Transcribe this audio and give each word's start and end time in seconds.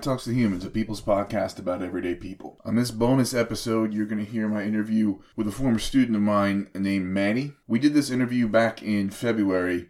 Talks 0.00 0.24
to 0.24 0.32
Humans, 0.32 0.64
a 0.64 0.70
people's 0.70 1.02
podcast 1.02 1.58
about 1.58 1.82
everyday 1.82 2.14
people. 2.14 2.60
On 2.64 2.76
this 2.76 2.92
bonus 2.92 3.34
episode, 3.34 3.92
you're 3.92 4.06
going 4.06 4.24
to 4.24 4.30
hear 4.30 4.48
my 4.48 4.62
interview 4.62 5.18
with 5.34 5.48
a 5.48 5.52
former 5.52 5.80
student 5.80 6.14
of 6.14 6.22
mine 6.22 6.70
named 6.72 7.06
Manny. 7.06 7.54
We 7.66 7.80
did 7.80 7.94
this 7.94 8.10
interview 8.10 8.46
back 8.46 8.80
in 8.80 9.10
February 9.10 9.88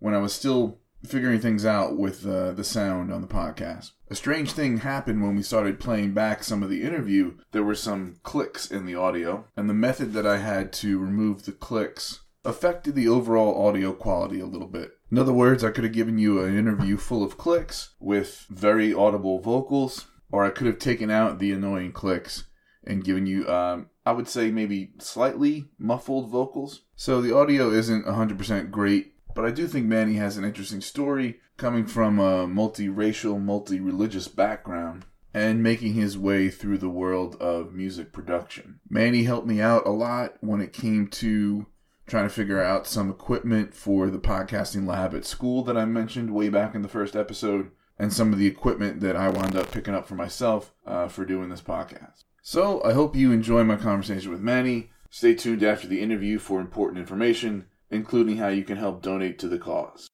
when 0.00 0.12
I 0.12 0.18
was 0.18 0.32
still 0.32 0.80
figuring 1.06 1.40
things 1.40 1.64
out 1.64 1.96
with 1.96 2.26
uh, 2.26 2.50
the 2.52 2.64
sound 2.64 3.12
on 3.12 3.20
the 3.20 3.28
podcast. 3.28 3.92
A 4.10 4.16
strange 4.16 4.52
thing 4.52 4.78
happened 4.78 5.22
when 5.22 5.36
we 5.36 5.42
started 5.42 5.78
playing 5.78 6.14
back 6.14 6.42
some 6.42 6.64
of 6.64 6.70
the 6.70 6.82
interview. 6.82 7.36
There 7.52 7.62
were 7.62 7.76
some 7.76 8.16
clicks 8.24 8.70
in 8.70 8.86
the 8.86 8.96
audio, 8.96 9.46
and 9.56 9.70
the 9.70 9.74
method 9.74 10.14
that 10.14 10.26
I 10.26 10.38
had 10.38 10.72
to 10.74 10.98
remove 10.98 11.44
the 11.44 11.52
clicks 11.52 12.23
affected 12.44 12.94
the 12.94 13.08
overall 13.08 13.66
audio 13.66 13.92
quality 13.92 14.40
a 14.40 14.46
little 14.46 14.68
bit. 14.68 14.92
In 15.10 15.18
other 15.18 15.32
words, 15.32 15.62
I 15.62 15.70
could 15.70 15.84
have 15.84 15.92
given 15.92 16.18
you 16.18 16.42
an 16.42 16.58
interview 16.58 16.96
full 16.96 17.22
of 17.22 17.38
clicks 17.38 17.94
with 18.00 18.46
very 18.50 18.92
audible 18.92 19.40
vocals, 19.40 20.06
or 20.30 20.44
I 20.44 20.50
could 20.50 20.66
have 20.66 20.78
taken 20.78 21.10
out 21.10 21.38
the 21.38 21.52
annoying 21.52 21.92
clicks 21.92 22.44
and 22.86 23.04
given 23.04 23.26
you, 23.26 23.48
um, 23.48 23.88
I 24.04 24.12
would 24.12 24.28
say, 24.28 24.50
maybe 24.50 24.92
slightly 24.98 25.70
muffled 25.78 26.28
vocals. 26.28 26.82
So 26.96 27.20
the 27.20 27.34
audio 27.34 27.70
isn't 27.70 28.06
100% 28.06 28.70
great, 28.70 29.14
but 29.34 29.44
I 29.44 29.50
do 29.50 29.66
think 29.66 29.86
Manny 29.86 30.14
has 30.14 30.36
an 30.36 30.44
interesting 30.44 30.80
story 30.80 31.40
coming 31.56 31.86
from 31.86 32.18
a 32.18 32.46
multiracial, 32.46 33.40
multi 33.40 33.80
religious 33.80 34.28
background 34.28 35.06
and 35.32 35.62
making 35.62 35.94
his 35.94 36.16
way 36.16 36.48
through 36.48 36.78
the 36.78 36.88
world 36.88 37.34
of 37.40 37.74
music 37.74 38.12
production. 38.12 38.78
Manny 38.88 39.24
helped 39.24 39.48
me 39.48 39.60
out 39.60 39.84
a 39.84 39.90
lot 39.90 40.34
when 40.40 40.60
it 40.60 40.72
came 40.72 41.08
to 41.08 41.66
trying 42.06 42.24
to 42.24 42.34
figure 42.34 42.62
out 42.62 42.86
some 42.86 43.10
equipment 43.10 43.74
for 43.74 44.10
the 44.10 44.18
podcasting 44.18 44.86
lab 44.86 45.14
at 45.14 45.24
school 45.24 45.62
that 45.64 45.76
I 45.76 45.84
mentioned 45.84 46.34
way 46.34 46.48
back 46.48 46.74
in 46.74 46.82
the 46.82 46.88
first 46.88 47.16
episode, 47.16 47.70
and 47.98 48.12
some 48.12 48.32
of 48.32 48.38
the 48.38 48.46
equipment 48.46 49.00
that 49.00 49.16
I 49.16 49.28
wound 49.28 49.56
up 49.56 49.70
picking 49.70 49.94
up 49.94 50.06
for 50.06 50.14
myself 50.14 50.72
uh, 50.86 51.08
for 51.08 51.24
doing 51.24 51.48
this 51.48 51.62
podcast. 51.62 52.24
So 52.42 52.82
I 52.84 52.92
hope 52.92 53.16
you 53.16 53.32
enjoy 53.32 53.64
my 53.64 53.76
conversation 53.76 54.30
with 54.30 54.40
Manny. 54.40 54.90
Stay 55.08 55.34
tuned 55.34 55.62
after 55.62 55.86
the 55.86 56.00
interview 56.00 56.38
for 56.38 56.60
important 56.60 56.98
information, 56.98 57.66
including 57.90 58.36
how 58.36 58.48
you 58.48 58.64
can 58.64 58.76
help 58.76 59.00
donate 59.00 59.38
to 59.38 59.48
the 59.48 59.58
cause. 59.58 60.10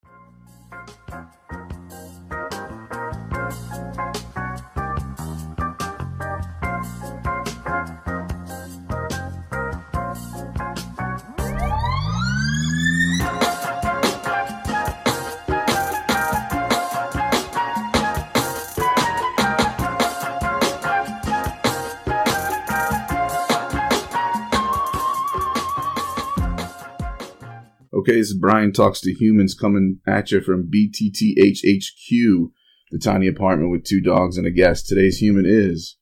Okay, 28.11 28.19
this 28.19 28.31
is 28.31 28.37
Brian 28.37 28.73
Talks 28.73 29.01
to 29.03 29.15
Humans 29.15 29.55
coming 29.55 30.01
at 30.05 30.33
you 30.33 30.41
from 30.41 30.69
BTTHHQ, 30.69 32.51
the 32.91 32.99
tiny 32.99 33.29
apartment 33.29 33.71
with 33.71 33.85
two 33.85 34.01
dogs 34.01 34.37
and 34.37 34.49
a 34.49 34.51
guest. 34.51 34.89
Today's 34.89 35.19
human 35.19 35.45
is 35.47 35.97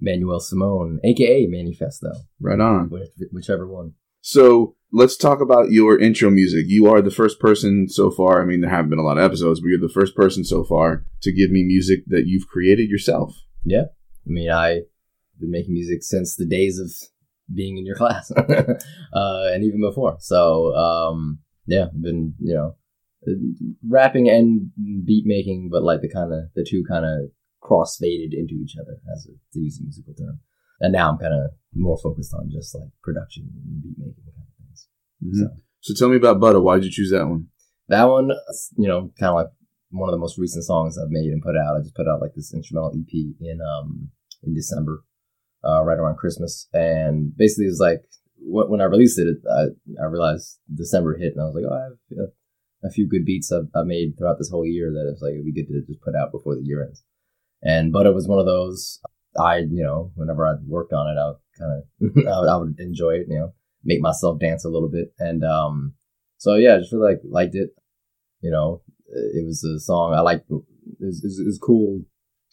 Manuel 0.00 0.40
Simone, 0.40 0.98
aka 1.04 1.46
Manifesto. 1.46 2.08
Right 2.40 2.58
on. 2.58 2.90
whichever 3.32 3.68
one. 3.68 3.92
So 4.22 4.76
let's 4.94 5.14
talk 5.14 5.42
about 5.42 5.70
your 5.70 5.98
intro 5.98 6.30
music. 6.30 6.64
You 6.68 6.86
are 6.86 7.02
the 7.02 7.10
first 7.10 7.38
person 7.38 7.86
so 7.86 8.10
far. 8.10 8.40
I 8.40 8.46
mean, 8.46 8.62
there 8.62 8.70
haven't 8.70 8.88
been 8.88 8.98
a 8.98 9.02
lot 9.02 9.18
of 9.18 9.24
episodes, 9.24 9.60
but 9.60 9.66
you're 9.68 9.78
the 9.78 9.92
first 9.92 10.16
person 10.16 10.44
so 10.44 10.64
far 10.64 11.04
to 11.20 11.34
give 11.34 11.50
me 11.50 11.64
music 11.64 12.04
that 12.06 12.24
you've 12.24 12.48
created 12.48 12.88
yourself. 12.88 13.36
Yeah. 13.62 13.88
I 14.26 14.30
mean, 14.30 14.50
I've 14.50 14.84
been 15.38 15.50
making 15.50 15.74
music 15.74 16.02
since 16.02 16.34
the 16.34 16.46
days 16.46 16.78
of 16.78 16.90
being 17.54 17.78
in 17.78 17.86
your 17.86 17.96
class, 18.02 18.30
uh, 18.36 19.50
and 19.52 19.64
even 19.64 19.82
before. 19.82 20.16
So 20.20 20.74
um, 20.74 21.40
yeah, 21.66 21.86
been 21.98 22.34
you 22.40 22.54
know 22.54 22.76
rapping 23.88 24.28
and 24.28 24.70
beat 25.04 25.24
making, 25.26 25.68
but 25.70 25.82
like 25.82 26.00
the 26.00 26.08
kind 26.08 26.32
of 26.32 26.52
the 26.54 26.66
two 26.68 26.84
kind 26.88 27.04
of 27.04 27.30
cross 27.60 27.96
faded 27.96 28.34
into 28.34 28.54
each 28.54 28.74
other 28.80 28.98
as 29.14 29.26
a, 29.26 29.32
to 29.52 29.60
use 29.60 29.78
a 29.78 29.84
musical 29.84 30.14
term. 30.14 30.40
And 30.80 30.92
now 30.92 31.10
I'm 31.10 31.18
kind 31.18 31.32
of 31.32 31.52
more 31.74 31.96
focused 32.02 32.34
on 32.34 32.50
just 32.50 32.74
like 32.74 32.88
production 33.02 33.48
and 33.54 33.82
beat 33.82 33.94
making 33.98 34.24
kind 34.24 34.46
of 34.48 34.66
things. 34.66 34.88
Mm-hmm. 35.24 35.56
So. 35.80 35.94
so 35.94 35.94
tell 35.94 36.08
me 36.10 36.16
about 36.16 36.40
Butter. 36.40 36.60
Why 36.60 36.76
did 36.76 36.86
you 36.86 36.90
choose 36.90 37.10
that 37.12 37.26
one? 37.26 37.46
That 37.88 38.04
one, 38.04 38.30
you 38.76 38.88
know, 38.88 39.12
kind 39.18 39.30
of 39.30 39.34
like 39.36 39.46
one 39.90 40.08
of 40.08 40.12
the 40.12 40.18
most 40.18 40.38
recent 40.38 40.64
songs 40.64 40.98
I've 40.98 41.10
made 41.10 41.30
and 41.30 41.42
put 41.42 41.56
out. 41.56 41.76
I 41.76 41.82
just 41.82 41.94
put 41.94 42.08
out 42.08 42.20
like 42.20 42.34
this 42.34 42.52
instrumental 42.52 42.94
EP 42.98 43.12
in 43.12 43.60
um 43.60 44.10
in 44.42 44.54
December 44.54 45.04
uh, 45.64 45.82
right 45.84 45.98
around 45.98 46.16
Christmas, 46.16 46.68
and 46.72 47.36
basically 47.36 47.66
it 47.66 47.68
was 47.68 47.80
like 47.80 48.02
when 48.44 48.80
I 48.80 48.84
released 48.84 49.18
it, 49.18 49.36
I, 49.50 50.02
I 50.02 50.06
realized 50.06 50.58
December 50.72 51.16
hit, 51.16 51.32
and 51.32 51.42
I 51.42 51.44
was 51.44 51.54
like, 51.54 51.64
oh, 51.68 51.74
I 51.74 51.82
have 51.84 52.28
a, 52.82 52.86
a 52.88 52.90
few 52.90 53.08
good 53.08 53.24
beats 53.24 53.52
I've, 53.52 53.68
I've, 53.74 53.86
made 53.86 54.14
throughout 54.18 54.38
this 54.38 54.50
whole 54.50 54.66
year 54.66 54.90
that 54.90 55.10
it's 55.10 55.22
like 55.22 55.32
it'd 55.32 55.44
be 55.44 55.52
good 55.52 55.68
to 55.68 55.82
just 55.86 56.02
put 56.02 56.16
out 56.16 56.32
before 56.32 56.54
the 56.54 56.64
year 56.64 56.84
ends. 56.84 57.04
And 57.62 57.92
but 57.92 58.06
it 58.06 58.14
was 58.14 58.26
one 58.26 58.40
of 58.40 58.46
those 58.46 59.00
I 59.38 59.58
you 59.58 59.82
know 59.82 60.10
whenever 60.14 60.46
I 60.46 60.54
worked 60.66 60.92
on 60.92 61.06
it, 61.08 61.18
I 61.18 61.32
kind 61.58 61.82
of 62.26 62.26
I, 62.50 62.52
I 62.52 62.56
would 62.56 62.78
enjoy 62.78 63.12
it, 63.12 63.26
you 63.28 63.38
know, 63.38 63.54
make 63.84 64.00
myself 64.00 64.40
dance 64.40 64.64
a 64.64 64.68
little 64.68 64.90
bit, 64.90 65.12
and 65.18 65.44
um, 65.44 65.94
so 66.38 66.56
yeah, 66.56 66.74
I 66.74 66.78
just 66.78 66.92
really 66.92 67.14
like 67.14 67.20
liked 67.24 67.54
it. 67.54 67.70
You 68.40 68.50
know, 68.50 68.82
it 69.06 69.46
was 69.46 69.62
a 69.62 69.78
song 69.78 70.14
I 70.14 70.20
liked. 70.20 70.50
It 70.50 70.62
was, 70.98 71.24
it 71.24 71.46
was 71.46 71.60
cool. 71.62 72.02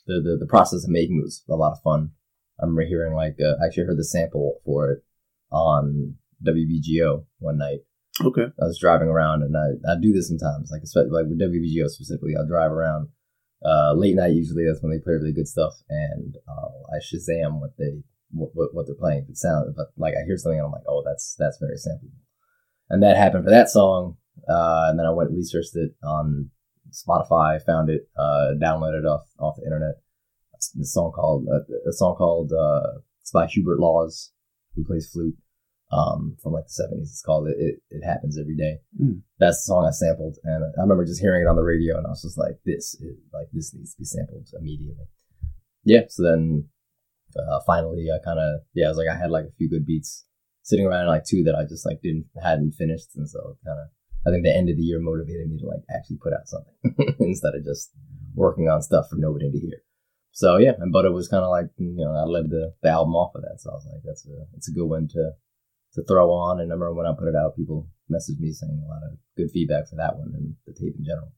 The, 0.05 0.21
the 0.21 0.37
the 0.39 0.47
process 0.47 0.83
of 0.83 0.89
making 0.89 1.21
was 1.21 1.43
a 1.49 1.55
lot 1.55 1.71
of 1.71 1.81
fun. 1.81 2.11
I 2.59 2.65
remember 2.65 2.85
hearing 2.85 3.13
like 3.13 3.37
uh, 3.41 3.61
I 3.61 3.65
actually 3.65 3.85
heard 3.85 3.97
the 3.97 4.03
sample 4.03 4.59
for 4.65 4.91
it 4.91 5.03
on 5.51 6.15
WBGO 6.45 7.25
one 7.39 7.57
night. 7.57 7.79
Okay. 8.23 8.47
I 8.61 8.65
was 8.65 8.79
driving 8.79 9.07
around 9.07 9.43
and 9.43 9.55
I, 9.55 9.91
I 9.91 9.95
do 9.99 10.11
this 10.11 10.27
sometimes, 10.27 10.69
like 10.71 10.81
especially 10.83 11.11
like 11.11 11.25
with 11.27 11.39
WBGO 11.39 11.87
specifically. 11.87 12.33
I'll 12.37 12.47
drive 12.47 12.71
around 12.71 13.09
uh, 13.63 13.93
late 13.93 14.15
night 14.15 14.33
usually. 14.33 14.65
That's 14.65 14.81
when 14.81 14.91
they 14.91 15.03
play 15.03 15.13
really 15.13 15.33
good 15.33 15.47
stuff, 15.47 15.73
and 15.89 16.35
uh, 16.47 16.95
I 16.95 16.99
Shazam 16.99 17.59
what 17.59 17.71
they 17.77 18.03
what, 18.31 18.51
what 18.73 18.85
they're 18.85 18.95
playing. 18.95 19.23
If 19.23 19.29
it 19.29 19.37
sounds, 19.37 19.73
but 19.75 19.87
like 19.97 20.13
I 20.13 20.25
hear 20.25 20.37
something 20.37 20.59
and 20.59 20.65
I'm 20.65 20.71
like, 20.71 20.87
oh, 20.87 21.03
that's 21.05 21.35
that's 21.37 21.57
very 21.59 21.77
sample. 21.77 22.09
And 22.89 23.03
that 23.03 23.17
happened 23.17 23.45
for 23.45 23.51
that 23.51 23.69
song. 23.69 24.17
Uh, 24.47 24.87
and 24.89 24.97
then 24.97 25.05
I 25.05 25.11
went 25.11 25.29
and 25.29 25.37
researched 25.37 25.75
it 25.75 25.91
on 26.03 26.49
Spotify, 26.91 27.61
found 27.63 27.89
it, 27.89 28.09
uh, 28.17 28.55
downloaded 28.61 29.03
it 29.03 29.05
off 29.05 29.27
off 29.39 29.57
the 29.57 29.65
internet, 29.65 29.95
a 30.79 30.85
song 30.85 31.11
called 31.11 31.47
uh, 31.51 31.89
a 31.89 31.93
song 31.93 32.15
called 32.15 32.51
uh, 32.51 32.99
it's 33.21 33.31
by 33.31 33.45
Hubert 33.47 33.79
Laws, 33.79 34.31
who 34.79 34.87
plays 34.87 35.09
flute 35.11 35.35
um, 35.91 36.37
from 36.41 36.53
like 36.53 36.65
the 36.65 36.73
seventies. 36.73 37.09
It's 37.11 37.21
called 37.21 37.47
it, 37.47 37.57
it, 37.57 37.75
it. 37.89 38.05
Happens 38.05 38.37
Every 38.39 38.55
Day. 38.55 38.77
Mm. 39.01 39.21
That's 39.39 39.57
the 39.57 39.73
song 39.73 39.85
I 39.85 39.91
sampled, 39.91 40.37
and 40.43 40.63
I 40.63 40.81
remember 40.81 41.05
just 41.05 41.21
hearing 41.21 41.41
it 41.41 41.49
on 41.49 41.55
the 41.55 41.63
radio, 41.63 41.97
and 41.97 42.05
I 42.05 42.09
was 42.09 42.21
just 42.21 42.37
like, 42.37 42.61
"This, 42.65 42.95
is, 42.95 43.17
like, 43.33 43.47
this 43.51 43.73
needs 43.73 43.93
to 43.93 43.99
be 43.99 44.05
sampled 44.05 44.47
immediately." 44.59 45.05
Yeah. 45.83 46.05
So 46.09 46.23
then, 46.23 46.69
uh, 47.35 47.59
finally, 47.65 48.07
I 48.13 48.23
kind 48.23 48.39
of 48.39 48.61
yeah, 48.73 48.85
I 48.85 48.89
was 48.89 48.97
like, 48.97 49.09
I 49.09 49.17
had 49.17 49.31
like 49.31 49.45
a 49.45 49.57
few 49.57 49.69
good 49.69 49.85
beats 49.85 50.25
sitting 50.63 50.85
around, 50.85 51.07
like 51.07 51.25
two 51.25 51.43
that 51.43 51.55
I 51.55 51.63
just 51.63 51.85
like 51.85 52.01
didn't 52.01 52.25
hadn't 52.41 52.73
finished, 52.73 53.15
and 53.15 53.27
so 53.27 53.57
kind 53.65 53.79
of. 53.79 53.87
I 54.27 54.31
think 54.31 54.43
the 54.43 54.53
end 54.53 54.69
of 54.69 54.75
the 54.75 54.83
year 54.83 54.99
motivated 54.99 55.47
me 55.47 55.57
to 55.59 55.65
like 55.65 55.79
actually 55.89 56.19
put 56.21 56.33
out 56.33 56.43
something 56.45 57.15
instead 57.21 57.55
of 57.55 57.63
just 57.63 57.89
working 58.35 58.67
on 58.67 58.81
stuff 58.81 59.07
for 59.09 59.15
nobody 59.15 59.49
to 59.49 59.57
hear. 59.57 59.79
So 60.39 60.55
yeah, 60.55 60.71
and 60.79 60.93
but 60.93 61.03
it 61.03 61.11
was 61.11 61.27
kind 61.27 61.43
of 61.43 61.49
like 61.49 61.65
you 61.75 61.97
know 61.97 62.15
I 62.15 62.23
led 62.23 62.49
the, 62.49 62.71
the 62.81 62.87
album 62.87 63.13
off 63.13 63.35
of 63.35 63.41
that, 63.41 63.59
so 63.59 63.71
I 63.71 63.73
was 63.73 63.85
like 63.91 64.03
that's 64.05 64.25
a 64.25 64.47
it's 64.55 64.69
a 64.69 64.71
good 64.71 64.85
one 64.85 65.09
to 65.09 65.31
to 65.95 66.03
throw 66.07 66.31
on. 66.31 66.61
And 66.61 66.71
I 66.71 66.75
remember 66.75 66.93
when 66.93 67.05
I 67.05 67.11
put 67.11 67.27
it 67.27 67.35
out, 67.35 67.57
people 67.57 67.89
messaged 68.09 68.39
me 68.39 68.53
saying 68.53 68.81
a 68.81 68.87
lot 68.87 69.03
of 69.03 69.17
good 69.35 69.51
feedback 69.51 69.89
for 69.89 69.97
that 69.97 70.15
one 70.15 70.31
and 70.33 70.55
the 70.65 70.71
tape 70.71 70.95
in 70.97 71.03
general. 71.03 71.33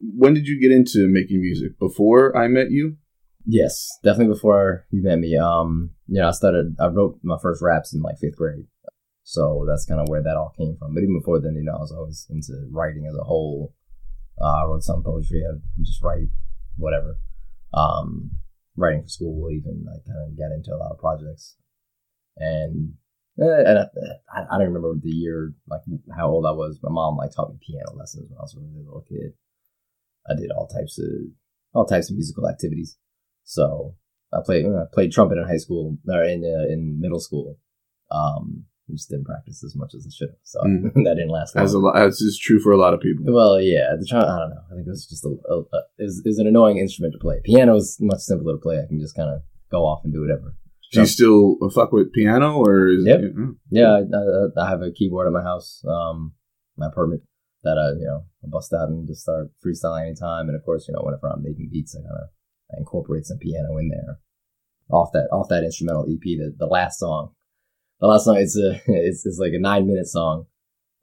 When 0.00 0.32
did 0.32 0.46
you 0.46 0.58
get 0.58 0.72
into 0.72 1.08
making 1.08 1.42
music? 1.42 1.78
Before 1.78 2.34
I 2.34 2.48
met 2.48 2.70
you? 2.70 2.96
Yes, 3.44 3.86
definitely 4.02 4.32
before 4.32 4.86
you 4.90 5.02
met 5.02 5.18
me. 5.18 5.36
Um, 5.36 5.90
you 6.06 6.22
know, 6.22 6.28
I 6.28 6.30
started 6.30 6.76
I 6.80 6.86
wrote 6.86 7.18
my 7.22 7.36
first 7.42 7.60
raps 7.60 7.92
in 7.92 8.00
like 8.00 8.16
fifth 8.16 8.36
grade. 8.36 8.64
So 9.24 9.66
that's 9.68 9.84
kind 9.84 10.00
of 10.00 10.08
where 10.08 10.22
that 10.22 10.38
all 10.38 10.54
came 10.56 10.74
from. 10.78 10.94
But 10.94 11.02
even 11.02 11.20
before 11.20 11.38
then, 11.38 11.54
you 11.54 11.64
know, 11.64 11.76
I 11.76 11.84
was 11.84 11.92
always 11.92 12.26
into 12.30 12.66
writing 12.72 13.04
as 13.06 13.14
a 13.14 13.24
whole. 13.24 13.74
Uh, 14.40 14.62
I 14.62 14.64
wrote 14.64 14.84
some 14.84 15.02
poetry. 15.02 15.42
I 15.44 15.60
just 15.82 16.02
write 16.02 16.28
whatever 16.78 17.18
um, 17.74 18.32
writing 18.76 19.02
for 19.02 19.08
school, 19.08 19.50
even 19.50 19.84
I 19.88 19.98
kind 20.06 20.32
of 20.32 20.38
got 20.38 20.54
into 20.54 20.74
a 20.74 20.80
lot 20.80 20.92
of 20.92 20.98
projects. 20.98 21.56
And, 22.36 22.94
eh, 23.40 23.62
and 23.66 23.78
I, 23.78 24.54
I, 24.54 24.58
don't 24.58 24.72
remember 24.72 24.94
the 25.00 25.10
year, 25.10 25.52
like 25.68 25.82
how 26.16 26.28
old 26.30 26.46
I 26.46 26.52
was. 26.52 26.78
My 26.82 26.90
mom 26.90 27.16
like 27.16 27.30
taught 27.34 27.50
me 27.50 27.58
piano 27.60 27.92
lessons 27.96 28.30
when 28.30 28.38
I 28.38 28.42
was 28.42 28.54
a 28.56 28.60
really 28.60 28.84
little 28.84 29.04
kid. 29.08 29.34
I 30.28 30.34
did 30.34 30.50
all 30.50 30.68
types 30.68 30.98
of 30.98 31.06
all 31.72 31.86
types 31.86 32.10
of 32.10 32.16
musical 32.16 32.48
activities. 32.48 32.96
So 33.44 33.94
I 34.32 34.38
played 34.44 34.66
I 34.66 34.84
played 34.92 35.12
trumpet 35.12 35.38
in 35.38 35.44
high 35.46 35.56
school 35.56 35.96
or 36.08 36.24
in 36.24 36.44
uh, 36.44 36.72
in 36.72 37.00
middle 37.00 37.20
school. 37.20 37.58
Um, 38.10 38.66
I 38.90 38.94
just 38.96 39.08
didn't 39.08 39.26
practice 39.26 39.62
as 39.64 39.74
much 39.76 39.94
as 39.94 40.06
I 40.06 40.10
should 40.12 40.30
have. 40.30 40.42
So 40.42 40.60
Mm. 40.60 40.82
that 41.04 41.14
didn't 41.14 41.30
last 41.30 41.54
long. 41.54 41.64
As 41.64 41.72
a 41.74 41.78
lot, 41.78 41.96
as 41.98 42.20
is 42.20 42.38
true 42.38 42.58
for 42.60 42.72
a 42.72 42.76
lot 42.76 42.92
of 42.94 43.00
people. 43.00 43.24
Well, 43.32 43.60
yeah, 43.60 43.94
the 43.98 44.06
I 44.16 44.38
don't 44.40 44.50
know. 44.50 44.62
I 44.70 44.74
think 44.74 44.86
it 44.86 44.90
was 44.90 45.06
just 45.06 45.24
a, 45.24 45.28
a, 45.48 45.56
a 45.60 45.80
it 45.98 46.22
was 46.26 46.38
an 46.38 46.46
annoying 46.46 46.78
instrument 46.78 47.14
to 47.14 47.18
play. 47.18 47.40
Piano 47.44 47.76
is 47.76 47.96
much 48.00 48.20
simpler 48.20 48.54
to 48.54 48.58
play. 48.60 48.78
I 48.82 48.86
can 48.86 49.00
just 49.00 49.14
kind 49.16 49.30
of 49.30 49.42
go 49.70 49.86
off 49.86 50.00
and 50.04 50.12
do 50.12 50.20
whatever. 50.20 50.54
Do 50.92 51.00
you 51.00 51.06
still 51.06 51.56
fuck 51.72 51.92
with 51.92 52.12
piano, 52.12 52.56
or 52.58 52.88
is 52.88 53.04
Yep. 53.06 53.20
it, 53.20 53.36
mm. 53.36 53.54
Yeah, 53.70 53.92
I, 53.92 54.00
I, 54.00 54.66
I 54.66 54.68
have 54.70 54.82
a 54.82 54.90
keyboard 54.90 55.28
at 55.28 55.32
my 55.32 55.42
house, 55.42 55.84
um, 55.88 56.32
my 56.76 56.88
apartment 56.88 57.22
that 57.62 57.78
I, 57.78 57.96
you 57.96 58.06
know, 58.06 58.24
I 58.42 58.48
bust 58.48 58.72
out 58.72 58.88
and 58.88 59.06
just 59.06 59.22
start 59.22 59.50
freestyling 59.64 60.06
anytime. 60.06 60.48
And 60.48 60.56
of 60.56 60.64
course, 60.64 60.88
you 60.88 60.94
know, 60.94 61.02
whenever 61.04 61.28
I'm 61.28 61.42
making 61.44 61.68
beats, 61.70 61.94
I 61.94 62.00
kind 62.02 62.18
of 62.20 62.28
incorporate 62.78 63.24
some 63.26 63.38
piano 63.38 63.76
in 63.78 63.88
there 63.90 64.18
off 64.90 65.12
that 65.12 65.28
off 65.30 65.48
that 65.50 65.62
instrumental 65.62 66.06
EP. 66.10 66.22
The 66.24 66.52
the 66.58 66.66
last 66.66 66.98
song, 66.98 67.34
the 68.00 68.06
last 68.06 68.24
song, 68.24 68.36
it's 68.36 68.56
a 68.56 68.80
it's, 68.86 69.24
it's 69.26 69.38
like 69.38 69.52
a 69.52 69.60
nine 69.60 69.86
minute 69.86 70.06
song. 70.06 70.46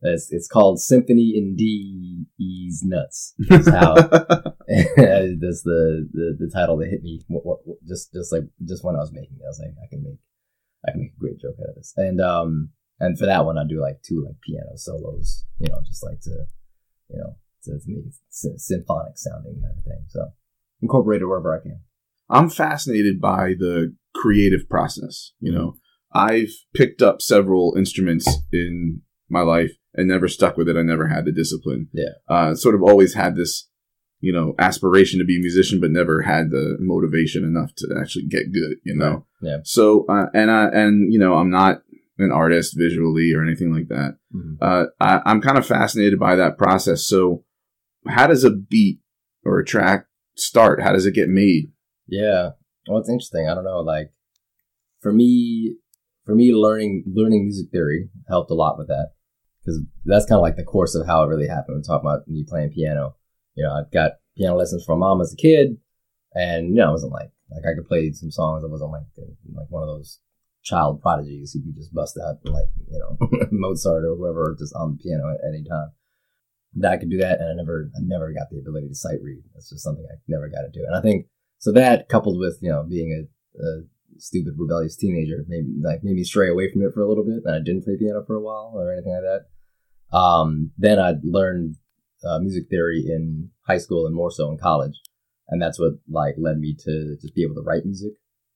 It's 0.02 0.32
it's 0.32 0.48
called 0.48 0.80
Symphony 0.80 1.34
in 1.36 1.56
D 1.56 2.26
E's 2.40 2.84
Nuts. 2.84 3.34
That's 3.50 3.70
how 3.70 3.96
that's 4.68 5.64
the, 5.64 6.08
the 6.12 6.38
the 6.40 6.52
title 6.54 6.78
that 6.78 6.90
hit 6.90 7.02
me 7.02 7.22
just 7.88 8.14
just 8.14 8.32
like 8.32 8.44
just 8.68 8.84
when 8.84 8.96
I 8.96 9.00
was 9.00 9.12
making 9.12 9.38
it. 9.40 9.46
I 9.46 9.50
was 9.50 9.60
like, 9.60 9.74
I 9.84 9.88
can 9.90 10.04
make 10.04 10.20
I 10.88 10.92
can 10.92 11.02
make 11.02 11.14
a 11.14 11.20
great 11.20 11.40
joke 11.40 11.56
out 11.62 11.70
of 11.70 11.76
this. 11.76 11.94
And 11.98 12.22
um 12.22 12.70
and 13.00 13.18
for 13.18 13.26
that 13.26 13.46
one, 13.46 13.58
I 13.58 13.64
do 13.68 13.82
like 13.82 14.02
two 14.04 14.24
like 14.26 14.36
piano 14.46 14.76
solos, 14.76 15.46
you 15.60 15.70
know, 15.70 15.82
just 15.88 16.04
like 16.04 16.20
to 16.22 16.46
you 17.10 17.18
know 17.18 17.38
to, 17.64 17.72
to 17.72 17.86
make 17.88 18.06
it 18.06 18.14
symphonic 18.30 19.18
sounding 19.18 19.62
kind 19.62 19.78
of 19.78 19.84
thing. 19.84 20.06
So 20.10 20.28
incorporate 20.82 21.22
it 21.22 21.26
wherever 21.26 21.58
I 21.58 21.62
can. 21.62 21.82
I'm 22.30 22.50
fascinated 22.50 23.20
by 23.20 23.56
the 23.58 23.96
creative 24.14 24.70
process. 24.70 25.32
You 25.40 25.54
know, 25.54 25.76
I've 26.14 26.52
picked 26.74 27.02
up 27.02 27.22
several 27.22 27.76
instruments 27.78 28.28
in 28.52 29.02
my 29.30 29.42
life 29.42 29.72
and 29.94 30.08
never 30.08 30.28
stuck 30.28 30.58
with 30.58 30.70
it. 30.70 30.78
I 30.78 30.82
never 30.82 31.08
had 31.08 31.26
the 31.26 31.32
discipline. 31.32 31.90
Yeah. 31.94 32.14
Uh, 32.30 32.56
sort 32.56 32.76
of 32.76 32.82
always 32.84 33.14
had 33.14 33.36
this, 33.36 33.68
you 34.20 34.32
know, 34.32 34.56
aspiration 34.58 35.20
to 35.20 35.26
be 35.26 35.38
a 35.38 35.42
musician, 35.42 35.82
but 35.82 35.92
never 35.92 36.22
had 36.22 36.50
the 36.50 36.78
motivation 36.80 37.44
enough 37.44 37.74
to 37.78 37.96
actually 38.00 38.28
get 38.28 38.54
good, 38.54 38.78
you 38.84 38.96
know? 38.96 39.26
Yeah. 39.42 39.58
So, 39.64 40.06
uh, 40.08 40.28
and 40.34 40.50
I, 40.50 40.68
and, 40.68 41.12
you 41.12 41.20
know, 41.20 41.36
I'm 41.36 41.50
not 41.50 41.82
an 42.18 42.32
artist 42.32 42.76
visually 42.78 43.34
or 43.34 43.44
anything 43.44 43.74
like 43.74 43.90
that. 43.90 44.18
Mhm. 44.34 44.58
Uh, 44.62 44.86
I, 45.00 45.22
I'm 45.26 45.42
kind 45.42 45.58
of 45.58 45.66
fascinated 45.68 46.20
by 46.20 46.36
that 46.36 46.58
process. 46.58 47.04
So 47.04 47.44
how 48.08 48.28
does 48.28 48.44
a 48.44 48.52
beat 48.52 49.02
or 49.44 49.60
a 49.60 49.66
track 49.66 50.08
start? 50.36 50.82
How 50.82 50.94
does 50.94 51.06
it 51.06 51.14
get 51.14 51.30
made? 51.30 51.72
Yeah. 52.08 52.52
Well, 52.88 53.00
it's 53.00 53.10
interesting. 53.10 53.48
I 53.50 53.54
don't 53.54 53.66
know. 53.66 53.82
Like, 53.82 54.12
for 55.02 55.12
me, 55.12 55.76
for 56.28 56.36
me, 56.36 56.54
learning 56.54 57.06
learning 57.08 57.46
music 57.46 57.72
theory 57.72 58.10
helped 58.28 58.52
a 58.52 58.54
lot 58.54 58.78
with 58.78 58.90
that 58.90 59.12
because 59.62 59.82
that's 60.06 60.26
kind 60.26 60.38
of 60.38 60.44
like 60.44 60.58
the 60.58 60.64
course 60.64 60.94
of 60.94 61.08
how 61.08 61.24
it 61.24 61.28
really 61.28 61.48
happened. 61.48 61.78
We 61.78 61.84
talk 61.84 62.02
about 62.02 62.28
me 62.28 62.46
playing 62.48 62.72
piano. 62.72 63.16
You 63.56 63.64
know, 63.64 63.72
I 63.72 63.82
got 63.92 64.20
piano 64.38 64.56
lessons 64.56 64.84
from 64.86 65.00
mom 65.00 65.22
as 65.22 65.34
a 65.34 65.42
kid, 65.42 65.78
and 66.34 66.70
you 66.70 66.76
know, 66.76 66.90
I 66.90 66.92
wasn't 66.92 67.14
like 67.14 67.32
like 67.50 67.64
I 67.64 67.76
could 67.76 67.88
play 67.88 68.12
some 68.12 68.30
songs. 68.30 68.64
I 68.64 68.68
wasn't 68.68 68.92
like 68.92 69.08
like 69.56 69.68
one 69.70 69.84
of 69.84 69.90
those 69.90 70.20
child 70.64 71.02
prodigies 71.02 71.54
who 71.54 71.64
could 71.64 71.78
just 71.78 71.94
bust 71.94 72.20
out 72.22 72.36
like 72.44 72.68
you 72.92 73.00
know 73.00 73.48
Mozart 73.52 74.04
or 74.04 74.18
whoever 74.18 74.54
just 74.60 74.76
on 74.76 74.98
the 74.98 75.04
piano 75.04 75.32
at 75.32 75.48
any 75.48 75.64
time. 75.64 75.92
That 76.76 76.92
I 76.92 76.98
could 76.98 77.10
do 77.10 77.20
that, 77.20 77.40
and 77.40 77.50
I 77.50 77.54
never 77.54 77.90
I 77.96 78.00
never 78.04 78.34
got 78.34 78.50
the 78.52 78.60
ability 78.60 78.90
to 78.90 78.96
sight 78.96 79.24
read. 79.24 79.44
That's 79.54 79.70
just 79.70 79.84
something 79.84 80.06
I 80.06 80.20
never 80.28 80.50
got 80.50 80.64
to 80.64 80.72
do. 80.74 80.84
And 80.86 80.96
I 80.96 81.02
think 81.02 81.28
so 81.58 81.72
that 81.72 82.10
coupled 82.10 82.38
with 82.38 82.60
you 82.62 82.70
know 82.70 82.84
being 82.84 83.16
a, 83.16 83.64
a 83.64 83.84
stupid 84.20 84.54
rebellious 84.58 84.96
teenager 84.96 85.46
maybe 85.48 85.68
like 85.82 86.04
made 86.04 86.16
me 86.16 86.24
stray 86.24 86.50
away 86.50 86.72
from 86.72 86.82
it 86.82 86.94
for 86.94 87.02
a 87.02 87.08
little 87.08 87.24
bit 87.26 87.42
and 87.46 87.56
i 87.56 87.60
didn't 87.60 87.84
play 87.84 87.96
piano 87.98 88.24
for 88.26 88.36
a 88.36 88.42
while 88.42 88.72
or 88.76 88.92
anything 88.92 89.14
like 89.14 89.22
that. 89.24 90.18
Um, 90.18 90.72
then 90.78 91.00
i 91.00 91.14
learned 91.24 91.76
uh, 92.24 92.40
music 92.40 92.66
theory 92.70 93.06
in 93.08 93.50
high 93.68 93.78
school 93.78 94.06
and 94.06 94.16
more 94.16 94.32
so 94.32 94.50
in 94.52 94.58
college 94.58 95.00
and 95.50 95.62
that's 95.62 95.80
what 95.80 95.94
like 96.10 96.36
led 96.38 96.58
me 96.58 96.76
to 96.86 97.18
just 97.22 97.36
be 97.36 97.44
able 97.44 97.56
to 97.56 97.62
write 97.62 97.86
music. 97.86 98.12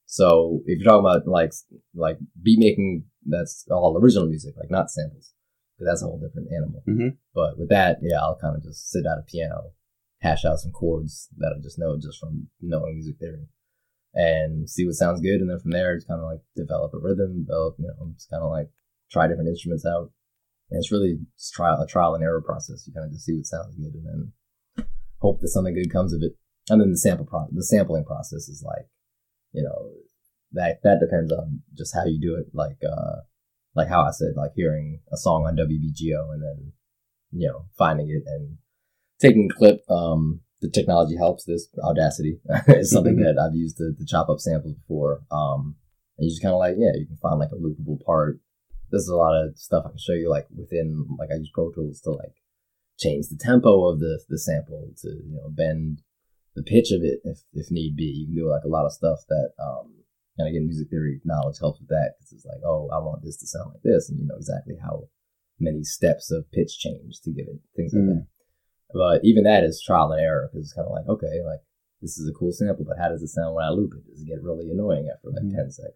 So 0.05 0.61
if 0.65 0.79
you're 0.79 0.85
talking 0.91 1.05
about 1.05 1.27
like 1.27 1.53
like 1.95 2.17
beat 2.41 2.59
making 2.59 3.05
that's 3.25 3.65
all 3.69 3.97
original 4.01 4.27
music 4.27 4.55
like 4.57 4.71
not 4.71 4.89
samples 4.91 5.33
that's 5.79 6.01
a 6.03 6.05
whole 6.05 6.19
different 6.19 6.47
animal. 6.55 6.83
Mhm. 6.87 7.17
but 7.33 7.57
with 7.57 7.69
that 7.69 7.97
yeah 8.01 8.19
i'll 8.19 8.37
kind 8.37 8.55
of 8.55 8.63
just 8.63 8.89
sit 8.91 9.05
at 9.05 9.17
a 9.17 9.23
piano 9.23 9.71
hash 10.19 10.43
out 10.45 10.59
some 10.59 10.71
chords 10.71 11.27
that 11.37 11.53
i 11.57 11.59
just 11.61 11.79
know 11.79 11.97
just 11.99 12.19
from 12.19 12.47
knowing 12.61 12.95
music 12.95 13.17
theory 13.19 13.47
and 14.13 14.69
see 14.69 14.85
what 14.85 14.95
sounds 14.95 15.21
good. 15.21 15.39
And 15.39 15.49
then 15.49 15.59
from 15.59 15.71
there, 15.71 15.93
it's 15.93 16.05
kind 16.05 16.19
of 16.19 16.25
like 16.25 16.41
develop 16.55 16.93
a 16.93 16.99
rhythm, 16.99 17.45
develop, 17.45 17.75
you 17.79 17.87
know, 17.87 18.11
it's 18.13 18.27
kind 18.27 18.43
of 18.43 18.51
like 18.51 18.69
try 19.11 19.27
different 19.27 19.49
instruments 19.49 19.85
out. 19.85 20.11
And 20.69 20.79
it's 20.79 20.91
really 20.91 21.19
just 21.37 21.53
trial, 21.53 21.81
a 21.81 21.87
trial 21.87 22.15
and 22.15 22.23
error 22.23 22.41
process. 22.41 22.85
You 22.87 22.93
kind 22.93 23.05
of 23.05 23.11
just 23.11 23.25
see 23.25 23.35
what 23.35 23.45
sounds 23.45 23.75
good 23.75 23.93
and 23.93 24.05
then 24.05 24.85
hope 25.19 25.39
that 25.41 25.49
something 25.49 25.73
good 25.73 25.91
comes 25.91 26.13
of 26.13 26.21
it. 26.21 26.33
And 26.69 26.81
then 26.81 26.91
the 26.91 26.97
sample 26.97 27.25
pro, 27.25 27.47
the 27.51 27.63
sampling 27.63 28.05
process 28.05 28.47
is 28.47 28.63
like, 28.65 28.87
you 29.51 29.63
know, 29.63 29.91
that, 30.53 30.79
that 30.83 30.99
depends 30.99 31.31
on 31.31 31.61
just 31.77 31.93
how 31.95 32.05
you 32.05 32.19
do 32.19 32.35
it. 32.35 32.47
Like, 32.53 32.77
uh, 32.83 33.21
like 33.75 33.87
how 33.87 34.01
I 34.01 34.11
said, 34.11 34.33
like 34.35 34.51
hearing 34.55 34.99
a 35.11 35.17
song 35.17 35.45
on 35.45 35.55
WBGO 35.55 36.33
and 36.33 36.41
then, 36.41 36.73
you 37.31 37.47
know, 37.47 37.65
finding 37.77 38.09
it 38.09 38.23
and 38.25 38.57
taking 39.19 39.49
a 39.49 39.53
clip, 39.53 39.81
um, 39.89 40.41
the 40.61 40.69
technology 40.69 41.15
helps 41.17 41.43
this 41.45 41.67
audacity 41.83 42.39
is 42.67 42.91
something 42.91 43.15
Mhm. 43.15 43.23
that 43.23 43.41
i've 43.41 43.55
used 43.55 43.77
to, 43.77 43.93
to 43.97 44.05
chop 44.05 44.29
up 44.29 44.39
samples 44.39 44.75
before 44.75 45.21
um 45.31 45.75
and 46.17 46.25
you 46.25 46.29
just 46.31 46.41
kind 46.41 46.53
of 46.53 46.59
like 46.59 46.75
yeah 46.77 46.91
you 46.95 47.07
can 47.07 47.17
find 47.17 47.39
like 47.39 47.51
a 47.51 47.55
loopable 47.55 47.99
part 48.05 48.39
there's 48.91 49.07
a 49.07 49.15
lot 49.15 49.33
of 49.41 49.57
stuff 49.57 49.83
i 49.85 49.89
can 49.89 49.97
show 49.97 50.13
you 50.13 50.29
like 50.29 50.47
within 50.55 51.05
like 51.17 51.29
i 51.31 51.35
use 51.35 51.49
pro 51.53 51.71
tools 51.71 51.99
to 52.01 52.11
like 52.11 52.35
change 52.99 53.27
the 53.29 53.37
tempo 53.37 53.87
of 53.89 53.99
the 53.99 54.19
the 54.29 54.37
sample 54.37 54.91
to 55.01 55.09
you 55.09 55.35
know 55.35 55.49
bend 55.49 56.01
the 56.55 56.63
pitch 56.63 56.91
of 56.91 57.01
it 57.01 57.19
if 57.23 57.39
if 57.53 57.71
need 57.71 57.95
be 57.95 58.03
you 58.03 58.25
can 58.27 58.35
do 58.35 58.49
like 58.49 58.63
a 58.63 58.67
lot 58.67 58.85
of 58.85 58.91
stuff 58.91 59.19
that 59.29 59.49
um 59.63 59.93
and 60.37 60.47
again 60.47 60.65
music 60.65 60.89
theory 60.89 61.19
knowledge 61.25 61.57
helps 61.59 61.79
with 61.79 61.89
that 61.89 62.13
because 62.19 62.33
it's 62.33 62.45
like 62.45 62.61
oh 62.65 62.89
i 62.93 62.97
want 62.99 63.23
this 63.23 63.37
to 63.37 63.47
sound 63.47 63.71
like 63.73 63.81
this 63.83 64.09
and 64.09 64.19
you 64.19 64.27
know 64.27 64.35
exactly 64.35 64.75
how 64.83 65.03
many 65.59 65.83
steps 65.83 66.29
of 66.31 66.49
pitch 66.51 66.77
change 66.79 67.21
to 67.23 67.31
give 67.31 67.47
it 67.47 67.59
things 67.75 67.93
like 67.93 68.03
Mm. 68.03 68.07
that 68.19 68.25
but 68.93 69.21
even 69.23 69.43
that 69.43 69.63
is 69.63 69.81
trial 69.85 70.11
and 70.11 70.21
error 70.21 70.49
because 70.51 70.67
it's 70.67 70.73
kind 70.73 70.87
of 70.87 70.93
like, 70.93 71.07
okay, 71.07 71.41
like 71.45 71.59
this 72.01 72.17
is 72.17 72.27
a 72.29 72.33
cool 72.33 72.51
sample, 72.51 72.85
but 72.87 72.97
how 72.97 73.09
does 73.09 73.21
it 73.21 73.27
sound 73.29 73.55
when 73.55 73.65
I 73.65 73.69
loop 73.69 73.91
it? 73.95 74.05
Does 74.09 74.21
it 74.21 74.27
get 74.27 74.41
really 74.43 74.69
annoying 74.69 75.09
after 75.13 75.29
like 75.29 75.43
Mhm. 75.43 75.55
10 75.55 75.71
seconds? 75.71 75.95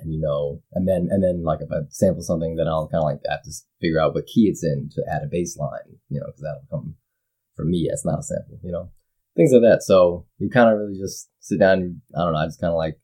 And 0.00 0.12
you 0.12 0.20
know, 0.20 0.62
and 0.72 0.86
then, 0.88 1.08
and 1.10 1.22
then 1.22 1.44
like 1.44 1.60
if 1.60 1.70
I 1.70 1.80
sample 1.90 2.22
something, 2.22 2.56
then 2.56 2.66
I'll 2.66 2.88
kind 2.88 3.02
of 3.02 3.08
like 3.08 3.20
have 3.28 3.42
to 3.44 3.50
figure 3.80 4.00
out 4.00 4.14
what 4.14 4.26
key 4.26 4.48
it's 4.48 4.64
in 4.64 4.90
to 4.94 5.02
add 5.10 5.22
a 5.22 5.26
bass 5.30 5.56
line, 5.56 6.00
you 6.08 6.18
know, 6.20 6.26
because 6.26 6.42
that'll 6.42 6.66
come 6.70 6.96
from 7.54 7.70
me. 7.70 7.88
It's 7.90 8.04
not 8.04 8.18
a 8.18 8.22
sample, 8.22 8.58
you 8.62 8.72
know, 8.72 8.90
things 9.36 9.52
like 9.52 9.62
that. 9.62 9.82
So 9.82 10.26
you 10.38 10.50
kind 10.50 10.70
of 10.72 10.78
really 10.78 10.98
just 10.98 11.30
sit 11.40 11.60
down 11.60 11.78
and 11.78 12.00
I 12.16 12.24
don't 12.24 12.32
know, 12.32 12.38
I 12.40 12.46
just 12.46 12.60
kind 12.60 12.72
of 12.72 12.76
like, 12.76 12.98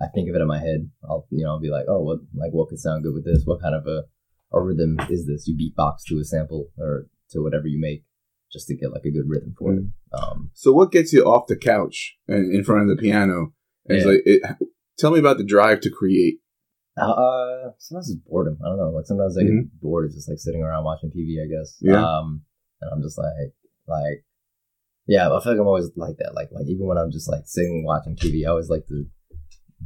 I 0.00 0.06
think 0.08 0.28
of 0.28 0.34
it 0.34 0.40
in 0.42 0.48
my 0.48 0.58
head. 0.58 0.90
I'll, 1.08 1.26
you 1.30 1.44
know, 1.44 1.50
I'll 1.50 1.60
be 1.60 1.70
like, 1.70 1.86
oh, 1.88 2.00
what, 2.00 2.18
like 2.34 2.52
what 2.52 2.68
could 2.68 2.80
sound 2.80 3.04
good 3.04 3.14
with 3.14 3.24
this? 3.24 3.42
What 3.44 3.62
kind 3.62 3.74
of 3.76 3.86
a, 3.86 4.02
a 4.52 4.60
rhythm 4.60 4.98
is 5.08 5.26
this? 5.26 5.46
You 5.46 5.54
beatbox 5.56 6.02
to 6.08 6.18
a 6.18 6.24
sample 6.24 6.70
or 6.78 7.06
to 7.30 7.42
whatever 7.42 7.68
you 7.68 7.80
make 7.80 8.04
just 8.54 8.66
to 8.68 8.74
get 8.76 8.90
like 8.92 9.04
a 9.04 9.10
good 9.10 9.28
rhythm 9.28 9.54
for 9.58 9.74
it. 9.74 9.84
Um, 10.14 10.50
So 10.54 10.72
what 10.72 10.90
gets 10.92 11.12
you 11.12 11.24
off 11.24 11.46
the 11.48 11.56
couch 11.56 12.16
and 12.26 12.54
in 12.54 12.64
front 12.64 12.82
of 12.82 12.88
the 12.96 13.00
piano? 13.02 13.52
And 13.86 13.98
it's 13.98 14.06
Yeah. 14.06 14.12
like, 14.12 14.22
it, 14.24 14.68
tell 14.98 15.10
me 15.10 15.18
about 15.18 15.36
the 15.36 15.44
drive 15.44 15.80
to 15.82 15.90
create. 15.90 16.38
uh, 16.96 17.70
sometimes 17.78 18.08
it's 18.10 18.20
boredom. 18.26 18.56
I 18.64 18.68
don't 18.68 18.78
know. 18.78 18.90
Like 18.90 19.04
sometimes 19.06 19.36
I 19.36 19.42
get 19.42 19.80
bored 19.82 20.10
just 20.14 20.28
like 20.28 20.38
sitting 20.38 20.62
around 20.62 20.84
watching 20.84 21.10
TV. 21.10 21.42
I 21.44 21.48
guess. 21.48 21.76
Yeah. 21.82 22.02
Um, 22.02 22.42
and 22.80 22.90
I'm 22.92 23.02
just 23.02 23.18
like, 23.18 23.52
like, 23.88 24.24
yeah. 25.06 25.26
I 25.26 25.40
feel 25.42 25.52
like 25.52 25.60
I'm 25.60 25.66
always 25.66 25.90
like 25.96 26.16
that. 26.18 26.34
Like, 26.34 26.48
like 26.52 26.66
even 26.68 26.86
when 26.86 26.96
I'm 26.98 27.10
just 27.10 27.28
like 27.28 27.42
sitting 27.46 27.84
watching 27.84 28.16
TV, 28.16 28.46
I 28.46 28.50
always 28.50 28.70
like 28.70 28.86
to 28.86 29.04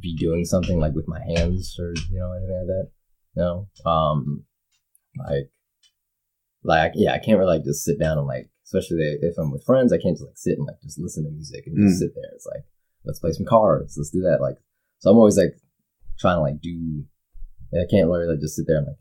be 0.00 0.14
doing 0.16 0.44
something 0.44 0.78
like 0.78 0.92
with 0.94 1.08
my 1.08 1.20
hands 1.24 1.74
or 1.80 1.92
you 2.10 2.20
know 2.20 2.30
anything 2.32 2.58
like 2.58 2.66
that. 2.66 2.90
You 3.36 3.42
know, 3.42 3.90
um, 3.90 4.44
like, 5.16 5.50
like 6.62 6.92
yeah, 6.94 7.12
I 7.12 7.18
can't 7.18 7.38
really 7.38 7.56
like 7.56 7.64
just 7.64 7.84
sit 7.84 7.98
down 7.98 8.18
and 8.18 8.26
like, 8.26 8.48
especially 8.68 9.16
if 9.22 9.38
I'm 9.38 9.50
with 9.50 9.64
friends, 9.64 9.92
I 9.92 9.98
can't 9.98 10.14
just 10.16 10.26
like 10.28 10.36
sit 10.36 10.58
and 10.58 10.66
like 10.66 10.80
just 10.82 10.98
listen 11.00 11.24
to 11.24 11.30
music 11.30 11.64
and 11.66 11.76
just 11.76 11.96
Mm. 11.96 12.04
sit 12.04 12.14
there. 12.14 12.30
It's 12.34 12.46
like 12.46 12.64
let's 13.04 13.18
play 13.18 13.32
some 13.32 13.46
cards, 13.46 13.96
let's 13.96 14.10
do 14.10 14.20
that. 14.22 14.40
Like, 14.40 14.58
so 14.98 15.10
I'm 15.10 15.16
always 15.16 15.38
like 15.38 15.56
trying 16.18 16.36
to 16.36 16.42
like 16.42 16.60
do. 16.60 17.04
I 17.72 17.84
can't 17.90 18.08
really 18.08 18.26
like 18.26 18.40
just 18.40 18.56
sit 18.56 18.66
there 18.66 18.78
and 18.78 18.86
like 18.86 19.00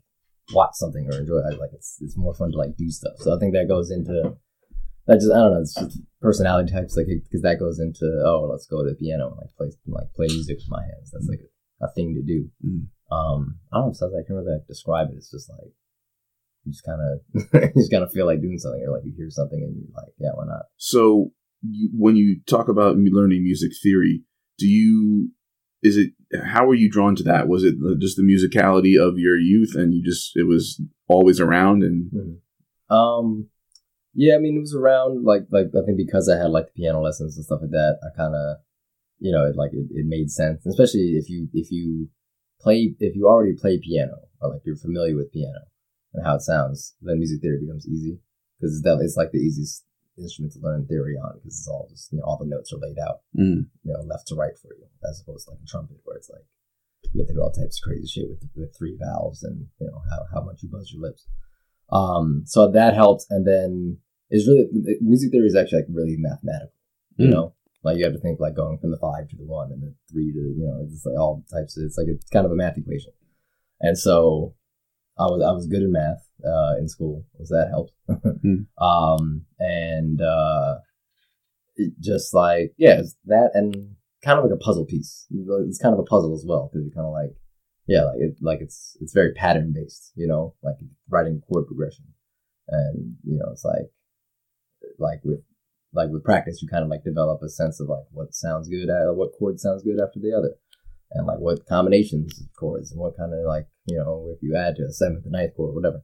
watch 0.54 0.72
something 0.74 1.06
or 1.06 1.18
enjoy. 1.18 1.38
it. 1.52 1.60
Like 1.60 1.72
it's 1.74 1.98
it's 2.00 2.16
more 2.16 2.34
fun 2.34 2.52
to 2.52 2.58
like 2.58 2.76
do 2.76 2.90
stuff. 2.90 3.16
So 3.18 3.34
I 3.34 3.38
think 3.38 3.52
that 3.54 3.68
goes 3.68 3.90
into 3.90 4.12
that. 5.06 5.14
Just 5.20 5.32
I 5.32 5.36
don't 5.40 5.52
know. 5.52 5.60
It's 5.60 5.74
just 5.74 6.00
personality 6.20 6.72
types, 6.72 6.96
like 6.96 7.06
because 7.08 7.42
that 7.42 7.58
goes 7.58 7.78
into 7.78 8.04
oh, 8.24 8.48
let's 8.50 8.66
go 8.66 8.82
to 8.82 8.90
the 8.90 8.96
piano 8.96 9.28
and 9.28 9.36
like 9.36 9.52
play 9.56 9.68
like 9.86 10.12
play 10.14 10.26
music 10.28 10.58
with 10.58 10.68
my 10.70 10.82
hands. 10.82 11.10
That's 11.12 11.28
like 11.28 11.40
a, 11.82 11.92
thing 11.94 12.14
to 12.14 12.22
do. 12.22 12.48
Mm. 12.64 12.88
Um, 13.10 13.58
I 13.72 13.78
don't 13.78 13.86
know. 13.88 13.92
Sometimes 13.92 14.16
I 14.20 14.26
can't 14.26 14.36
really 14.38 14.52
like, 14.52 14.66
describe 14.66 15.08
it. 15.10 15.16
It's 15.16 15.30
just 15.30 15.48
like 15.48 15.72
you 16.68 16.72
just 16.72 16.84
kind 16.84 17.00
of 17.00 17.72
you 17.74 17.80
just 17.80 17.90
kind 17.90 18.04
of 18.04 18.12
feel 18.12 18.26
like 18.26 18.40
doing 18.40 18.58
something, 18.58 18.84
or 18.86 18.92
like 18.92 19.04
you 19.04 19.12
hear 19.16 19.30
something 19.30 19.58
and 19.58 19.76
you're 19.76 19.96
like, 19.96 20.12
yeah, 20.18 20.30
why 20.34 20.44
not? 20.46 20.64
So 20.76 21.32
you, 21.62 21.90
when 21.96 22.16
you 22.16 22.40
talk 22.46 22.68
about 22.68 22.96
learning 22.96 23.42
music 23.42 23.72
theory, 23.82 24.22
do 24.58 24.66
you 24.66 25.30
is 25.82 25.96
it 25.96 26.10
how 26.44 26.66
were 26.66 26.74
you 26.74 26.90
drawn 26.90 27.16
to 27.16 27.22
that? 27.24 27.48
Was 27.48 27.64
it 27.64 27.76
just 28.00 28.16
the 28.16 28.22
musicality 28.22 29.00
of 29.00 29.18
your 29.18 29.38
youth, 29.38 29.74
and 29.74 29.94
you 29.94 30.02
just 30.04 30.32
it 30.36 30.46
was 30.46 30.80
always 31.06 31.40
around? 31.40 31.82
And 31.82 32.10
mm-hmm. 32.12 32.94
um, 32.94 33.48
yeah, 34.14 34.34
I 34.34 34.38
mean, 34.38 34.56
it 34.56 34.60
was 34.60 34.74
around 34.74 35.24
like 35.24 35.42
like 35.50 35.68
I 35.68 35.86
think 35.86 35.96
because 35.96 36.28
I 36.28 36.36
had 36.36 36.50
like 36.50 36.66
the 36.66 36.82
piano 36.82 37.00
lessons 37.00 37.36
and 37.36 37.44
stuff 37.44 37.60
like 37.62 37.70
that. 37.70 37.98
I 38.02 38.16
kind 38.16 38.34
of 38.34 38.58
you 39.18 39.32
know 39.32 39.46
it 39.46 39.56
like 39.56 39.72
it, 39.72 39.86
it 39.90 40.06
made 40.06 40.30
sense, 40.30 40.66
especially 40.66 41.16
if 41.16 41.30
you 41.30 41.48
if 41.54 41.70
you 41.70 42.08
play 42.60 42.94
if 42.98 43.14
you 43.14 43.26
already 43.26 43.54
play 43.54 43.78
piano 43.78 44.18
or 44.40 44.50
like 44.50 44.62
you're 44.64 44.76
familiar 44.76 45.16
with 45.16 45.32
piano 45.32 45.66
and 46.14 46.24
how 46.24 46.36
it 46.36 46.42
sounds, 46.42 46.94
then 47.02 47.18
music 47.18 47.40
theory 47.40 47.60
becomes 47.60 47.86
easy 47.86 48.18
because 48.58 48.76
it's, 48.76 48.82
that, 48.82 48.98
it's 49.02 49.16
like 49.16 49.30
the 49.32 49.38
easiest 49.38 49.84
instrument 50.18 50.52
to 50.52 50.60
learn 50.60 50.86
theory 50.86 51.14
on 51.16 51.38
because 51.38 51.58
it's 51.58 51.68
all 51.68 51.86
just 51.90 52.12
you 52.12 52.18
know, 52.18 52.24
all 52.24 52.38
the 52.38 52.46
notes 52.46 52.72
are 52.72 52.82
laid 52.82 52.98
out, 52.98 53.20
mm. 53.38 53.64
you 53.84 53.92
know, 53.92 54.00
left 54.02 54.26
to 54.28 54.34
right 54.34 54.58
for 54.60 54.74
you, 54.74 54.86
as 55.08 55.20
opposed 55.20 55.46
to 55.46 55.52
like 55.52 55.60
a 55.62 55.66
trumpet 55.66 55.98
where 56.04 56.16
it's 56.16 56.30
like 56.30 56.44
you 57.12 57.22
have 57.22 57.28
to 57.28 57.34
do 57.34 57.42
all 57.42 57.52
types 57.52 57.78
of 57.78 57.84
crazy 57.84 58.06
shit 58.06 58.28
with 58.28 58.42
with 58.56 58.76
three 58.76 58.96
valves 58.98 59.42
and 59.42 59.66
you 59.80 59.86
know 59.86 60.02
how 60.10 60.24
how 60.34 60.44
much 60.44 60.62
you 60.62 60.68
buzz 60.68 60.92
your 60.92 61.02
lips. 61.02 61.26
Um, 61.90 62.42
so 62.44 62.70
that 62.70 62.94
helped, 62.94 63.26
and 63.30 63.46
then 63.46 63.98
it's 64.30 64.46
really 64.46 64.66
music 65.00 65.30
theory 65.30 65.46
is 65.46 65.56
actually 65.56 65.82
like 65.82 65.90
really 65.92 66.16
mathematical, 66.18 66.74
you 67.16 67.28
mm. 67.28 67.32
know. 67.32 67.54
Like 67.84 67.96
you 67.96 68.04
have 68.04 68.12
to 68.12 68.20
think 68.20 68.40
like 68.40 68.56
going 68.56 68.78
from 68.78 68.90
the 68.90 68.98
five 68.98 69.28
to 69.28 69.36
the 69.36 69.46
one 69.46 69.70
and 69.72 69.82
the 69.82 69.94
three 70.10 70.32
to 70.32 70.38
you 70.38 70.66
know 70.66 70.84
it's 70.84 71.06
like 71.06 71.18
all 71.18 71.44
types. 71.50 71.76
Of, 71.76 71.84
it's 71.84 71.96
like 71.96 72.08
it's 72.08 72.28
kind 72.28 72.44
of 72.44 72.52
a 72.52 72.56
math 72.56 72.76
equation, 72.76 73.12
and 73.80 73.96
so 73.96 74.54
I 75.18 75.24
was 75.24 75.42
I 75.42 75.52
was 75.52 75.66
good 75.66 75.82
in 75.82 75.92
math 75.92 76.28
uh, 76.44 76.76
in 76.78 76.88
school, 76.88 77.24
so 77.44 77.54
that 77.54 77.68
helped. 77.70 77.92
mm. 78.44 78.66
um, 78.78 79.44
and 79.58 80.20
uh, 80.20 80.76
just 82.00 82.34
like 82.34 82.74
yeah, 82.76 83.02
that 83.26 83.50
and 83.54 83.96
kind 84.24 84.38
of 84.38 84.44
like 84.44 84.54
a 84.54 84.62
puzzle 84.62 84.84
piece. 84.84 85.26
It's 85.30 85.78
kind 85.78 85.94
of 85.94 86.00
a 86.00 86.04
puzzle 86.04 86.34
as 86.34 86.44
well 86.46 86.68
because 86.68 86.84
you're 86.84 86.94
kind 86.94 87.06
of 87.06 87.12
like 87.12 87.36
yeah, 87.86 88.04
like 88.04 88.16
it, 88.18 88.36
like 88.40 88.60
it's 88.60 88.96
it's 89.00 89.14
very 89.14 89.32
pattern 89.32 89.72
based, 89.74 90.12
you 90.14 90.26
know, 90.26 90.54
like 90.62 90.76
writing 91.08 91.42
chord 91.48 91.66
progression, 91.66 92.04
and 92.68 93.16
you 93.24 93.38
know 93.38 93.48
it's 93.50 93.64
like 93.64 93.90
like 94.98 95.20
with 95.24 95.40
like 95.92 96.10
with 96.10 96.22
practice, 96.22 96.60
you 96.62 96.68
kind 96.68 96.84
of 96.84 96.90
like 96.90 97.02
develop 97.02 97.42
a 97.42 97.48
sense 97.48 97.80
of 97.80 97.88
like 97.88 98.04
what 98.12 98.34
sounds 98.34 98.68
good 98.68 98.88
at 98.88 99.14
what 99.14 99.32
chord 99.38 99.58
sounds 99.58 99.82
good 99.82 99.98
after 100.00 100.20
the 100.20 100.36
other 100.36 100.54
and 101.12 101.26
like 101.26 101.38
what 101.38 101.66
combinations 101.66 102.40
of 102.40 102.46
chords 102.58 102.92
and 102.92 103.00
what 103.00 103.16
kind 103.16 103.32
of 103.32 103.40
like 103.46 103.66
you 103.86 103.96
know 103.96 104.30
if 104.34 104.42
you 104.42 104.56
add 104.56 104.76
to 104.76 104.84
a 104.84 104.92
seventh 104.92 105.24
and 105.24 105.32
ninth 105.32 105.56
chord, 105.56 105.74
whatever. 105.74 106.02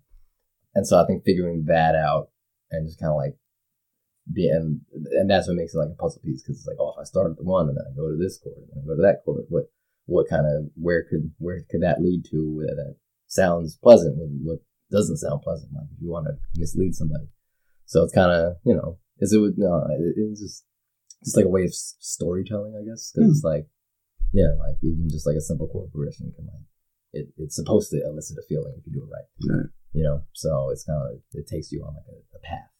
And 0.75 0.87
so 0.87 1.01
I 1.01 1.07
think 1.07 1.25
figuring 1.25 1.65
that 1.69 1.95
out 1.95 2.31
and 2.71 2.87
just 2.87 2.99
kind 2.99 3.13
of 3.13 3.17
like 3.17 3.37
be 4.33 4.49
and 4.49 4.81
and 5.13 5.31
that's 5.31 5.47
what 5.47 5.57
makes 5.57 5.75
it 5.75 5.79
like 5.79 5.91
a 5.93 6.03
puzzle 6.03 6.23
piece 6.25 6.43
because 6.43 6.59
it's 6.59 6.67
like 6.67 6.79
oh 6.81 6.95
if 6.97 7.01
I 7.01 7.05
start 7.05 7.31
at 7.31 7.37
the 7.37 7.45
one 7.45 7.69
and 7.69 7.77
then 7.77 7.85
I 7.85 7.95
go 7.95 8.09
to 8.09 8.17
this 8.17 8.39
chord 8.39 8.57
and 8.57 8.69
then 8.73 8.83
I 8.83 8.87
go 8.87 8.97
to 8.97 9.03
that 9.03 9.23
chord, 9.25 9.45
what 9.49 9.65
what 10.07 10.29
kind 10.29 10.47
of 10.47 10.71
where 10.75 11.05
could 11.05 11.31
where 11.39 11.61
could 11.71 11.83
that 11.83 12.01
lead 12.01 12.25
to 12.31 12.57
where 12.57 12.67
that 12.67 12.97
sounds 13.27 13.79
pleasant 13.83 14.17
what, 14.17 14.29
what 14.43 14.59
doesn't 14.91 15.19
sound 15.19 15.43
pleasant 15.43 15.73
like 15.75 15.89
if 15.93 16.01
you 16.01 16.11
want 16.11 16.27
to 16.27 16.35
mislead 16.57 16.95
somebody. 16.95 17.29
So 17.85 18.03
it's 18.03 18.15
kind 18.15 18.33
of 18.33 18.57
you 18.65 18.75
know 18.75 18.99
is 19.19 19.33
it 19.33 19.39
would 19.39 19.59
no 19.59 19.85
it, 19.91 20.15
it's 20.17 20.41
just 20.41 20.65
just 21.23 21.37
like 21.37 21.47
a 21.47 21.49
way 21.49 21.65
of 21.65 21.75
storytelling 21.75 22.75
I 22.81 22.89
guess 22.89 23.13
because 23.13 23.29
mm. 23.29 23.33
it's 23.33 23.45
like 23.45 23.67
yeah, 24.35 24.51
like 24.59 24.77
even 24.83 25.09
just 25.09 25.27
like 25.27 25.37
a 25.37 25.41
simple 25.41 25.69
chord 25.69 25.93
progression 25.93 26.33
can 26.35 26.47
like 26.47 26.67
it, 27.15 27.29
it's 27.39 27.55
supposed 27.55 27.91
to 27.93 28.03
elicit 28.05 28.37
a 28.37 28.43
feeling 28.49 28.75
if 28.77 28.85
you 28.85 28.93
do 28.93 29.07
it 29.07 29.15
right. 29.15 29.31
Right. 29.47 29.71
You 29.93 30.03
know, 30.03 30.23
so 30.33 30.71
it's 30.71 30.83
kind 30.83 30.99
of 31.01 31.21
it 31.33 31.47
takes 31.47 31.71
you 31.71 31.85
on 31.87 31.95
like 31.95 32.11
a, 32.11 32.19
a 32.37 32.41
path. 32.43 32.71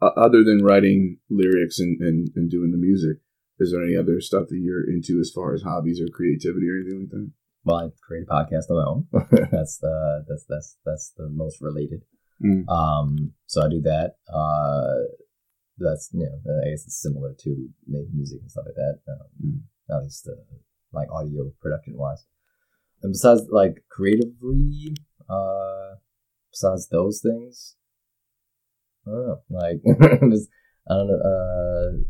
Uh, 0.00 0.18
other 0.18 0.42
than 0.42 0.64
writing 0.64 1.18
lyrics 1.28 1.78
and, 1.78 2.00
and, 2.00 2.28
and 2.34 2.50
doing 2.50 2.72
the 2.72 2.78
music, 2.78 3.18
is 3.60 3.72
there 3.72 3.84
any 3.84 3.94
other 3.94 4.20
stuff 4.20 4.48
that 4.48 4.56
you're 4.56 4.88
into 4.88 5.20
as 5.20 5.30
far 5.34 5.52
as 5.52 5.62
hobbies 5.62 6.00
or 6.00 6.08
creativity 6.08 6.66
or 6.68 6.80
anything 6.80 7.00
like 7.00 7.10
that? 7.10 7.30
Well, 7.64 7.76
I 7.76 7.88
create 8.02 8.24
a 8.28 8.32
podcast 8.32 8.70
on 8.70 8.76
my 8.76 8.88
own. 8.88 9.06
that's 9.52 9.78
the 9.78 10.24
that's 10.26 10.46
that's 10.48 10.76
that's 10.84 11.12
the 11.16 11.28
most 11.28 11.60
related. 11.60 12.04
Mm. 12.42 12.68
Um, 12.68 13.32
so 13.46 13.64
I 13.64 13.68
do 13.68 13.82
that. 13.82 14.16
Uh, 14.32 15.12
that's 15.76 16.08
you 16.12 16.24
know 16.24 16.40
I 16.64 16.70
guess 16.70 16.84
it's 16.84 17.00
similar 17.00 17.34
to 17.40 17.68
making 17.86 18.16
music 18.16 18.40
and 18.40 18.50
stuff 18.50 18.64
like 18.66 18.76
that. 18.76 18.98
Um, 19.08 19.28
mm 19.44 19.60
at 19.90 20.02
least 20.02 20.28
uh, 20.28 20.56
like 20.92 21.08
audio 21.10 21.50
production 21.60 21.94
wise. 21.96 22.24
And 23.02 23.12
besides, 23.12 23.42
like 23.50 23.84
creatively, 23.90 24.96
uh, 25.28 25.96
besides 26.50 26.88
those 26.88 27.20
things, 27.22 27.76
I 29.06 29.10
don't 29.10 29.26
know. 29.26 29.40
Like, 29.50 29.80
I 30.90 30.94
don't 30.94 31.08
know. 31.08 31.20
Uh, 31.20 32.04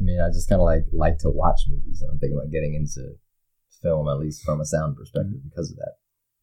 I 0.00 0.02
mean, 0.02 0.20
I 0.20 0.28
just 0.28 0.48
kind 0.48 0.60
of 0.60 0.66
like 0.66 0.84
like 0.92 1.18
to 1.18 1.30
watch 1.30 1.62
movies, 1.68 2.02
and 2.02 2.10
I'm 2.10 2.18
thinking 2.18 2.38
about 2.38 2.52
getting 2.52 2.74
into 2.74 3.14
film 3.82 4.08
at 4.08 4.18
least 4.18 4.44
from 4.44 4.60
a 4.60 4.64
sound 4.64 4.96
perspective 4.96 5.42
because 5.48 5.70
of 5.70 5.76
that. 5.76 5.94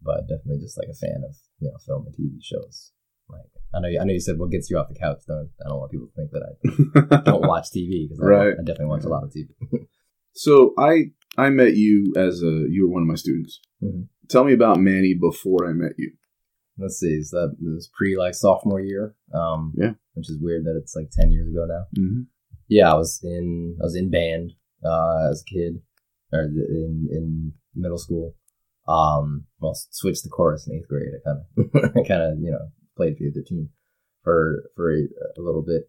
But 0.01 0.27
definitely 0.27 0.60
just 0.60 0.77
like 0.77 0.89
a 0.89 0.98
fan 0.98 1.22
of 1.24 1.36
you 1.60 1.70
know 1.70 1.77
film 1.86 2.08
and 2.08 2.15
TV 2.15 2.41
shows. 2.41 2.91
Like 3.29 3.51
I 3.74 3.79
know, 3.79 3.88
I 4.01 4.03
know 4.03 4.13
you 4.13 4.20
said 4.20 4.38
what 4.38 4.51
gets 4.51 4.70
you 4.70 4.77
off 4.77 4.89
the 4.89 5.00
couch. 5.00 5.22
Don't 5.27 5.50
I 5.63 5.70
don't 5.70 5.79
want 5.79 5.91
people 5.91 6.08
to 6.08 6.13
think 6.13 6.31
that 6.31 6.43
I 6.43 7.22
don't 7.29 7.48
watch 7.48 7.67
TV 7.72 8.10
because 8.10 8.20
right. 8.20 8.48
I, 8.48 8.62
I, 8.62 8.63
definitely 8.65 8.88
watch 8.88 9.03
a 9.03 9.10
lot 9.10 9.24
of 9.24 9.31
TV. 9.31 9.48
So 10.33 10.73
I 10.77 11.11
I 11.38 11.50
met 11.50 11.75
you 11.75 12.13
as 12.17 12.41
a 12.41 12.65
you 12.69 12.88
were 12.88 12.93
one 12.93 13.03
of 13.03 13.07
my 13.07 13.15
students. 13.15 13.59
Mm-hmm. 13.83 14.03
Tell 14.29 14.43
me 14.43 14.53
about 14.53 14.79
Manny 14.79 15.13
before 15.13 15.69
I 15.69 15.73
met 15.73 15.93
you. 15.97 16.13
Let's 16.77 17.00
see, 17.00 17.13
is 17.13 17.29
that 17.31 17.55
it 17.59 17.73
was 17.73 17.89
pre 17.93 18.17
like 18.17 18.33
sophomore 18.33 18.79
year? 18.79 19.15
Um, 19.33 19.73
yeah, 19.75 19.91
which 20.13 20.29
is 20.29 20.39
weird 20.41 20.65
that 20.65 20.79
it's 20.81 20.95
like 20.95 21.09
ten 21.11 21.31
years 21.31 21.47
ago 21.47 21.65
now. 21.67 22.01
Mm-hmm. 22.01 22.21
Yeah, 22.67 22.91
I 22.91 22.95
was 22.95 23.19
in 23.23 23.77
I 23.79 23.83
was 23.83 23.95
in 23.95 24.09
band 24.09 24.53
uh, 24.83 25.29
as 25.29 25.43
a 25.43 25.53
kid, 25.53 25.81
or 26.31 26.43
in 26.43 27.07
in 27.11 27.53
middle 27.75 27.97
school. 27.97 28.35
Um, 28.88 29.45
well, 29.59 29.75
switched 29.91 30.23
to 30.23 30.29
chorus 30.29 30.67
in 30.67 30.75
eighth 30.75 30.88
grade. 30.88 31.11
I 31.13 31.29
kind 31.29 31.85
of 31.85 31.91
I 31.95 32.07
kind 32.07 32.23
of 32.23 32.39
you 32.39 32.51
know 32.51 32.69
played 32.97 33.17
for 33.17 33.23
the 33.23 33.31
other 33.31 33.45
team 33.45 33.69
for 34.23 34.63
for 34.75 34.91
a, 34.91 35.01
a 35.38 35.41
little 35.41 35.63
bit. 35.63 35.83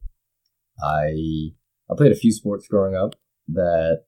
I 0.82 1.52
I 1.90 1.96
played 1.96 2.12
a 2.12 2.16
few 2.16 2.32
sports 2.32 2.66
growing 2.68 2.94
up 2.94 3.14
that 3.48 4.04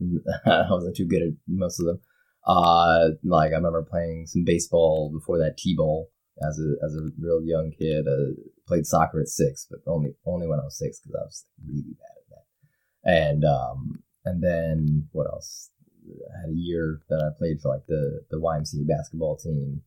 I 0.46 0.66
wasn't 0.70 0.96
too 0.96 1.06
good 1.06 1.22
at 1.22 1.34
most 1.46 1.80
of 1.80 1.86
them. 1.86 2.00
Uh, 2.46 3.10
like 3.22 3.52
I 3.52 3.56
remember 3.56 3.82
playing 3.82 4.26
some 4.26 4.44
baseball 4.44 5.10
before 5.12 5.38
that 5.38 5.56
t-ball 5.56 6.10
as 6.46 6.58
a 6.58 6.84
as 6.84 6.94
a 6.94 7.08
real 7.18 7.42
young 7.42 7.72
kid. 7.78 8.06
Uh, 8.06 8.34
played 8.66 8.86
soccer 8.86 9.20
at 9.20 9.28
six, 9.28 9.66
but 9.70 9.80
only 9.86 10.14
only 10.26 10.46
when 10.46 10.58
I 10.58 10.64
was 10.64 10.78
six 10.78 11.00
because 11.00 11.16
I 11.16 11.24
was 11.24 11.44
really 11.66 11.94
bad 11.98 12.16
at 12.16 12.28
that. 12.30 13.10
And 13.10 13.44
um, 13.44 14.02
and 14.24 14.42
then 14.42 15.08
what 15.12 15.26
else? 15.26 15.70
I 16.06 16.40
had 16.42 16.50
a 16.50 16.58
year 16.58 17.00
that 17.08 17.22
I 17.24 17.38
played 17.38 17.60
for 17.60 17.68
like 17.68 17.86
the 17.86 18.20
the 18.30 18.38
YMCA 18.38 18.86
basketball 18.86 19.36
team. 19.36 19.82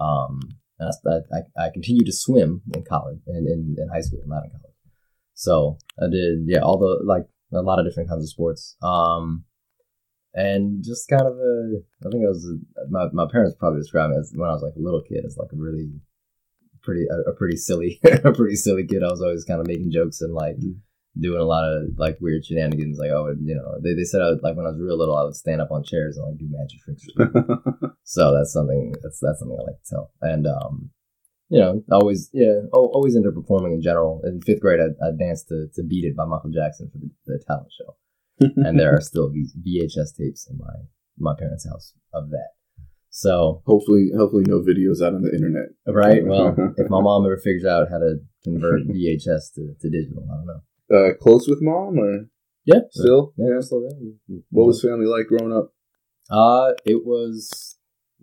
Um, 0.00 0.40
I, 0.80 0.90
I, 1.32 1.66
I 1.66 1.70
continued 1.70 2.06
to 2.06 2.12
swim 2.12 2.62
in 2.74 2.82
college 2.82 3.20
and 3.28 3.46
in, 3.46 3.76
in 3.78 3.88
high 3.88 4.00
school, 4.00 4.20
not 4.26 4.44
in 4.44 4.50
college. 4.50 4.74
So 5.34 5.78
I 6.00 6.08
did, 6.10 6.46
yeah, 6.46 6.60
all 6.60 6.78
the 6.78 7.04
like 7.04 7.26
a 7.56 7.62
lot 7.62 7.78
of 7.78 7.86
different 7.86 8.08
kinds 8.08 8.24
of 8.24 8.28
sports. 8.28 8.76
Um, 8.82 9.44
and 10.34 10.82
just 10.84 11.08
kind 11.08 11.22
of 11.22 11.34
a, 11.34 11.82
I 12.04 12.10
think 12.10 12.24
it 12.24 12.28
was, 12.28 12.44
a, 12.44 12.90
my, 12.90 13.06
my 13.12 13.26
parents 13.30 13.56
probably 13.58 13.80
described 13.80 14.12
me 14.12 14.18
as 14.18 14.32
when 14.34 14.48
I 14.48 14.52
was 14.52 14.62
like 14.62 14.74
a 14.76 14.82
little 14.82 15.02
kid 15.02 15.24
as 15.24 15.36
like 15.38 15.52
a 15.52 15.56
really 15.56 15.92
pretty, 16.82 17.06
a, 17.08 17.30
a 17.30 17.34
pretty 17.34 17.56
silly, 17.56 18.00
a 18.04 18.32
pretty 18.32 18.56
silly 18.56 18.86
kid. 18.86 19.04
I 19.04 19.10
was 19.10 19.22
always 19.22 19.44
kind 19.44 19.60
of 19.60 19.68
making 19.68 19.92
jokes 19.92 20.20
and 20.20 20.34
like 20.34 20.56
mm. 20.56 20.74
doing 21.18 21.40
a 21.40 21.44
lot 21.44 21.64
of 21.64 21.96
like 21.98 22.18
weird 22.20 22.44
shenanigans. 22.44 22.98
Like 22.98 23.12
I 23.12 23.20
would, 23.20 23.38
you 23.42 23.54
know, 23.54 23.78
they, 23.82 23.94
they 23.94 24.04
said 24.04 24.22
I 24.22 24.30
would, 24.30 24.42
like 24.42 24.56
when 24.56 24.66
I 24.66 24.70
was 24.70 24.80
real 24.80 24.98
little, 24.98 25.16
I 25.16 25.22
would 25.22 25.36
stand 25.36 25.60
up 25.60 25.70
on 25.70 25.84
chairs 25.84 26.16
and 26.16 26.26
like 26.26 26.38
do 26.38 26.48
magic 26.50 26.80
tricks. 26.82 27.06
so 28.02 28.34
that's 28.34 28.52
something, 28.52 28.92
that's, 29.02 29.20
that's 29.20 29.38
something 29.38 29.58
I 29.58 29.70
like 29.70 29.82
to 29.84 29.90
tell. 29.90 30.12
And, 30.20 30.46
um, 30.48 30.90
you 31.48 31.60
know, 31.60 31.82
always 31.92 32.30
yeah, 32.32 32.60
always 32.72 33.14
into 33.14 33.30
performing 33.30 33.72
in 33.72 33.82
general. 33.82 34.22
In 34.24 34.40
fifth 34.40 34.60
grade, 34.60 34.80
I, 34.80 35.06
I 35.06 35.10
danced 35.18 35.48
to, 35.48 35.66
to 35.74 35.82
"Beat 35.82 36.04
It" 36.04 36.16
by 36.16 36.24
Michael 36.24 36.50
Jackson 36.50 36.90
for 36.92 36.98
the, 36.98 37.10
the 37.26 37.44
talent 37.46 37.72
show, 37.72 38.50
and 38.68 38.78
there 38.78 38.96
are 38.96 39.00
still 39.00 39.30
VHS 39.30 40.16
tapes 40.16 40.48
in 40.50 40.58
my 40.58 40.74
my 41.18 41.34
parents' 41.38 41.68
house 41.68 41.94
of 42.12 42.30
that. 42.30 42.50
So 43.10 43.62
hopefully, 43.64 44.10
hopefully, 44.16 44.44
no 44.46 44.58
videos 44.58 45.00
out 45.00 45.14
on 45.14 45.22
the 45.22 45.32
internet. 45.32 45.70
Right. 45.86 46.22
Well, 46.26 46.56
if 46.76 46.90
my 46.90 47.00
mom 47.00 47.24
ever 47.24 47.36
figures 47.36 47.64
out 47.64 47.88
how 47.90 47.98
to 47.98 48.16
convert 48.42 48.82
VHS 48.88 49.54
to, 49.54 49.74
to 49.80 49.90
digital, 49.90 50.26
I 50.28 50.36
don't 50.36 50.46
know. 50.46 50.60
Uh, 50.90 51.14
close 51.14 51.46
with 51.48 51.62
mom 51.62 51.98
or 51.98 52.26
yeah, 52.64 52.80
still 52.90 53.32
yeah, 53.36 53.60
still 53.60 53.82
there. 53.82 54.38
What 54.50 54.66
was 54.66 54.82
family 54.82 55.06
like 55.06 55.26
growing 55.26 55.52
up? 55.52 55.72
Uh, 56.30 56.72
it 56.84 57.04
was 57.04 57.78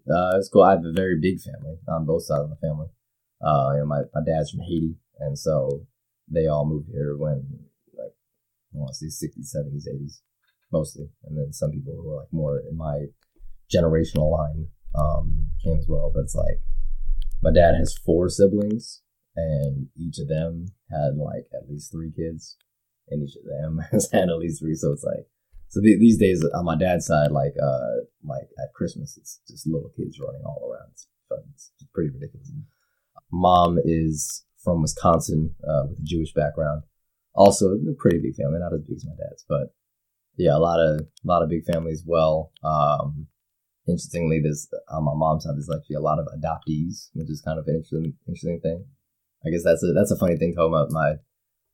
uh, 0.10 0.38
it's 0.38 0.50
cool. 0.50 0.64
I 0.64 0.72
have 0.72 0.86
a 0.86 0.92
very 0.92 1.18
big 1.22 1.40
family 1.40 1.78
on 1.88 2.06
both 2.06 2.26
sides 2.26 2.44
of 2.44 2.50
the 2.50 2.56
family. 2.56 2.88
Uh, 3.44 3.72
you 3.74 3.80
know, 3.80 3.86
my, 3.86 4.02
my 4.14 4.22
dad's 4.26 4.52
from 4.52 4.62
Haiti, 4.62 4.96
and 5.20 5.38
so 5.38 5.86
they 6.28 6.48
all 6.48 6.66
moved 6.66 6.90
here 6.92 7.16
when 7.18 7.46
like 7.98 8.14
I 8.74 8.78
want 8.78 8.90
to 8.90 8.96
say 8.96 9.10
sixties, 9.10 9.52
seventies, 9.52 9.88
eighties, 9.92 10.22
mostly, 10.72 11.10
and 11.26 11.38
then 11.38 11.52
some 11.54 11.72
people 11.72 11.94
who 11.96 12.08
were 12.08 12.18
like 12.18 12.32
more 12.32 12.62
in 12.70 12.78
my 12.78 13.06
generational 13.74 14.32
line 14.32 14.68
um, 15.00 15.48
came 15.64 15.78
as 15.78 15.88
well. 15.88 16.12
But 16.14 16.22
it's 16.22 16.36
like 16.36 16.62
my 17.42 17.52
dad 17.52 17.76
has 17.76 17.98
four 17.98 18.30
siblings, 18.30 19.02
and 19.36 19.88
each 19.98 20.20
of 20.20 20.28
them 20.28 20.68
had 20.92 21.16
like 21.18 21.48
at 21.54 21.70
least 21.70 21.92
three 21.92 22.12
kids, 22.12 22.58
and 23.10 23.28
each 23.28 23.36
of 23.36 23.44
them 23.46 23.80
has 23.92 24.10
had 24.12 24.30
at 24.30 24.38
least 24.38 24.60
three. 24.60 24.76
So 24.76 24.92
it's 24.92 25.04
like 25.04 25.26
So 25.70 25.80
the, 25.82 25.98
these 25.98 26.18
days 26.18 26.46
on 26.54 26.66
my 26.66 26.76
dad's 26.76 27.08
side, 27.08 27.32
like 27.32 27.56
uh, 27.62 28.06
like 28.24 28.50
at 28.60 28.74
Christmas, 28.74 29.18
it's 29.18 29.40
just 29.48 29.66
little 29.66 29.92
kids 29.96 30.20
running 30.20 30.44
all 30.46 30.70
around. 30.70 30.92
It's, 30.92 31.08
it's 31.56 31.90
pretty 31.94 32.12
ridiculous. 32.12 32.52
Mom 33.32 33.80
is 33.84 34.44
from 34.64 34.82
Wisconsin 34.82 35.56
uh, 35.68 35.84
with 35.90 36.00
a 36.00 36.04
Jewish 36.04 36.34
background. 36.34 36.84
Also, 37.34 37.72
a 37.72 37.78
pretty 37.98 38.20
big 38.20 38.36
family, 38.36 38.60
not 38.60 38.74
as 38.74 38.82
big 38.82 38.98
as 38.98 39.06
my 39.06 39.14
dad's, 39.18 39.46
but 39.48 39.74
yeah, 40.38 40.56
a 40.56 40.60
lot 40.60 40.80
of 40.80 41.02
a 41.02 41.06
lot 41.24 41.44
of 41.44 41.50
big 41.50 41.64
families. 41.66 42.04
Well, 42.06 42.52
um, 42.64 43.28
interestingly, 43.88 44.42
there's 44.42 44.68
on 44.90 45.06
my 45.06 45.14
mom's 45.16 45.44
side, 45.44 45.56
there's 45.56 45.70
actually 45.74 45.96
a 45.96 46.02
lot 46.02 46.20
of 46.20 46.28
adoptees, 46.28 47.10
which 47.14 47.30
is 47.30 47.42
kind 47.42 47.58
of 47.58 47.68
an 47.68 47.76
interesting 47.76 48.14
interesting 48.28 48.60
thing. 48.62 48.86
I 49.46 49.50
guess 49.50 49.64
that's 49.64 49.84
a 49.84 49.94
that's 49.94 50.12
a 50.12 50.18
funny 50.18 50.38
thing 50.38 50.54
talking 50.54 50.74
about 50.74 50.92
my 50.92 51.16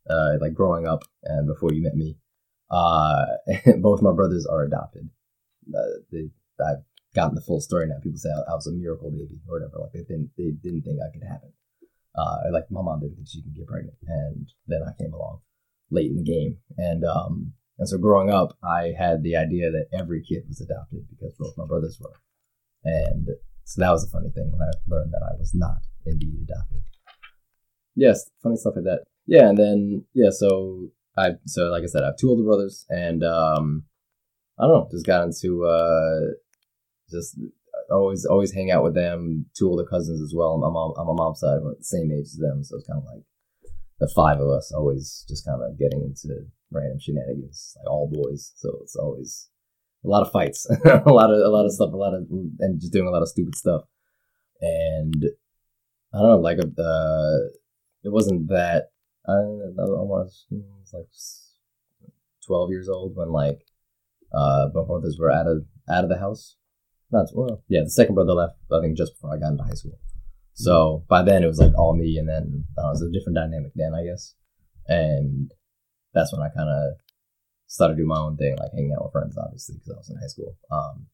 uh, 0.10 0.38
like 0.40 0.54
growing 0.54 0.88
up 0.88 1.04
and 1.24 1.48
before 1.48 1.74
you 1.74 1.82
met 1.84 1.96
me. 1.96 2.18
Uh, 2.70 3.26
both 3.82 4.02
my 4.02 4.14
brothers 4.14 4.46
are 4.46 4.64
adopted. 4.64 5.10
Uh, 5.70 6.02
they, 6.12 6.30
I've 6.60 6.84
gotten 7.18 7.36
the 7.36 7.42
full 7.42 7.60
story 7.60 7.88
now. 7.88 7.98
People 8.04 8.20
say 8.22 8.30
I, 8.30 8.52
I, 8.52 8.56
was 8.56 8.68
a 8.68 8.72
miracle 8.72 9.10
baby 9.10 9.42
or 9.50 9.58
whatever. 9.58 9.82
Like 9.82 9.94
they 9.94 10.06
didn't, 10.06 10.30
they 10.38 10.54
didn't 10.62 10.84
think 10.84 11.00
I 11.02 11.10
could 11.12 11.26
happen. 11.26 11.52
Uh, 12.14 12.38
like 12.54 12.70
my 12.70 12.82
mom 12.82 13.00
didn't 13.00 13.16
think 13.16 13.28
she 13.28 13.42
could 13.42 13.56
get 13.56 13.68
pregnant, 13.68 13.98
and 14.08 14.48
then 14.68 14.82
I 14.86 14.94
came 15.02 15.14
along 15.14 15.42
late 15.92 16.10
in 16.10 16.18
the 16.18 16.24
game, 16.24 16.58
and 16.78 17.04
um, 17.06 17.54
and 17.78 17.88
so 17.88 17.98
growing 17.98 18.32
up, 18.32 18.58
I 18.64 18.94
had 18.98 19.22
the 19.22 19.36
idea 19.36 19.70
that 19.70 19.90
every 19.94 20.24
kid 20.24 20.44
was 20.48 20.62
adopted 20.62 21.06
because 21.10 21.36
both 21.38 21.58
my 21.58 21.66
brothers 21.66 22.00
were, 22.02 22.18
and 22.84 23.28
so 23.66 23.82
that 23.82 23.92
was 23.92 24.04
a 24.04 24.10
funny 24.10 24.32
thing 24.32 24.52
when 24.52 24.62
I 24.62 24.72
learned 24.88 25.12
that 25.14 25.22
I 25.22 25.38
was 25.38 25.54
not 25.54 25.78
indeed 26.06 26.48
adopted. 26.50 26.82
Yes, 27.96 28.30
funny 28.42 28.56
stuff 28.56 28.74
like 28.76 28.86
that. 28.86 29.04
Yeah, 29.28 29.50
and 29.50 29.58
then 29.58 30.06
yeah, 30.14 30.32
so 30.32 30.90
I 31.16 31.32
so 31.46 31.70
like 31.70 31.84
I 31.84 31.88
said, 31.88 32.02
I 32.02 32.08
have 32.08 32.18
two 32.18 32.30
older 32.30 32.44
brothers, 32.44 32.86
and 32.90 33.24
um, 33.24 33.84
I 34.58 34.64
don't 34.64 34.74
know, 34.74 34.88
just 34.92 35.06
got 35.06 35.24
into 35.24 35.66
uh, 35.66 36.34
just 37.10 37.38
always 37.92 38.26
always 38.26 38.54
hang 38.54 38.72
out 38.72 38.84
with 38.84 38.96
them. 38.96 39.46
Two 39.58 39.70
older 39.70 39.86
cousins 39.86 40.22
as 40.22 40.34
well. 40.36 40.58
My 40.58 40.70
mom, 40.70 40.92
on 40.92 41.08
my 41.08 41.14
mom's 41.14 41.40
side, 41.40 41.58
I'm 41.58 41.76
same 41.82 42.12
age 42.12 42.26
as 42.26 42.40
them, 42.40 42.64
so 42.64 42.78
it's 42.78 42.88
kind 42.88 43.00
of 43.00 43.06
like 43.06 43.24
the 44.00 44.12
five 44.16 44.40
of 44.40 44.50
us 44.50 44.72
always 44.76 45.26
just 45.28 45.46
kind 45.46 45.62
of 45.62 45.78
getting 45.80 46.04
into 46.04 46.46
random 46.72 47.00
shenanigans, 47.00 47.76
like 47.78 47.90
all 47.90 48.12
boys. 48.12 48.54
So 48.56 48.70
it's 48.82 48.96
always 48.96 49.50
a 50.06 50.08
lot 50.08 50.26
of 50.26 50.32
fights, 50.32 50.68
a 50.86 51.12
lot 51.12 51.32
of 51.32 51.40
a 51.40 51.50
lot 51.50 51.66
of 51.66 51.72
stuff, 51.72 51.94
a 51.94 51.98
lot 51.98 52.14
of 52.14 52.28
and 52.60 52.80
just 52.80 52.94
doing 52.94 53.08
a 53.08 53.12
lot 53.12 53.22
of 53.22 53.30
stupid 53.30 53.56
stuff. 53.56 53.82
And 54.62 55.26
I 56.14 56.20
don't 56.20 56.30
know, 56.30 56.38
like 56.38 56.60
uh, 56.60 57.38
it 58.04 58.12
wasn't 58.12 58.48
that 58.50 58.90
I, 59.28 59.34
was, 59.34 60.46
was 60.50 60.94
like 60.94 62.12
twelve 62.46 62.70
years 62.72 62.90
old 62.90 63.16
when 63.16 63.30
like 63.30 63.60
uh 64.34 64.68
both 64.74 64.88
brothers 64.88 65.18
were 65.20 65.32
out 65.32 65.48
of 65.48 65.66
out 65.90 66.04
of 66.04 66.10
the 66.10 66.20
house. 66.20 66.56
Not 67.12 67.28
well, 67.34 67.64
yeah. 67.68 67.82
The 67.84 67.90
second 67.90 68.16
brother 68.16 68.34
left, 68.34 68.56
I 68.72 68.82
think, 68.82 68.98
just 68.98 69.14
before 69.14 69.34
I 69.34 69.40
got 69.40 69.52
into 69.52 69.64
high 69.64 69.74
school. 69.76 69.98
So 70.54 71.06
by 71.08 71.24
then 71.24 71.44
it 71.44 71.48
was 71.48 71.60
like 71.60 71.78
all 71.78 71.96
me, 71.96 72.18
and 72.18 72.28
then 72.28 72.66
uh, 72.78 72.88
it 72.88 72.90
was 72.90 73.02
a 73.02 73.12
different 73.12 73.38
dynamic 73.38 73.72
then, 73.76 73.94
I 73.94 74.04
guess. 74.04 74.34
And 74.88 75.52
that's 76.14 76.34
when 76.34 76.42
I 76.42 76.50
kind 76.50 76.70
of 76.70 76.98
started 77.68 77.96
doing 77.96 78.08
my 78.08 78.20
own 78.20 78.38
thing, 78.38 78.56
like 78.60 78.72
hanging 78.74 78.94
out 78.94 79.06
with 79.06 79.14
friends, 79.14 79.38
obviously, 79.38 79.76
because 79.76 79.92
I 79.92 79.98
was 79.98 80.10
in 80.10 80.18
high 80.18 80.28
school. 80.28 80.58
Um, 80.72 81.08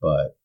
but 0.00 0.38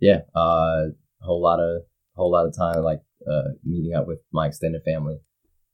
yeah, 0.00 0.20
uh, 0.34 0.90
a 1.20 1.24
whole 1.24 1.40
lot 1.40 1.60
of 1.60 1.82
whole 2.14 2.30
lot 2.30 2.46
of 2.46 2.56
time 2.56 2.82
like 2.82 3.00
uh, 3.30 3.52
meeting 3.62 3.94
up 3.94 4.06
with 4.06 4.20
my 4.32 4.46
extended 4.46 4.82
family 4.84 5.18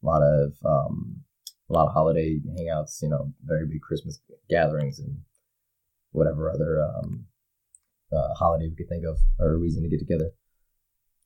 a 0.03 0.05
lot 0.05 0.21
of 0.21 0.53
um, 0.65 1.21
a 1.69 1.73
lot 1.73 1.87
of 1.87 1.93
holiday 1.93 2.39
hangouts. 2.59 3.01
You 3.01 3.09
know, 3.09 3.33
very 3.43 3.65
big 3.65 3.81
Christmas 3.81 4.19
gatherings 4.49 4.99
and 4.99 5.17
whatever 6.11 6.51
other 6.51 6.83
um, 6.83 7.25
uh, 8.15 8.33
holiday 8.35 8.69
we 8.69 8.75
could 8.75 8.89
think 8.89 9.05
of 9.05 9.17
or 9.39 9.53
a 9.53 9.57
reason 9.57 9.83
to 9.83 9.89
get 9.89 9.99
together. 9.99 10.31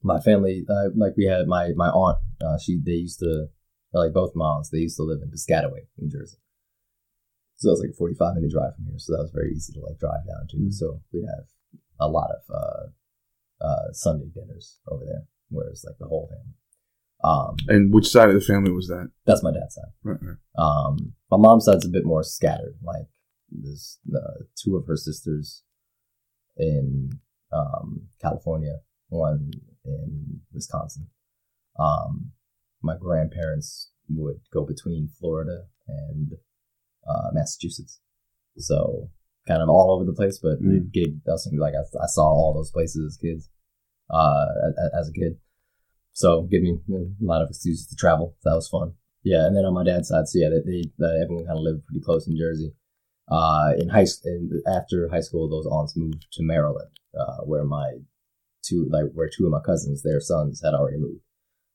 My 0.04 0.19
family, 0.19 0.65
uh, 0.69 0.89
like 0.95 1.13
we 1.17 1.26
had 1.26 1.47
my 1.47 1.71
my 1.76 1.89
aunt. 1.89 2.19
Uh, 2.41 2.58
she 2.58 2.80
they 2.84 2.91
used 2.91 3.19
to 3.19 3.47
like 3.93 4.13
both 4.13 4.36
moms. 4.36 4.69
They 4.69 4.80
used 4.80 4.97
to 4.97 5.04
live 5.04 5.19
in 5.21 5.30
Piscataway, 5.30 5.88
New 5.97 6.10
Jersey. 6.10 6.38
So 7.56 7.69
it 7.69 7.71
was 7.71 7.82
like 7.82 7.91
a 7.91 7.97
forty 7.97 8.15
five 8.15 8.36
minute 8.36 8.52
drive 8.52 8.76
from 8.76 8.86
here. 8.86 9.00
So 9.00 9.13
that 9.13 9.23
was 9.23 9.32
very 9.34 9.52
easy 9.54 9.73
to 9.73 9.80
like 9.82 10.00
drive 10.00 10.26
down 10.28 10.47
to. 10.50 10.58
Mm-hmm. 10.58 10.71
So 10.71 11.02
we'd 11.12 11.26
have 11.26 11.45
a 12.00 12.08
lot 12.08 12.30
of 12.32 12.56
uh, 12.56 13.65
uh, 13.65 13.91
Sunday 13.91 14.28
dinners 14.34 14.80
over 14.88 15.04
there, 15.04 15.23
whereas 15.50 15.84
like 15.86 15.97
the 16.00 16.08
whole 16.08 16.30
family. 16.30 16.54
Um, 17.23 17.56
and 17.67 17.91
which 17.91 18.08
side 18.08 18.30
of 18.30 18.36
the 18.36 18.41
family 18.41 18.71
was 18.71 18.88
that? 18.88 19.10
That's 19.26 19.41
my 19.41 19.52
dad's 19.52 19.73
side. 19.73 19.91
Right, 20.04 20.19
right. 20.21 20.38
Um, 20.58 21.13
my 21.32 21.38
mom's 21.38 21.65
side's 21.65 21.86
a 21.86 21.89
bit 21.89 22.06
more 22.06 22.21
scattered. 22.23 22.76
Like 22.84 23.08
there's 23.50 23.97
uh, 24.15 24.43
two 24.56 24.78
of 24.78 24.86
her 24.86 24.95
sisters 24.95 25.63
in 26.58 27.12
um, 27.52 28.08
California, 28.22 28.78
one 29.10 29.52
in 29.86 30.41
Wisconsin. 30.54 31.08
Um, 31.80 32.32
my 32.82 32.96
grandparents 33.00 33.91
would 34.10 34.39
go 34.54 34.65
between 34.65 35.10
Florida 35.20 35.63
and 35.88 36.34
uh, 37.08 37.30
Massachusetts, 37.34 38.00
so 38.58 39.10
kind 39.48 39.62
of 39.62 39.70
all 39.70 39.91
over 39.91 40.06
the 40.06 40.13
place. 40.13 40.39
But 40.41 40.62
mm. 40.62 40.78
it 40.78 40.91
gave 40.91 41.15
us 41.32 41.48
like 41.58 41.74
I, 41.74 42.04
I, 42.04 42.08
saw 42.08 42.24
all 42.24 42.54
those 42.54 42.72
places 42.72 43.13
as 43.13 43.17
kids, 43.17 43.50
uh, 44.10 44.46
as 45.00 45.10
a 45.10 45.13
kid. 45.13 45.38
So 46.13 46.43
give 46.43 46.62
me 46.62 46.80
a 46.89 47.06
lot 47.22 47.41
of 47.41 47.50
excuses 47.50 47.88
to 47.88 47.96
travel. 47.96 48.36
That 48.43 48.56
was 48.56 48.67
fun. 48.67 48.93
Yeah, 49.24 49.46
and 49.46 49.56
then 49.56 49.65
on 49.65 49.74
my 49.74 49.84
dad's 49.84 50.08
side, 50.08 50.28
so 50.28 50.39
yeah, 50.39 50.50
they, 50.50 50.84
they 50.98 51.22
everyone 51.22 51.46
kind 51.46 51.58
of 51.58 51.63
lived 51.63 51.86
pretty 51.86 52.04
close 52.04 52.28
in 52.28 52.38
Jersey. 52.38 52.74
Uh, 53.29 53.73
in 53.77 53.89
high 53.89 54.05
in, 54.25 54.61
after 54.67 55.09
high 55.09 55.21
school, 55.21 55.49
those 55.49 55.67
aunts 55.67 55.97
moved 55.97 56.25
to 56.31 56.43
Maryland, 56.43 56.89
uh, 57.19 57.37
where 57.43 57.65
my 57.65 57.93
two 58.63 58.87
like 58.89 59.05
where 59.13 59.29
two 59.29 59.45
of 59.45 59.51
my 59.51 59.59
cousins, 59.59 60.03
their 60.03 60.19
sons, 60.19 60.61
had 60.63 60.73
already 60.73 60.97
moved. 60.97 61.21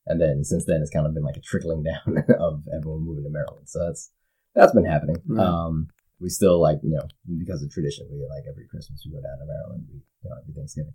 And 0.06 0.20
then 0.20 0.44
since 0.44 0.64
then, 0.64 0.80
it's 0.80 0.90
kind 0.90 1.06
of 1.06 1.14
been 1.14 1.22
like 1.22 1.36
a 1.36 1.40
trickling 1.40 1.82
down 1.84 2.24
of 2.40 2.62
everyone 2.74 3.04
moving 3.04 3.24
to 3.24 3.30
Maryland. 3.30 3.68
So 3.68 3.84
that's 3.86 4.10
that's 4.54 4.72
been 4.72 4.84
happening. 4.84 5.16
Um, 5.38 5.88
we 6.20 6.28
still 6.28 6.60
like 6.60 6.78
you 6.82 6.96
know 6.96 7.06
because 7.38 7.62
of 7.62 7.70
tradition, 7.70 8.08
we 8.10 8.20
like 8.20 8.44
every 8.48 8.66
Christmas 8.68 9.02
we 9.04 9.12
go 9.12 9.20
down 9.20 9.38
to 9.38 9.46
Maryland. 9.46 9.86
We 9.92 10.00
you 10.24 10.30
know 10.30 10.36
every 10.40 10.54
Thanksgiving. 10.54 10.94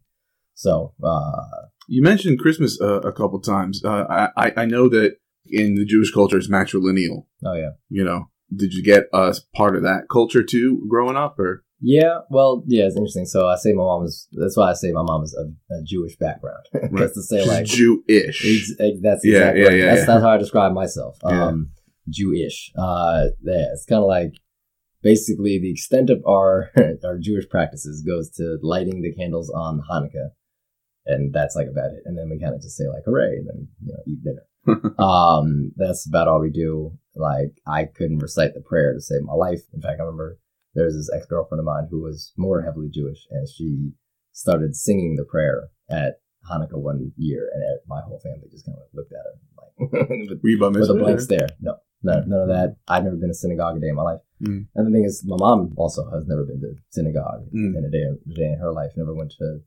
So 0.56 0.94
uh, 1.04 1.68
you 1.88 2.02
mentioned 2.02 2.40
Christmas 2.40 2.82
uh, 2.82 3.02
a 3.02 3.12
couple 3.12 3.40
times. 3.40 3.84
Uh, 3.84 4.30
I 4.36 4.54
I 4.58 4.66
know 4.66 4.90
that 4.90 5.18
in 5.46 5.76
the 5.76 5.86
Jewish 5.86 6.12
culture 6.12 6.38
it's 6.38 6.50
matrilineal. 6.50 7.26
Oh 7.46 7.54
yeah. 7.54 7.72
You 7.90 8.04
know, 8.04 8.30
did 8.56 8.74
you 8.74 8.84
get 8.84 9.06
a 9.14 9.36
part 9.56 9.76
of 9.76 9.84
that 9.84 10.04
culture 10.12 10.44
too 10.44 10.86
growing 10.90 11.18
up, 11.18 11.40
or? 11.40 11.64
Yeah, 11.80 12.20
well, 12.32 12.64
yeah, 12.66 12.86
it's 12.86 12.96
interesting. 12.96 13.26
So 13.26 13.48
I 13.48 13.56
say 13.56 13.74
my 13.74 13.84
mom 13.84 14.06
is. 14.06 14.28
That's 14.32 14.58
why 14.58 14.72
I 14.72 14.74
say 14.74 14.92
my 14.92 15.04
mom 15.04 15.24
is 15.24 15.36
a, 15.36 15.76
a 15.76 15.84
Jewish 15.84 16.18
background. 16.18 16.66
right. 16.74 17.10
to 17.14 17.22
say 17.22 17.46
like 17.46 17.66
Jewish. 17.66 18.44
Ex- 18.46 18.74
that's 19.02 19.24
exactly 19.24 19.32
yeah, 19.32 19.54
yeah, 19.54 19.68
right. 19.68 19.78
yeah, 19.78 19.86
that's, 19.86 20.00
yeah. 20.00 20.06
that's 20.06 20.24
how 20.24 20.30
I 20.30 20.38
describe 20.38 20.74
myself. 20.74 21.18
Um, 21.24 21.72
Jewish. 22.10 22.72
Uh, 22.76 23.26
yeah, 23.44 23.66
it's 23.74 23.86
kind 23.86 24.02
of 24.02 24.08
like 24.08 24.34
basically 25.04 25.60
the 25.60 25.72
extent 25.72 26.10
of 26.10 26.24
our 26.26 26.72
our 27.06 27.20
Jewish 27.20 27.48
practices 27.48 28.02
goes 28.02 28.32
to 28.32 28.58
lighting 28.64 29.02
the 29.02 29.14
candles 29.14 29.52
on 29.52 29.82
Hanukkah 29.92 30.32
and 31.08 31.34
that's 31.34 31.56
like 31.56 31.68
about 31.68 31.92
it. 31.92 32.04
And 32.06 32.18
then 32.18 32.30
we 32.30 32.40
kind 32.40 32.54
of 32.54 32.62
just 32.62 32.78
say 32.78 32.84
like 32.88 33.04
hooray, 33.06 33.38
and 33.38 33.48
then 33.48 33.68
you 33.84 33.94
know 33.94 34.04
eat 34.06 34.24
dinner. 34.24 34.96
um, 35.00 35.72
that's 35.78 36.06
about 36.08 36.28
all 36.28 36.42
we 36.42 36.52
do. 36.52 36.98
Like 37.20 37.62
I 37.66 37.86
couldn't 37.86 38.20
recite 38.20 38.54
the 38.54 38.62
prayer 38.62 38.94
to 38.94 39.02
save 39.02 39.24
my 39.24 39.34
life. 39.34 39.62
In 39.74 39.82
fact, 39.82 40.00
I 40.00 40.04
remember 40.04 40.40
there 40.74 40.86
was 40.86 40.96
this 40.96 41.10
ex 41.14 41.26
girlfriend 41.26 41.60
of 41.60 41.66
mine 41.66 41.88
who 41.90 42.02
was 42.02 42.34
more 42.38 42.62
heavily 42.62 42.90
Jewish, 42.92 43.26
and 43.32 43.48
she 43.48 43.92
started 44.32 44.76
singing 44.76 45.16
the 45.16 45.26
prayer 45.26 45.70
at 45.90 46.22
Hanukkah 46.50 46.78
one 46.78 47.12
year, 47.18 47.50
and 47.54 47.64
my 47.88 48.02
whole 48.02 48.20
family 48.20 48.48
just 48.52 48.66
kind 48.66 48.78
of 48.78 48.86
looked 48.94 49.12
at 49.12 49.26
her 49.26 49.38
like 49.58 50.10
with, 50.10 50.76
with 50.76 50.90
a 50.90 50.94
blank 50.94 51.20
stare. 51.20 51.48
No, 51.60 51.76
no, 52.04 52.22
none 52.26 52.42
of 52.42 52.48
that. 52.50 52.76
I've 52.88 53.04
never 53.04 53.16
been 53.16 53.30
to 53.30 53.34
synagogue 53.34 53.78
a 53.78 53.80
day 53.80 53.90
in 53.90 53.96
my 53.96 54.04
life. 54.04 54.20
Mm. 54.42 54.68
And 54.76 54.88
the 54.88 54.92
thing 54.92 55.06
is, 55.06 55.24
my 55.26 55.38
mom 55.40 55.74
also 55.78 56.10
has 56.12 56.26
never 56.28 56.46
been 56.46 56.62
to 56.62 56.76
synagogue 56.92 57.46
mm. 57.54 57.76
in 57.76 57.84
a 57.84 57.90
day, 57.90 58.04
a 58.04 58.34
day 58.36 58.54
in 58.54 58.60
her 58.60 58.72
life. 58.72 58.92
Never 58.96 59.16
went 59.16 59.34
to 59.40 59.60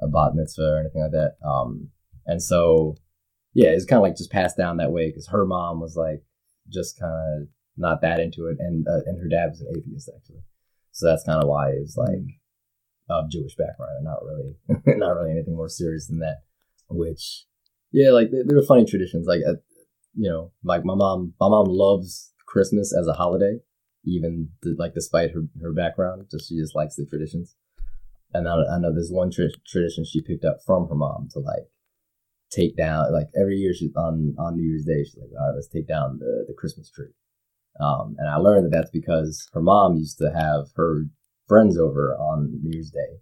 a 0.00 0.08
bat 0.08 0.34
mitzvah 0.34 0.62
or 0.62 0.80
anything 0.80 1.02
like 1.02 1.12
that. 1.12 1.36
Um, 1.46 1.90
and 2.26 2.42
so, 2.42 2.96
yeah, 3.52 3.68
it's 3.68 3.84
kind 3.84 3.98
of 3.98 4.02
like 4.02 4.16
just 4.16 4.32
passed 4.32 4.56
down 4.56 4.78
that 4.78 4.92
way 4.92 5.08
because 5.08 5.28
her 5.28 5.44
mom 5.44 5.80
was 5.80 5.94
like 5.96 6.22
just 6.68 6.98
kind 6.98 7.42
of 7.42 7.48
not 7.76 8.00
that 8.02 8.20
into 8.20 8.46
it, 8.46 8.56
and 8.60 8.86
uh, 8.86 9.02
and 9.06 9.20
her 9.20 9.28
dad 9.28 9.50
was 9.50 9.60
an 9.60 9.74
atheist 9.76 10.10
actually. 10.14 10.42
So 10.92 11.06
that's 11.06 11.24
kind 11.24 11.42
of 11.42 11.48
why 11.48 11.70
it 11.70 11.80
was 11.80 11.96
like 11.96 12.38
of 13.10 13.30
Jewish 13.30 13.56
background 13.56 13.96
and 13.96 14.04
not 14.04 14.24
really 14.24 14.56
not 14.98 15.16
really 15.16 15.32
anything 15.32 15.56
more 15.56 15.68
serious 15.68 16.06
than 16.06 16.20
that. 16.20 16.42
Which, 16.88 17.46
yeah, 17.92 18.10
like 18.10 18.28
there, 18.30 18.56
were 18.56 18.66
funny 18.66 18.84
traditions. 18.84 19.26
Like, 19.26 19.40
uh, 19.48 19.56
you 20.14 20.30
know, 20.30 20.52
like 20.62 20.84
my 20.84 20.94
mom, 20.94 21.34
my 21.40 21.48
mom 21.48 21.66
loves 21.68 22.32
Christmas 22.46 22.94
as 22.96 23.06
a 23.08 23.14
holiday, 23.14 23.58
even 24.04 24.50
like 24.78 24.94
despite 24.94 25.32
her 25.32 25.42
her 25.62 25.72
background, 25.72 26.26
just 26.30 26.48
she 26.48 26.56
just 26.58 26.76
likes 26.76 26.96
the 26.96 27.06
traditions. 27.06 27.56
And 28.32 28.48
I, 28.48 28.54
I 28.54 28.78
know 28.78 28.92
there's 28.92 29.12
one 29.12 29.30
tra- 29.30 29.48
tradition 29.66 30.04
she 30.04 30.22
picked 30.22 30.44
up 30.44 30.58
from 30.66 30.88
her 30.88 30.94
mom 30.94 31.28
to 31.32 31.38
like 31.38 31.68
take 32.54 32.76
down 32.76 33.12
like 33.12 33.28
every 33.40 33.56
year 33.56 33.72
she's 33.74 33.94
on 33.96 34.34
on 34.38 34.56
New 34.56 34.68
Year's 34.68 34.84
Day 34.84 35.02
she's 35.04 35.16
like 35.16 35.30
all 35.38 35.48
right 35.48 35.54
let's 35.54 35.68
take 35.68 35.88
down 35.88 36.18
the 36.18 36.44
the 36.48 36.54
Christmas 36.54 36.90
tree. 36.90 37.12
Um, 37.80 38.14
and 38.18 38.28
I 38.28 38.36
learned 38.36 38.66
that 38.66 38.76
that's 38.76 38.90
because 38.90 39.48
her 39.52 39.60
mom 39.60 39.96
used 39.96 40.18
to 40.18 40.30
have 40.30 40.66
her 40.76 41.06
friends 41.48 41.76
over 41.76 42.14
on 42.14 42.60
New 42.62 42.70
Year's 42.72 42.90
Day 42.90 43.18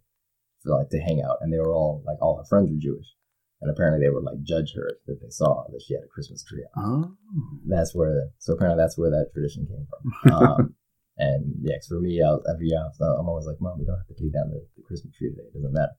for 0.62 0.76
like 0.76 0.90
to 0.90 0.98
hang 0.98 1.22
out, 1.22 1.38
and 1.40 1.52
they 1.52 1.58
were 1.58 1.72
all 1.72 2.02
like 2.06 2.18
all 2.20 2.36
her 2.36 2.44
friends 2.44 2.70
were 2.70 2.76
Jewish, 2.78 3.06
and 3.62 3.70
apparently 3.70 4.04
they 4.04 4.10
would 4.10 4.24
like 4.24 4.42
judge 4.42 4.74
her 4.74 4.98
that 5.06 5.20
they 5.22 5.30
saw 5.30 5.64
that 5.72 5.82
she 5.86 5.94
had 5.94 6.04
a 6.04 6.12
Christmas 6.12 6.44
tree. 6.44 6.64
Out. 6.76 6.84
Oh. 6.84 7.16
That's 7.66 7.94
where 7.94 8.28
so 8.38 8.52
apparently 8.52 8.82
that's 8.82 8.98
where 8.98 9.10
that 9.10 9.30
tradition 9.32 9.66
came 9.66 9.86
from. 9.88 10.32
Um, 10.42 10.74
and 11.18 11.54
yeah, 11.62 11.76
for 11.88 12.00
me, 12.00 12.22
I 12.22 12.30
was, 12.32 12.44
every 12.48 12.68
year 12.68 12.80
I'm 12.80 13.28
always 13.28 13.46
like, 13.46 13.60
Mom, 13.60 13.78
we 13.78 13.84
don't 13.84 13.98
have 13.98 14.08
to 14.08 14.20
take 14.20 14.32
down 14.32 14.48
the, 14.48 14.64
the 14.76 14.82
Christmas 14.82 15.14
tree 15.14 15.30
today. 15.30 15.48
It 15.48 15.54
doesn't 15.54 15.72
matter. 15.72 15.92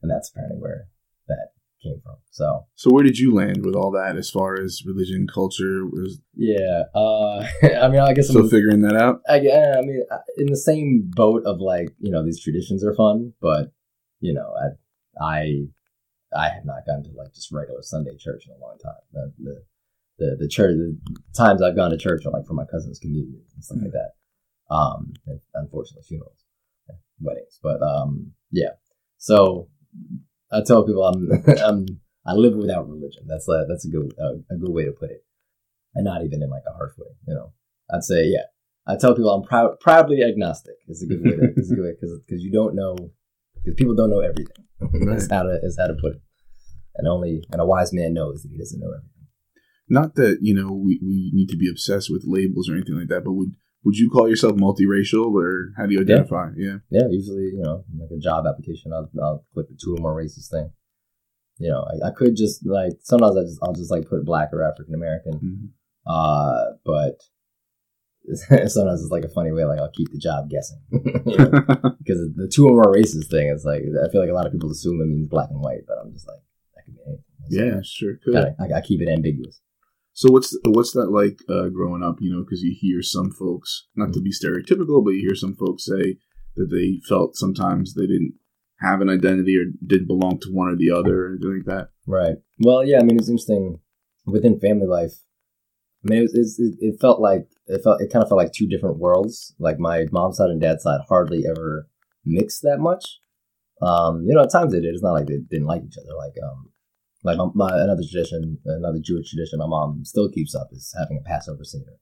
And 0.00 0.10
that's 0.10 0.30
apparently 0.30 0.60
where 0.60 0.86
that 1.26 1.48
came 1.82 2.00
from. 2.02 2.16
So 2.30 2.66
So 2.74 2.90
where 2.90 3.04
did 3.04 3.18
you 3.18 3.34
land 3.34 3.64
with 3.64 3.74
all 3.74 3.90
that 3.92 4.16
as 4.16 4.30
far 4.30 4.60
as 4.60 4.82
religion, 4.84 5.26
culture? 5.32 5.84
Was 5.86 6.20
yeah, 6.34 6.84
uh, 6.94 7.46
I 7.82 7.88
mean, 7.88 8.00
I 8.00 8.12
guess 8.12 8.28
still 8.28 8.42
I'm, 8.42 8.48
figuring 8.48 8.80
that 8.82 8.96
out? 8.96 9.20
I, 9.28 9.36
I 9.36 9.82
mean, 9.82 10.04
in 10.36 10.46
the 10.46 10.56
same 10.56 11.10
boat 11.14 11.44
of 11.46 11.60
like, 11.60 11.90
you 11.98 12.10
know, 12.10 12.24
these 12.24 12.42
traditions 12.42 12.84
are 12.84 12.94
fun, 12.94 13.34
but 13.40 13.72
you 14.20 14.32
know, 14.32 14.52
I, 14.58 15.24
I, 15.24 15.66
I 16.36 16.48
have 16.48 16.64
not 16.64 16.86
gone 16.86 17.04
to 17.04 17.10
like 17.14 17.34
just 17.34 17.52
regular 17.52 17.82
Sunday 17.82 18.16
church 18.18 18.44
in 18.46 18.54
a 18.54 18.64
long 18.64 18.78
time. 18.82 18.94
The, 19.12 19.32
the, 19.38 19.62
the, 20.18 20.36
the 20.40 20.48
church, 20.48 20.74
the 20.76 20.98
times 21.36 21.62
I've 21.62 21.76
gone 21.76 21.90
to 21.90 21.98
church 21.98 22.24
are 22.26 22.30
like 22.30 22.46
for 22.46 22.54
my 22.54 22.64
cousin's 22.64 22.98
communion 22.98 23.42
and 23.54 23.64
stuff 23.64 23.78
like 23.82 23.92
that. 23.92 24.74
Um, 24.74 25.12
and 25.26 25.40
unfortunately 25.54 26.04
funerals, 26.08 26.44
weddings, 27.20 27.60
but, 27.62 27.82
um, 27.82 28.32
yeah. 28.50 28.70
So 29.18 29.68
I 30.54 30.62
tell 30.66 30.84
people 30.84 31.04
I'm, 31.04 31.30
I'm, 31.64 31.86
I 32.26 32.32
live 32.34 32.54
without 32.54 32.88
religion. 32.88 33.24
That's 33.26 33.48
a, 33.48 33.66
that's 33.68 33.84
a 33.84 33.90
good, 33.90 34.12
a, 34.18 34.54
a 34.54 34.58
good 34.58 34.72
way 34.72 34.84
to 34.84 34.92
put 34.92 35.10
it. 35.10 35.24
And 35.94 36.04
not 36.04 36.24
even 36.24 36.42
in 36.42 36.50
like 36.50 36.62
a 36.68 36.76
harsh 36.76 36.92
way, 36.98 37.08
you 37.26 37.34
know. 37.34 37.52
I'd 37.92 38.02
say, 38.02 38.24
yeah, 38.26 38.46
I 38.86 38.96
tell 38.96 39.14
people 39.14 39.30
I'm 39.30 39.42
proud, 39.42 39.78
proudly 39.80 40.22
agnostic. 40.22 40.74
Is 40.88 41.02
a 41.02 41.06
good 41.06 41.22
way 41.22 41.36
to, 41.36 41.52
is 41.56 41.70
a 41.70 41.74
good 41.74 41.84
way 41.84 41.92
because 41.92 42.20
because 42.26 42.42
you 42.42 42.52
don't 42.52 42.74
know 42.74 42.96
because 43.54 43.76
people 43.76 43.94
don't 43.94 44.10
know 44.10 44.20
everything. 44.20 44.64
is 45.16 45.28
how 45.30 45.44
to 45.44 45.58
is 45.62 45.78
how 45.78 45.86
to 45.86 45.94
put 45.94 46.16
it. 46.16 46.22
And 46.96 47.08
only 47.08 47.42
and 47.50 47.60
a 47.60 47.66
wise 47.66 47.92
man 47.92 48.14
knows 48.14 48.42
that 48.42 48.50
he 48.50 48.58
doesn't 48.58 48.80
know 48.80 48.90
everything. 48.90 49.10
Not 49.88 50.14
that 50.16 50.38
you 50.40 50.54
know 50.54 50.72
we, 50.72 51.00
we 51.02 51.30
need 51.32 51.48
to 51.50 51.56
be 51.56 51.68
obsessed 51.70 52.10
with 52.10 52.24
labels 52.26 52.68
or 52.68 52.74
anything 52.74 52.98
like 52.98 53.08
that, 53.08 53.24
but 53.24 53.32
would 53.32 53.54
would 53.84 53.96
you 53.96 54.10
call 54.10 54.28
yourself 54.28 54.54
multiracial 54.54 55.32
or 55.34 55.72
how 55.76 55.86
do 55.86 55.94
you 55.94 56.00
identify? 56.00 56.48
Yeah. 56.56 56.78
Yeah, 56.90 57.06
usually 57.10 57.44
you 57.54 57.62
know 57.62 57.84
like 57.98 58.10
a 58.10 58.18
job 58.18 58.46
application, 58.46 58.92
I'll, 58.92 59.10
I'll 59.22 59.44
click 59.52 59.68
the 59.68 59.78
two 59.82 59.94
or 59.96 60.00
more 60.00 60.14
races 60.14 60.48
thing. 60.50 60.70
You 61.58 61.70
know, 61.70 61.84
I, 61.88 62.08
I 62.08 62.10
could 62.16 62.34
just 62.36 62.66
like 62.66 62.92
sometimes 63.02 63.36
I 63.36 63.42
just 63.42 63.58
I'll 63.62 63.74
just 63.74 63.90
like 63.90 64.08
put 64.08 64.24
black 64.24 64.48
or 64.52 64.62
African 64.62 64.94
American. 64.94 65.32
Mhm. 65.34 65.68
Uh, 66.06 66.72
but 66.84 67.20
sometimes 68.68 69.02
it's 69.02 69.10
like 69.12 69.24
a 69.24 69.28
funny 69.28 69.52
way, 69.52 69.64
like 69.64 69.78
I'll 69.78 69.90
keep 69.90 70.10
the 70.10 70.18
job 70.18 70.48
guessing. 70.50 70.80
Because 70.90 72.20
the 72.36 72.50
two 72.52 72.66
or 72.66 72.72
more 72.72 72.92
races 72.92 73.28
thing 73.28 73.48
is 73.48 73.64
like 73.64 73.82
I 73.82 74.10
feel 74.10 74.20
like 74.20 74.30
a 74.30 74.34
lot 74.34 74.46
of 74.46 74.52
people 74.52 74.70
assume 74.70 75.00
it 75.00 75.06
means 75.06 75.28
black 75.28 75.48
and 75.50 75.60
white, 75.60 75.82
but 75.86 75.96
I'm 76.02 76.12
just 76.12 76.26
like 76.26 76.40
that 76.74 76.84
could 76.84 76.94
be 76.96 77.00
anything. 77.06 77.24
yeah, 77.76 77.80
sure. 77.84 78.14
Could. 78.24 78.34
Gotta- 78.34 78.56
I, 78.60 78.78
I 78.78 78.80
keep 78.80 79.00
it 79.00 79.08
ambiguous. 79.08 79.60
So 80.14 80.30
what's 80.30 80.56
what's 80.64 80.92
that 80.92 81.10
like 81.10 81.40
uh, 81.48 81.68
growing 81.68 82.04
up? 82.04 82.16
You 82.20 82.32
know, 82.32 82.44
because 82.44 82.62
you 82.62 82.74
hear 82.78 83.02
some 83.02 83.32
folks, 83.32 83.88
not 83.96 84.12
to 84.14 84.20
be 84.20 84.30
stereotypical, 84.30 85.04
but 85.04 85.10
you 85.10 85.26
hear 85.26 85.34
some 85.34 85.56
folks 85.56 85.84
say 85.84 86.18
that 86.56 86.70
they 86.70 87.00
felt 87.08 87.36
sometimes 87.36 87.94
they 87.94 88.06
didn't 88.06 88.34
have 88.80 89.00
an 89.00 89.10
identity 89.10 89.56
or 89.56 89.64
didn't 89.84 90.06
belong 90.06 90.38
to 90.40 90.50
one 90.50 90.68
or 90.68 90.76
the 90.76 90.90
other 90.90 91.24
or 91.24 91.28
anything 91.30 91.62
like 91.66 91.76
that. 91.76 91.88
Right. 92.06 92.36
Well, 92.60 92.84
yeah. 92.86 93.00
I 93.00 93.02
mean, 93.02 93.18
it's 93.18 93.28
interesting 93.28 93.80
within 94.24 94.60
family 94.60 94.86
life. 94.86 95.14
I 96.04 96.10
mean, 96.10 96.22
it, 96.22 96.30
it, 96.32 96.74
it 96.80 97.00
felt 97.00 97.20
like 97.20 97.48
it 97.66 97.80
felt 97.82 98.00
it 98.00 98.12
kind 98.12 98.22
of 98.22 98.28
felt 98.28 98.38
like 98.38 98.52
two 98.52 98.68
different 98.68 98.98
worlds. 98.98 99.52
Like 99.58 99.80
my 99.80 100.04
mom's 100.12 100.36
side 100.36 100.50
and 100.50 100.60
dad's 100.60 100.84
side 100.84 101.00
hardly 101.08 101.42
ever 101.50 101.88
mixed 102.24 102.62
that 102.62 102.78
much. 102.78 103.18
Um, 103.82 104.22
you 104.26 104.34
know, 104.34 104.42
at 104.42 104.52
times 104.52 104.72
they 104.72 104.80
did. 104.80 104.94
It's 104.94 105.02
not 105.02 105.12
like 105.12 105.26
they 105.26 105.38
didn't 105.50 105.66
like 105.66 105.82
each 105.82 105.98
other. 105.98 106.16
Like 106.16 106.34
um, 106.40 106.70
like 107.24 107.38
my, 107.38 107.46
my 107.54 107.70
another 107.82 108.02
tradition, 108.08 108.58
another 108.64 109.00
Jewish 109.02 109.30
tradition, 109.30 109.58
my 109.58 109.66
mom 109.66 110.04
still 110.04 110.30
keeps 110.30 110.54
up 110.54 110.68
is 110.72 110.94
having 110.96 111.18
a 111.18 111.28
Passover 111.28 111.64
Seder, 111.64 111.98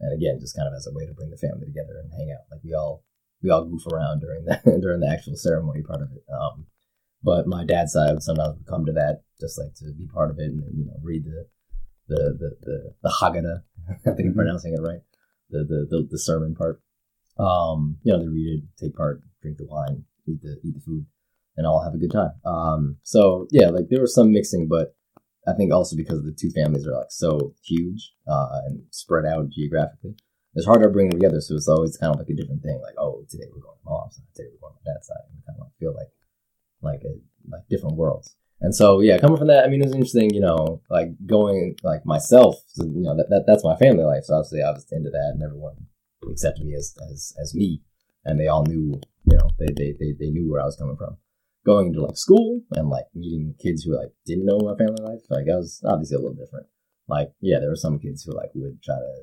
and 0.00 0.12
again, 0.14 0.40
just 0.40 0.56
kind 0.56 0.66
of 0.66 0.74
as 0.74 0.86
a 0.86 0.92
way 0.92 1.06
to 1.06 1.12
bring 1.14 1.30
the 1.30 1.36
family 1.36 1.66
together 1.66 2.00
and 2.02 2.10
hang 2.12 2.32
out. 2.32 2.44
Like 2.50 2.60
we 2.64 2.72
all 2.74 3.04
we 3.42 3.50
all 3.50 3.64
goof 3.64 3.86
around 3.92 4.20
during 4.20 4.44
the 4.44 4.56
during 4.80 5.00
the 5.00 5.10
actual 5.10 5.36
ceremony 5.36 5.82
part 5.82 6.02
of 6.02 6.08
it. 6.12 6.24
Um, 6.32 6.66
but 7.22 7.46
my 7.46 7.64
dad's 7.64 7.92
side 7.92 8.12
would 8.12 8.22
sometimes 8.22 8.56
would 8.58 8.66
come 8.66 8.86
to 8.86 8.92
that 8.92 9.22
just 9.40 9.58
like 9.58 9.74
to 9.76 9.92
be 9.92 10.06
part 10.06 10.30
of 10.30 10.38
it 10.38 10.50
and 10.50 10.62
you 10.76 10.84
know 10.86 10.96
read 11.02 11.24
the 11.24 11.46
the 12.08 12.22
the 12.38 12.56
the, 12.62 12.94
the 13.02 13.08
Haggadah. 13.20 13.62
I 14.06 14.14
think 14.14 14.26
I'm 14.28 14.32
Mhm. 14.32 14.36
pronouncing 14.36 14.74
it 14.74 14.80
right. 14.80 15.02
The, 15.50 15.58
the 15.64 15.86
the 15.90 16.08
the 16.12 16.18
sermon 16.18 16.54
part. 16.54 16.80
Um, 17.38 17.96
you 18.02 18.12
know, 18.12 18.18
they 18.20 18.28
read 18.28 18.62
it, 18.62 18.64
take 18.78 18.94
part, 18.96 19.22
drink 19.40 19.58
the 19.58 19.66
wine, 19.66 20.04
eat 20.26 20.40
the 20.42 20.58
eat 20.64 20.74
the 20.74 20.80
food, 20.80 21.06
and 21.56 21.66
all 21.66 21.82
have 21.82 21.94
a 21.94 21.98
good 21.98 22.12
time. 22.12 22.32
Um, 22.44 22.96
so 23.02 23.46
yeah, 23.50 23.68
like 23.68 23.86
there 23.90 24.00
was 24.00 24.14
some 24.14 24.32
mixing, 24.32 24.68
but 24.68 24.94
I 25.46 25.52
think 25.54 25.72
also 25.72 25.96
because 25.96 26.22
the 26.22 26.36
two 26.38 26.50
families 26.50 26.86
are 26.86 26.96
like 26.96 27.10
so 27.10 27.54
huge 27.64 28.12
uh, 28.28 28.60
and 28.66 28.82
spread 28.90 29.26
out 29.26 29.50
geographically, 29.50 30.14
it's 30.54 30.66
hard 30.66 30.82
to 30.82 30.88
bring 30.88 31.10
them 31.10 31.18
together. 31.18 31.40
So 31.40 31.54
it's 31.54 31.68
always 31.68 31.96
kind 31.96 32.12
of 32.12 32.18
like 32.18 32.28
a 32.28 32.34
different 32.34 32.62
thing. 32.62 32.80
Like, 32.82 32.94
oh, 32.98 33.24
today 33.28 33.44
we're 33.52 33.62
going 33.62 33.78
to 33.78 33.90
mom's 33.90 34.16
side, 34.16 34.24
today 34.34 34.48
we're 34.52 34.68
going 34.68 34.78
to 34.78 34.92
dad's 34.92 35.06
side, 35.06 35.24
and 35.30 35.44
kind 35.46 35.58
of 35.58 35.66
like 35.66 35.78
feel 35.78 35.94
like 35.94 36.12
like 36.80 37.02
a 37.04 37.14
like 37.50 37.68
different 37.68 37.96
worlds. 37.96 38.36
And 38.60 38.74
so 38.74 39.00
yeah, 39.00 39.18
coming 39.18 39.38
from 39.38 39.48
that, 39.48 39.64
I 39.64 39.68
mean, 39.68 39.80
it 39.80 39.86
was 39.86 39.94
interesting, 39.94 40.32
you 40.32 40.40
know, 40.40 40.80
like 40.88 41.08
going 41.26 41.76
like 41.82 42.06
myself, 42.06 42.56
you 42.76 43.02
know, 43.02 43.16
that, 43.16 43.28
that 43.30 43.44
that's 43.46 43.64
my 43.64 43.76
family 43.76 44.04
life. 44.04 44.24
So 44.24 44.34
obviously, 44.34 44.62
I 44.62 44.70
was 44.70 44.86
into 44.92 45.10
that, 45.10 45.32
and 45.34 45.42
everyone 45.42 45.74
accepted 46.30 46.64
me 46.64 46.74
as 46.74 46.94
as 47.10 47.34
as 47.40 47.54
me, 47.54 47.82
and 48.24 48.38
they 48.38 48.46
all 48.46 48.64
knew, 48.64 49.00
you 49.24 49.36
know, 49.36 49.48
they 49.58 49.72
they 49.76 49.94
they, 49.98 50.12
they 50.18 50.30
knew 50.30 50.48
where 50.48 50.62
I 50.62 50.64
was 50.64 50.76
coming 50.76 50.96
from. 50.96 51.16
Going 51.64 51.88
into 51.88 52.02
like 52.02 52.16
school 52.16 52.60
and 52.72 52.88
like 52.88 53.06
meeting 53.14 53.54
kids 53.62 53.84
who 53.84 53.96
like 53.96 54.12
didn't 54.26 54.46
know 54.46 54.58
my 54.58 54.76
family 54.76 55.02
life, 55.02 55.22
like 55.30 55.46
I 55.52 55.56
was 55.56 55.80
obviously 55.84 56.16
a 56.16 56.20
little 56.20 56.34
different. 56.34 56.66
Like 57.08 57.32
yeah, 57.40 57.58
there 57.60 57.70
were 57.70 57.76
some 57.76 57.98
kids 57.98 58.24
who 58.24 58.34
like 58.34 58.50
would 58.54 58.82
try 58.82 58.96
to, 58.96 59.14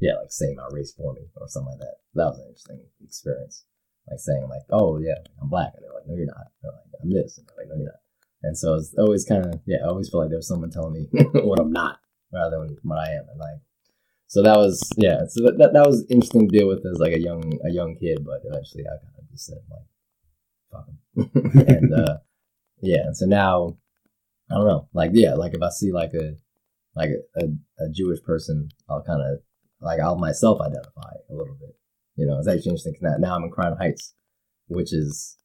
yeah, 0.00 0.14
like 0.14 0.30
say 0.30 0.54
my 0.56 0.66
race 0.72 0.92
for 0.96 1.12
me 1.14 1.22
or 1.36 1.48
something 1.48 1.72
like 1.72 1.80
that. 1.80 1.96
That 2.14 2.30
was 2.30 2.38
an 2.38 2.46
interesting 2.48 2.80
experience 3.04 3.64
like 4.10 4.20
saying 4.20 4.48
like, 4.48 4.62
"Oh 4.70 4.98
yeah, 4.98 5.18
I'm 5.40 5.48
black," 5.48 5.72
and 5.74 5.84
they're 5.84 5.94
like, 5.94 6.06
"No, 6.06 6.14
you're 6.16 6.26
not." 6.26 6.48
They're 6.62 6.72
like, 6.72 7.02
"I'm 7.02 7.10
this," 7.10 7.38
and 7.38 7.46
they're 7.46 7.64
like, 7.64 7.68
"No, 7.68 7.76
you're 7.76 7.92
not." 7.92 8.00
And 8.42 8.56
so 8.56 8.74
it's 8.74 8.94
always 8.98 9.24
kind 9.24 9.46
of 9.46 9.60
yeah, 9.66 9.78
I 9.84 9.88
always 9.88 10.08
feel 10.08 10.20
like 10.20 10.30
there's 10.30 10.48
someone 10.48 10.70
telling 10.70 10.94
me 10.94 11.08
what 11.42 11.60
I'm 11.60 11.72
not 11.72 12.00
rather 12.32 12.58
than 12.58 12.76
what 12.82 12.98
I 12.98 13.12
am, 13.12 13.26
and 13.30 13.38
like, 13.38 13.60
so 14.26 14.42
that 14.42 14.56
was 14.56 14.80
yeah, 14.96 15.20
so 15.28 15.44
that 15.44 15.58
that, 15.58 15.72
that 15.72 15.86
was 15.86 16.06
interesting 16.10 16.48
to 16.48 16.58
deal 16.58 16.68
with 16.68 16.84
as 16.86 16.98
like 16.98 17.12
a 17.12 17.20
young 17.20 17.58
a 17.64 17.70
young 17.70 17.96
kid, 17.96 18.24
but 18.24 18.42
eventually 18.44 18.84
I 18.86 18.96
kind 19.02 19.18
of 19.18 19.30
just 19.30 19.46
said 19.46 19.58
like, 19.70 19.86
"Fuck 20.72 20.86
'em." 20.88 21.30
and 21.68 21.94
uh, 21.94 22.18
yeah, 22.80 23.02
and 23.06 23.16
so 23.16 23.26
now 23.26 23.76
I 24.50 24.54
don't 24.54 24.66
know, 24.66 24.88
like 24.94 25.10
yeah, 25.14 25.34
like 25.34 25.54
if 25.54 25.62
I 25.62 25.70
see 25.70 25.92
like 25.92 26.14
a 26.14 26.36
like 26.94 27.10
a, 27.10 27.44
a, 27.44 27.86
a 27.86 27.90
Jewish 27.90 28.22
person, 28.22 28.68
I'll 28.88 29.02
kind 29.02 29.22
of 29.22 29.40
like 29.80 30.00
I'll 30.00 30.16
myself 30.16 30.60
identify 30.60 31.12
a 31.30 31.34
little 31.34 31.56
bit. 31.60 31.76
You 32.16 32.26
know, 32.26 32.38
it's 32.38 32.48
actually 32.48 32.70
interesting 32.70 32.94
'cause 32.94 33.02
now, 33.02 33.16
now 33.18 33.36
I'm 33.36 33.44
in 33.44 33.50
Crown 33.50 33.76
Heights, 33.76 34.14
which 34.68 34.92
is 34.92 35.36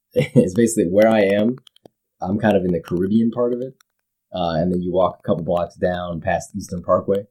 it's 0.14 0.54
basically 0.54 0.90
where 0.90 1.08
I 1.08 1.22
am. 1.22 1.56
I'm 2.20 2.38
kind 2.38 2.56
of 2.56 2.64
in 2.64 2.72
the 2.72 2.80
Caribbean 2.80 3.30
part 3.30 3.52
of 3.52 3.60
it, 3.60 3.74
uh, 4.34 4.54
and 4.56 4.72
then 4.72 4.82
you 4.82 4.92
walk 4.92 5.18
a 5.20 5.22
couple 5.26 5.44
blocks 5.44 5.76
down 5.76 6.20
past 6.20 6.56
Eastern 6.56 6.82
Parkway, 6.82 7.26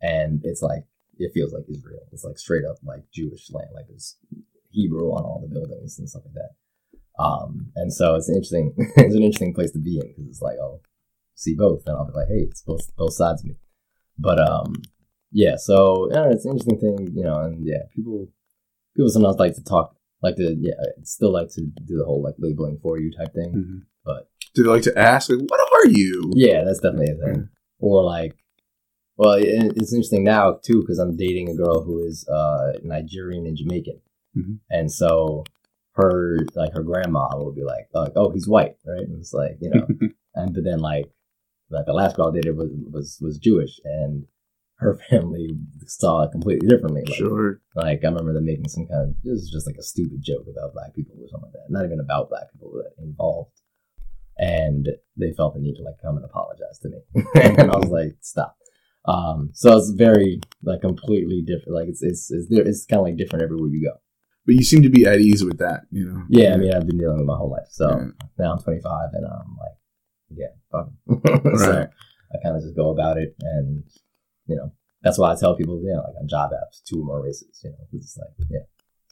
and 0.00 0.40
it's 0.44 0.62
like 0.62 0.84
it 1.18 1.32
feels 1.34 1.52
like 1.52 1.64
Israel. 1.68 2.00
It's 2.12 2.24
like 2.24 2.38
straight 2.38 2.64
up 2.64 2.76
like 2.82 3.02
Jewish 3.12 3.50
land, 3.50 3.70
like 3.74 3.86
there's 3.88 4.16
Hebrew 4.72 5.10
on 5.12 5.24
all 5.24 5.40
the 5.40 5.52
buildings 5.52 5.98
and 5.98 6.08
stuff 6.08 6.22
like 6.24 6.34
that. 6.34 7.22
Um, 7.22 7.70
and 7.76 7.92
so 7.92 8.14
it's 8.16 8.28
an 8.28 8.36
interesting, 8.36 8.74
it's 8.78 9.14
an 9.14 9.22
interesting 9.22 9.54
place 9.54 9.70
to 9.72 9.78
be 9.78 9.98
in 9.98 10.08
because 10.08 10.28
it's 10.28 10.42
like 10.42 10.56
I'll 10.60 10.80
see 11.34 11.54
both, 11.54 11.82
and 11.86 11.96
I'll 11.96 12.06
be 12.06 12.12
like, 12.12 12.28
hey, 12.28 12.46
it's 12.48 12.62
both 12.62 12.94
both 12.96 13.14
sides 13.14 13.42
of 13.42 13.48
me. 13.48 13.56
But 14.18 14.40
um, 14.40 14.82
yeah, 15.30 15.56
so 15.56 16.08
yeah, 16.10 16.30
it's 16.30 16.44
an 16.44 16.52
interesting 16.52 16.78
thing, 16.80 17.12
you 17.14 17.22
know, 17.22 17.40
and 17.40 17.66
yeah, 17.66 17.82
people 17.94 18.28
people 18.96 19.10
sometimes 19.10 19.36
like 19.36 19.54
to 19.54 19.64
talk, 19.64 19.96
like 20.22 20.36
to 20.36 20.56
yeah, 20.58 20.72
still 21.02 21.32
like 21.32 21.48
to 21.50 21.62
do 21.62 21.96
the 21.96 22.04
whole 22.04 22.22
like 22.22 22.34
labeling 22.38 22.78
for 22.82 22.98
you 22.98 23.10
type 23.12 23.32
thing. 23.34 23.52
Mm-hmm. 23.54 23.78
But- 24.04 24.28
do 24.54 24.62
they 24.64 24.68
like 24.68 24.82
to 24.82 24.98
ask, 24.98 25.30
like, 25.30 25.40
"What 25.48 25.60
are 25.60 25.88
you?" 25.88 26.30
Yeah, 26.34 26.62
that's 26.64 26.80
definitely 26.80 27.12
a 27.12 27.24
thing. 27.24 27.48
Or 27.78 28.04
like, 28.04 28.36
well, 29.16 29.32
it, 29.32 29.72
it's 29.76 29.94
interesting 29.94 30.24
now 30.24 30.58
too 30.62 30.82
because 30.82 30.98
I'm 30.98 31.16
dating 31.16 31.48
a 31.48 31.54
girl 31.54 31.82
who 31.82 32.04
is 32.04 32.28
uh 32.28 32.72
Nigerian 32.82 33.46
and 33.46 33.56
Jamaican, 33.56 34.00
Mhm. 34.36 34.58
and 34.70 34.90
so 34.90 35.44
her 35.94 36.38
like 36.54 36.72
her 36.72 36.82
grandma 36.82 37.28
will 37.36 37.52
be 37.52 37.64
like, 37.64 37.88
like, 37.92 38.12
oh, 38.16 38.30
he's 38.30 38.48
white, 38.48 38.76
right? 38.86 39.06
And 39.06 39.18
it's 39.20 39.32
like 39.34 39.58
you 39.60 39.70
know, 39.70 39.86
and 40.34 40.54
but 40.54 40.64
then 40.64 40.78
like 40.80 41.06
like 41.70 41.86
the 41.86 41.92
last 41.92 42.16
girl 42.16 42.28
I 42.28 42.34
dated 42.34 42.56
was 42.56 42.70
was 42.90 43.18
was 43.20 43.38
Jewish, 43.38 43.78
and 43.84 44.24
her 44.76 44.98
family 45.10 45.48
saw 45.86 46.22
it 46.22 46.32
completely 46.32 46.66
differently. 46.68 47.02
Like, 47.06 47.14
Sure. 47.16 47.60
like 47.74 48.00
I 48.04 48.08
remember 48.08 48.32
them 48.32 48.46
making 48.46 48.68
some 48.68 48.86
kind 48.86 49.10
of 49.10 49.16
this 49.22 49.38
is 49.42 49.50
just 49.50 49.66
like 49.66 49.76
a 49.76 49.82
stupid 49.82 50.22
joke 50.22 50.46
about 50.50 50.72
black 50.72 50.94
people 50.94 51.14
or 51.20 51.28
something 51.28 51.50
like 51.50 51.52
that. 51.52 51.70
Not 51.70 51.84
even 51.84 52.00
about 52.00 52.30
black 52.30 52.50
people 52.52 52.72
that 52.72 52.92
involved. 53.02 53.52
And 54.38 54.88
they 55.16 55.32
felt 55.32 55.54
the 55.54 55.60
need 55.60 55.76
to 55.76 55.82
like 55.82 56.00
come 56.02 56.16
and 56.16 56.24
apologize 56.24 56.78
to 56.80 56.88
me. 56.88 56.98
and 57.34 57.70
I 57.70 57.76
was 57.76 57.90
like, 57.90 58.16
stop. 58.22 58.56
Um, 59.04 59.50
so 59.52 59.76
it's 59.76 59.90
very 59.90 60.40
like 60.62 60.80
completely 60.80 61.42
different. 61.42 61.74
Like 61.74 61.88
it's 61.88 62.02
it's 62.02 62.30
it's, 62.30 62.46
it's 62.50 62.86
kind 62.86 63.00
of 63.00 63.04
like 63.06 63.16
different 63.16 63.42
everywhere 63.44 63.68
you 63.70 63.88
go. 63.88 63.98
But 64.44 64.56
you 64.56 64.64
seem 64.64 64.82
to 64.82 64.88
be 64.90 65.06
at 65.06 65.20
ease 65.20 65.44
with 65.44 65.58
that, 65.58 65.82
you 65.90 66.04
know. 66.06 66.24
Yeah, 66.28 66.54
I 66.54 66.56
mean, 66.56 66.74
I've 66.74 66.86
been 66.86 66.98
dealing 66.98 67.18
with 67.18 67.26
my 67.26 67.36
whole 67.36 67.50
life. 67.50 67.68
So 67.70 67.88
Yeah. 67.90 68.06
now 68.38 68.52
I'm 68.54 68.58
25 68.62 69.10
and 69.12 69.24
I'm 69.26 69.56
like, 69.56 69.76
yeah, 70.30 70.48
fuck 70.70 70.88
so 71.58 71.70
Right. 71.70 71.88
I 72.32 72.36
kind 72.42 72.56
of 72.56 72.62
just 72.62 72.74
go 72.74 72.90
about 72.90 73.18
it. 73.18 73.36
And, 73.40 73.84
you 74.46 74.56
know, 74.56 74.72
that's 75.02 75.18
why 75.18 75.32
I 75.32 75.36
tell 75.36 75.54
people, 75.56 75.80
you 75.80 75.92
know, 75.92 75.98
like 76.02 76.16
on 76.20 76.26
job 76.28 76.50
apps, 76.50 76.82
two 76.84 77.00
or 77.02 77.04
more 77.04 77.22
races, 77.22 77.60
you 77.62 77.70
know, 77.70 77.76
'cause 77.90 78.00
it's 78.02 78.18
like, 78.18 78.48
yeah, 78.50 78.64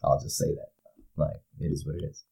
I'll 0.03 0.21
just 0.21 0.37
say 0.37 0.47
that. 0.55 0.71
Like, 1.17 1.37
it 1.61 1.67
is 1.73 1.87
what 1.87 1.97
it 1.97 2.05
is. 2.05 2.25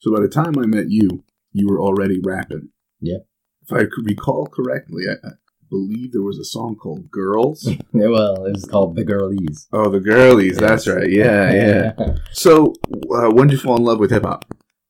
So 0.00 0.12
by 0.12 0.20
the 0.20 0.28
time 0.28 0.58
I 0.58 0.66
met 0.66 0.90
you, 0.90 1.24
you 1.52 1.68
were 1.68 1.80
already 1.80 2.20
rapping. 2.22 2.68
Yeah. 3.00 3.18
If 3.62 3.72
I 3.72 3.80
could 3.84 4.04
recall 4.06 4.46
correctly, 4.46 5.04
I 5.08 5.28
believe 5.70 6.12
there 6.12 6.22
was 6.22 6.38
a 6.38 6.44
song 6.44 6.76
called 6.76 7.10
"Girls." 7.10 7.68
Well, 7.92 8.44
it 8.46 8.52
was 8.52 8.64
called 8.64 8.96
The 8.96 9.04
Girlies. 9.04 9.68
oh, 9.72 9.88
the 9.88 10.00
girlies. 10.00 10.58
That's 10.58 10.86
right. 10.86 11.10
Yeah, 11.10 11.52
yeah. 11.98 12.16
So, 12.32 12.74
uh, 13.14 13.30
when 13.30 13.48
did 13.48 13.52
you 13.54 13.58
fall 13.58 13.76
in 13.76 13.84
love 13.84 13.98
with 13.98 14.10
hip 14.10 14.24
hop? 14.24 14.44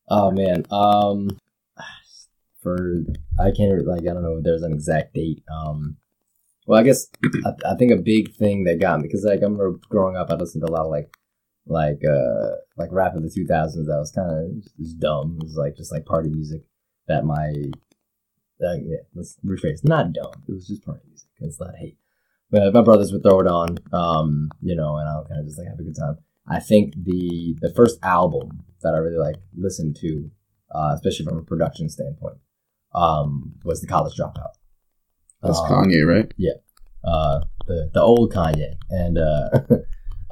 oh, 0.09 0.31
man. 0.31 0.65
Um, 0.71 1.37
for, 2.61 3.03
I 3.39 3.51
can't, 3.51 3.85
like, 3.85 4.01
I 4.01 4.13
don't 4.13 4.23
know 4.23 4.37
if 4.37 4.43
there's 4.43 4.63
an 4.63 4.73
exact 4.73 5.13
date. 5.13 5.43
Um, 5.51 5.97
well, 6.65 6.79
I 6.79 6.83
guess 6.83 7.07
I, 7.45 7.71
I 7.71 7.75
think 7.75 7.91
a 7.91 7.97
big 7.97 8.35
thing 8.35 8.65
that 8.65 8.79
got 8.81 8.99
me 8.99 9.07
because 9.07 9.23
like 9.23 9.39
I 9.39 9.43
remember 9.43 9.79
growing 9.89 10.17
up, 10.17 10.29
I 10.29 10.35
listened 10.35 10.65
to 10.65 10.71
a 10.71 10.75
lot 10.75 10.85
of 10.85 10.91
like 10.91 11.09
like 11.65 12.01
uh 12.05 12.55
like 12.75 12.89
rap 12.91 13.15
of 13.15 13.23
the 13.23 13.29
two 13.33 13.45
thousands. 13.47 13.87
That 13.87 13.97
was 13.97 14.11
kind 14.11 14.29
of 14.29 14.63
just 14.77 14.99
dumb. 14.99 15.37
It 15.39 15.45
was 15.45 15.55
like 15.55 15.77
just 15.77 15.93
like 15.93 16.05
party 16.05 16.29
music 16.29 16.63
that 17.07 17.23
my 17.23 17.53
uh, 18.63 18.73
yeah, 18.73 18.97
let's 19.13 19.37
rephrase. 19.45 19.83
Not 19.83 20.13
dumb. 20.13 20.31
It 20.47 20.51
was 20.51 20.67
just 20.67 20.85
party 20.85 21.01
music. 21.07 21.29
It's 21.39 21.59
not 21.59 21.75
hate. 21.77 21.97
But 22.49 22.73
my 22.73 22.81
brothers 22.81 23.11
would 23.11 23.23
throw 23.23 23.41
it 23.41 23.47
on, 23.47 23.77
um, 23.91 24.49
you 24.61 24.75
know, 24.75 24.95
and 24.97 25.07
I 25.09 25.17
would 25.17 25.27
kind 25.27 25.41
of 25.41 25.45
just 25.45 25.59
like 25.59 25.67
have 25.67 25.79
a 25.79 25.83
good 25.83 25.97
time. 25.97 26.17
I 26.47 26.59
think 26.59 26.93
the 26.95 27.57
the 27.61 27.73
first 27.75 27.99
album 28.03 28.63
that 28.81 28.93
I 28.93 28.99
really 28.99 29.17
like 29.17 29.35
listened 29.55 29.97
to, 29.97 30.31
uh, 30.73 30.91
especially 30.95 31.25
from 31.25 31.39
a 31.39 31.43
production 31.43 31.89
standpoint, 31.89 32.37
um, 32.95 33.55
was 33.65 33.81
the 33.81 33.87
College 33.87 34.15
Dropout. 34.15 34.53
That's 35.43 35.59
Um, 35.59 35.65
Kanye, 35.65 36.07
right? 36.07 36.33
Yeah, 36.37 36.53
uh, 37.03 37.41
the 37.67 37.91
the 37.93 38.01
old 38.01 38.33
Kanye, 38.33 38.75
and 38.89 39.17
uh, 39.17 39.49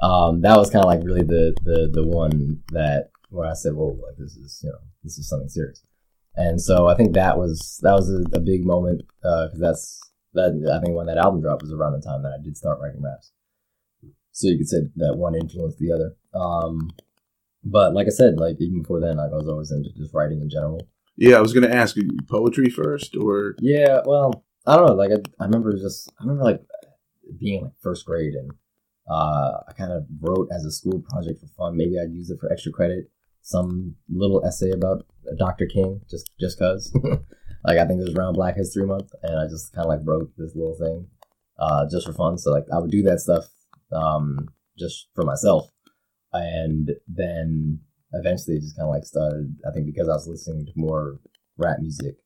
um, 0.04 0.40
that 0.40 0.56
was 0.56 0.70
kind 0.70 0.84
of 0.84 0.88
like 0.90 1.04
really 1.04 1.22
the 1.22 1.54
the 1.62 1.90
the 1.92 2.06
one 2.06 2.62
that 2.72 3.10
where 3.28 3.46
I 3.46 3.52
said, 3.52 3.74
"Whoa, 3.74 3.98
like 4.02 4.16
this 4.16 4.36
is 4.36 4.60
you 4.64 4.70
know 4.70 4.78
this 5.04 5.18
is 5.18 5.28
something 5.28 5.50
serious." 5.50 5.84
And 6.36 6.60
so 6.60 6.86
I 6.86 6.94
think 6.94 7.14
that 7.14 7.38
was 7.38 7.80
that 7.82 7.94
was 7.94 8.10
a, 8.10 8.22
a 8.36 8.40
big 8.40 8.64
moment 8.64 9.02
because 9.22 9.58
that's 9.58 10.00
that 10.34 10.70
I 10.72 10.84
think 10.84 10.96
when 10.96 11.06
that 11.06 11.18
album 11.18 11.40
dropped 11.40 11.62
was 11.62 11.72
around 11.72 11.92
the 11.92 12.06
time 12.06 12.22
that 12.22 12.36
I 12.38 12.42
did 12.42 12.56
start 12.56 12.78
writing 12.80 13.02
raps. 13.02 13.32
So 14.32 14.48
you 14.48 14.58
could 14.58 14.68
say 14.68 14.80
that 14.96 15.16
one 15.16 15.34
influenced 15.34 15.78
the 15.78 15.92
other. 15.92 16.14
Um, 16.34 16.90
but 17.64 17.94
like 17.94 18.06
I 18.06 18.10
said, 18.10 18.38
like 18.38 18.56
even 18.60 18.82
before 18.82 19.00
then, 19.00 19.16
like 19.16 19.32
I 19.32 19.36
was 19.36 19.48
always 19.48 19.72
into 19.72 19.90
just 19.96 20.14
writing 20.14 20.42
in 20.42 20.50
general. 20.50 20.86
Yeah, 21.16 21.36
I 21.36 21.40
was 21.40 21.54
gonna 21.54 21.68
ask 21.68 21.96
you 21.96 22.06
poetry 22.28 22.68
first, 22.68 23.16
or 23.16 23.56
Yeah, 23.60 24.02
well, 24.04 24.44
I 24.66 24.76
don't 24.76 24.86
know. 24.86 24.94
Like 24.94 25.10
I, 25.10 25.42
I 25.42 25.46
remember 25.46 25.72
just 25.72 26.12
I 26.20 26.24
remember 26.24 26.44
like 26.44 26.60
being 27.38 27.64
like 27.64 27.72
first 27.82 28.04
grade 28.04 28.34
and 28.34 28.50
uh, 29.08 29.60
I 29.68 29.72
kind 29.72 29.92
of 29.92 30.04
wrote 30.20 30.48
as 30.52 30.64
a 30.64 30.70
school 30.70 31.02
project 31.08 31.40
for 31.40 31.46
fun. 31.56 31.76
Maybe 31.76 31.98
I'd 31.98 32.12
use 32.12 32.30
it 32.30 32.38
for 32.40 32.52
extra 32.52 32.72
credit. 32.72 33.10
Some 33.40 33.94
little 34.12 34.44
essay 34.44 34.72
about 34.72 35.06
Dr. 35.38 35.66
King, 35.66 36.00
just 36.10 36.30
just 36.38 36.58
cause. 36.58 36.94
like 37.64 37.78
I 37.78 37.86
think 37.86 38.00
it 38.00 38.04
was 38.04 38.14
around 38.14 38.34
Black 38.34 38.56
History 38.56 38.86
Month, 38.86 39.10
and 39.22 39.38
I 39.38 39.46
just 39.46 39.72
kind 39.74 39.86
of 39.86 39.88
like 39.88 40.00
wrote 40.04 40.30
this 40.36 40.54
little 40.54 40.76
thing, 40.78 41.06
uh, 41.58 41.86
just 41.90 42.06
for 42.06 42.12
fun. 42.12 42.38
So 42.38 42.50
like 42.50 42.66
I 42.72 42.78
would 42.78 42.90
do 42.90 43.02
that 43.02 43.20
stuff, 43.20 43.46
um, 43.92 44.48
just 44.78 45.08
for 45.14 45.24
myself, 45.24 45.70
and 46.32 46.90
then 47.08 47.80
eventually 48.12 48.56
it 48.56 48.60
just 48.60 48.76
kind 48.76 48.88
of 48.88 48.94
like 48.94 49.04
started. 49.04 49.56
I 49.68 49.72
think 49.72 49.86
because 49.86 50.08
I 50.08 50.12
was 50.12 50.28
listening 50.28 50.66
to 50.66 50.72
more 50.76 51.20
rap 51.56 51.78
music 51.80 52.16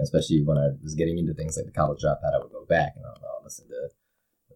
especially 0.00 0.42
when 0.42 0.56
I 0.56 0.68
was 0.82 0.94
getting 0.94 1.18
into 1.18 1.34
things 1.34 1.56
like 1.56 1.66
the 1.66 1.72
college 1.72 2.02
dropout, 2.02 2.34
I 2.34 2.38
would 2.38 2.52
go 2.52 2.64
back 2.68 2.92
and 2.96 3.04
I 3.04 3.10
would 3.10 3.22
uh, 3.22 3.44
listen 3.44 3.68
to 3.68 3.88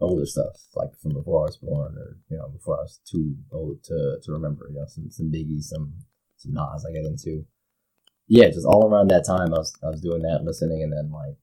older 0.00 0.26
stuff, 0.26 0.56
like 0.74 0.90
from 1.00 1.14
before 1.14 1.42
I 1.42 1.46
was 1.46 1.56
born, 1.56 1.96
or 1.96 2.16
you 2.30 2.36
know, 2.36 2.48
before 2.48 2.78
I 2.78 2.82
was 2.82 3.00
too 3.10 3.34
old 3.52 3.82
to, 3.84 4.18
to 4.22 4.32
remember. 4.32 4.66
You 4.68 4.76
know, 4.76 4.86
some 4.86 5.10
some 5.10 5.30
Biggie, 5.30 5.62
some 5.62 5.92
some 6.36 6.52
Nas 6.52 6.86
I 6.88 6.92
get 6.92 7.04
into. 7.04 7.44
Yeah, 8.28 8.48
just 8.48 8.66
all 8.66 8.88
around 8.88 9.08
that 9.10 9.24
time, 9.26 9.54
I 9.54 9.58
was 9.58 9.76
I 9.84 9.88
was 9.88 10.00
doing 10.00 10.22
that, 10.22 10.42
listening, 10.44 10.82
and 10.82 10.92
then 10.92 11.10
like 11.12 11.36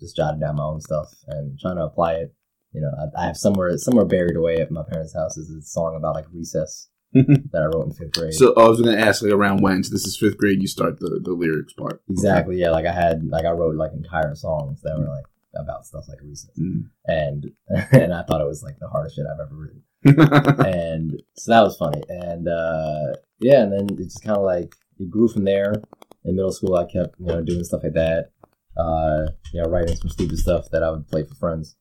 just 0.00 0.16
jotting 0.16 0.40
down 0.40 0.56
my 0.56 0.64
own 0.64 0.80
stuff 0.80 1.08
and 1.26 1.58
trying 1.58 1.76
to 1.76 1.84
apply 1.84 2.14
it. 2.14 2.34
You 2.72 2.80
know, 2.82 2.90
I, 3.16 3.22
I 3.22 3.26
have 3.26 3.36
somewhere 3.36 3.76
somewhere 3.78 4.04
buried 4.06 4.36
away 4.36 4.56
at 4.56 4.70
my 4.70 4.84
parents' 4.88 5.14
house 5.14 5.36
is 5.36 5.50
a 5.50 5.60
song 5.62 5.96
about 5.96 6.14
like 6.14 6.26
recess 6.32 6.88
that 7.12 7.50
I 7.62 7.64
wrote 7.66 7.86
in 7.86 7.92
fifth 7.92 8.12
grade. 8.12 8.34
so 8.34 8.54
I 8.54 8.68
was 8.68 8.80
gonna 8.80 8.96
ask 8.96 9.22
like 9.22 9.32
around 9.32 9.60
when? 9.62 9.82
So 9.82 9.90
this 9.92 10.06
is 10.06 10.16
fifth 10.16 10.38
grade. 10.38 10.62
You 10.62 10.68
start 10.68 11.00
the 11.00 11.20
the 11.22 11.32
lyrics 11.32 11.72
part. 11.72 12.00
Exactly. 12.08 12.58
Yeah. 12.58 12.70
Like 12.70 12.86
I 12.86 12.92
had, 12.92 13.24
like 13.24 13.44
I 13.44 13.50
wrote 13.50 13.74
like 13.74 13.92
entire 13.92 14.34
songs 14.36 14.80
that 14.82 14.96
were 14.96 15.08
like 15.08 15.24
about 15.56 15.84
stuff 15.84 16.04
like 16.08 16.20
recess, 16.22 16.56
Mm. 16.56 16.84
and 17.06 17.50
and 17.92 18.14
I 18.14 18.22
thought 18.22 18.40
it 18.40 18.46
was 18.46 18.62
like 18.62 18.78
the 18.78 18.86
hardest 18.88 19.16
shit 19.16 19.26
I've 19.26 19.40
ever 19.44 19.56
written. 19.56 19.82
and 20.64 21.20
so 21.36 21.50
that 21.50 21.62
was 21.62 21.76
funny. 21.76 22.02
And 22.08 22.46
uh, 22.48 23.16
yeah, 23.40 23.62
and 23.62 23.72
then 23.72 23.98
it 23.98 24.04
just 24.04 24.22
kind 24.22 24.38
of 24.38 24.44
like 24.44 24.76
it 25.00 25.10
grew 25.10 25.26
from 25.26 25.44
there. 25.44 25.82
In 26.24 26.36
middle 26.36 26.52
school, 26.52 26.76
I 26.76 26.84
kept 26.84 27.18
you 27.18 27.26
know 27.26 27.42
doing 27.42 27.64
stuff 27.64 27.82
like 27.82 27.94
that. 27.94 28.30
Uh, 28.76 29.32
you 29.52 29.62
know, 29.62 29.68
writing 29.68 29.96
some 29.96 30.10
stupid 30.10 30.38
stuff 30.38 30.66
that 30.70 30.82
I 30.82 30.90
would 30.90 31.08
play 31.08 31.24
for 31.24 31.34
friends, 31.34 31.76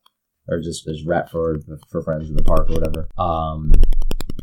or 0.47 0.59
just 0.59 0.85
just 0.85 1.05
rap 1.05 1.29
for 1.29 1.59
for 1.89 2.01
friends 2.01 2.29
in 2.29 2.35
the 2.35 2.43
park 2.43 2.69
or 2.69 2.73
whatever. 2.73 3.09
Um, 3.17 3.71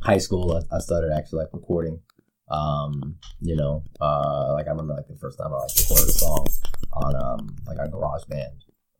high 0.02 0.18
school, 0.18 0.52
I, 0.52 0.76
I 0.76 0.78
started 0.78 1.12
actually 1.12 1.40
like 1.40 1.52
recording. 1.52 2.00
Um, 2.48 3.16
you 3.40 3.56
know, 3.56 3.82
uh, 4.00 4.52
like 4.52 4.66
I 4.66 4.70
remember 4.70 4.94
like 4.94 5.08
the 5.08 5.16
first 5.16 5.38
time 5.38 5.52
I 5.52 5.56
like 5.56 5.76
recorded 5.76 6.08
a 6.08 6.12
song 6.12 6.46
on 6.92 7.16
um 7.16 7.56
like 7.66 7.78
on 7.78 7.90
GarageBand. 7.90 8.52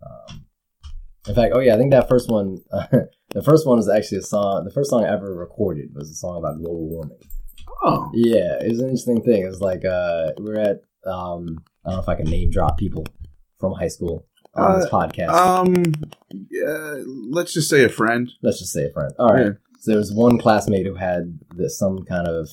Um, 0.05 0.47
in 1.29 1.35
fact, 1.35 1.53
oh 1.55 1.61
yeah, 1.61 1.75
I 1.75 1.79
think 1.79 1.93
that 1.93 2.09
first 2.09 2.31
one, 2.31 2.59
the 2.71 3.43
first 3.45 3.67
one 3.67 3.77
was 3.77 3.89
actually 3.89 4.19
a 4.19 4.23
song. 4.23 4.65
The 4.65 4.73
first 4.73 4.91
song 4.91 5.05
I 5.05 5.13
ever 5.13 5.35
recorded 5.35 5.91
was 5.95 6.11
a 6.11 6.15
song 6.15 6.39
about 6.39 6.59
global 6.59 6.89
warming. 6.89 7.19
Oh, 7.83 8.11
Yeah, 8.15 8.61
it 8.61 8.71
was 8.71 8.81
an 8.81 8.87
interesting 8.87 9.23
thing. 9.23 9.43
It 9.43 9.49
was 9.49 9.61
like 9.61 9.85
uh, 9.85 10.33
we 10.39 10.45
were 10.45 10.59
at 10.61 10.81
um, 11.07 11.63
I 11.85 11.91
don't 11.91 11.97
know 11.97 12.03
if 12.03 12.09
I 12.09 12.15
can 12.15 12.27
name 12.27 12.51
drop 12.51 12.79
people 12.79 13.07
from 13.61 13.73
high 13.73 13.89
school 13.89 14.27
on 14.55 14.81
this 14.81 14.89
podcast. 14.89 15.29
um, 15.31 15.95
yeah, 16.51 17.03
let's 17.31 17.53
just 17.53 17.69
say 17.71 17.85
a 17.85 17.89
friend. 17.89 18.31
Let's 18.43 18.59
just 18.59 18.73
say 18.73 18.85
a 18.87 18.93
friend. 18.93 19.13
All 19.19 19.29
right. 19.29 19.47
Yeah. 19.47 19.51
So 19.81 19.91
there 19.93 19.99
was 19.99 20.13
one 20.13 20.39
classmate 20.39 20.87
who 20.87 20.95
had 20.95 21.39
this, 21.55 21.79
some 21.79 22.05
kind 22.05 22.27
of 22.27 22.49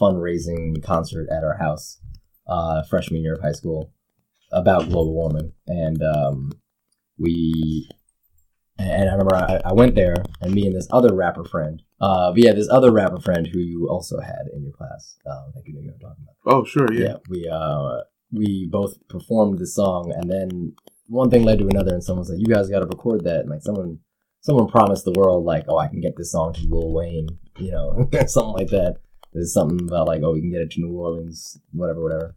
fundraising 0.00 0.82
concert 0.82 1.28
at 1.30 1.42
our 1.42 1.56
house, 1.56 1.98
uh, 2.46 2.82
freshman 2.84 3.22
year 3.22 3.34
of 3.34 3.40
high 3.40 3.52
school, 3.52 3.92
about 4.52 4.88
global 4.88 5.12
warming, 5.14 5.52
and 5.66 6.02
um, 6.02 6.52
we. 7.18 7.88
And 8.78 9.08
I 9.10 9.12
remember 9.12 9.34
I, 9.34 9.60
I 9.64 9.72
went 9.72 9.96
there, 9.96 10.14
and 10.40 10.54
me 10.54 10.64
and 10.66 10.74
this 10.74 10.86
other 10.90 11.12
rapper 11.14 11.44
friend. 11.44 11.82
Uh, 12.00 12.30
but 12.30 12.42
yeah, 12.44 12.52
this 12.52 12.68
other 12.70 12.92
rapper 12.92 13.20
friend 13.20 13.46
who 13.46 13.58
you 13.58 13.88
also 13.88 14.20
had 14.20 14.46
in 14.54 14.62
your 14.62 14.72
class. 14.72 15.16
Uh, 15.26 15.46
you 15.66 15.74
know 15.74 15.92
talking 16.00 16.24
about. 16.24 16.54
Oh, 16.56 16.64
sure, 16.64 16.92
Yeah, 16.92 17.00
yeah. 17.08 17.16
we 17.28 17.48
uh, 17.48 18.02
we 18.32 18.68
both 18.70 18.96
performed 19.08 19.58
the 19.58 19.66
song, 19.66 20.12
and 20.16 20.30
then 20.30 20.74
one 21.08 21.28
thing 21.30 21.42
led 21.42 21.58
to 21.58 21.66
another, 21.68 21.92
and 21.94 22.04
someone 22.04 22.24
said, 22.24 22.38
"You 22.38 22.46
guys 22.46 22.68
got 22.68 22.80
to 22.80 22.86
record 22.86 23.24
that." 23.24 23.40
And 23.40 23.50
like 23.50 23.62
someone, 23.62 23.98
someone 24.42 24.68
promised 24.68 25.04
the 25.04 25.12
world, 25.16 25.44
like, 25.44 25.64
"Oh, 25.68 25.78
I 25.78 25.88
can 25.88 26.00
get 26.00 26.16
this 26.16 26.30
song 26.30 26.52
to 26.52 26.60
Lil 26.68 26.92
Wayne," 26.92 27.26
you 27.58 27.72
know, 27.72 28.08
something 28.26 28.52
like 28.54 28.68
that. 28.68 28.98
There's 29.32 29.52
something 29.52 29.88
about 29.88 30.06
like, 30.06 30.22
"Oh, 30.22 30.32
we 30.34 30.40
can 30.40 30.52
get 30.52 30.60
it 30.62 30.70
to 30.72 30.80
New 30.80 30.96
Orleans, 30.96 31.58
whatever, 31.72 32.00
whatever." 32.02 32.36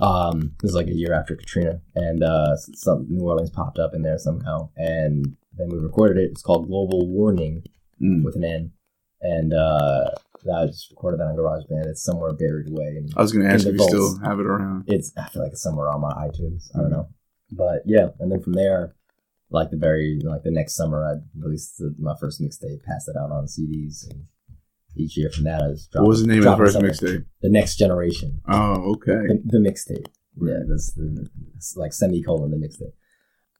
Um, 0.00 0.54
this 0.60 0.70
was 0.70 0.74
like 0.74 0.88
a 0.88 0.94
year 0.94 1.12
after 1.12 1.36
Katrina, 1.36 1.80
and 1.94 2.22
uh, 2.24 2.56
some 2.56 3.06
New 3.08 3.24
Orleans 3.24 3.50
popped 3.50 3.78
up 3.78 3.94
in 3.94 4.02
there 4.02 4.18
somehow, 4.18 4.70
and 4.76 5.36
then 5.58 5.68
we 5.70 5.78
recorded 5.78 6.16
it. 6.18 6.30
It's 6.30 6.42
called 6.42 6.68
Global 6.68 7.08
Warning 7.08 7.64
Mm. 8.00 8.22
with 8.24 8.36
an 8.36 8.44
N, 8.44 8.70
and 9.22 9.52
uh, 9.52 10.10
I 10.54 10.66
just 10.66 10.88
recorded 10.92 11.18
that 11.18 11.24
on 11.26 11.36
GarageBand. 11.36 11.86
It's 11.86 12.04
somewhere 12.04 12.32
buried 12.32 12.68
away. 12.70 12.94
And 12.98 13.12
I 13.16 13.22
was 13.22 13.32
gonna 13.32 13.48
ask 13.48 13.66
In 13.66 13.74
if 13.74 13.80
you 13.80 13.88
still 13.88 14.18
have 14.20 14.38
it 14.38 14.46
around. 14.46 14.84
it's 14.86 15.12
I 15.16 15.28
feel 15.28 15.42
like 15.42 15.50
it's 15.52 15.62
somewhere 15.62 15.88
on 15.88 16.00
my 16.00 16.12
iTunes. 16.12 16.70
I 16.76 16.78
don't 16.82 16.88
Mhm. 16.90 16.92
know, 16.92 17.08
but 17.50 17.82
yeah, 17.86 18.10
and 18.20 18.30
then 18.30 18.40
from 18.40 18.52
there, 18.52 18.94
like 19.50 19.70
the 19.70 19.76
very 19.76 20.20
like 20.22 20.44
the 20.44 20.52
next 20.52 20.74
summer, 20.76 21.04
I 21.04 21.14
released 21.36 21.78
the, 21.78 21.92
my 21.98 22.14
first 22.20 22.40
mixtape, 22.40 22.84
passed 22.84 23.08
it 23.08 23.16
out 23.16 23.32
on 23.32 23.48
CDs, 23.48 24.08
and 24.08 24.26
each 24.94 25.16
year 25.16 25.30
from 25.30 25.44
that, 25.44 25.62
I 25.62 25.68
was 25.68 25.88
dropping, 25.88 26.04
What 26.04 26.08
was 26.10 26.20
the 26.22 26.28
name 26.28 26.38
of 26.46 26.56
the 26.58 26.64
first 26.64 26.78
mixtape? 26.78 27.24
The 27.42 27.50
Next 27.50 27.76
Generation, 27.76 28.40
Oh, 28.48 28.92
okay. 28.92 29.26
the, 29.26 29.42
the 29.44 29.58
mixtape. 29.58 30.06
Yeah, 30.40 30.60
that's 30.68 30.92
the 30.92 31.28
like 31.74 31.92
semicolon 31.92 32.50
the 32.52 32.56
mixtape. 32.56 32.92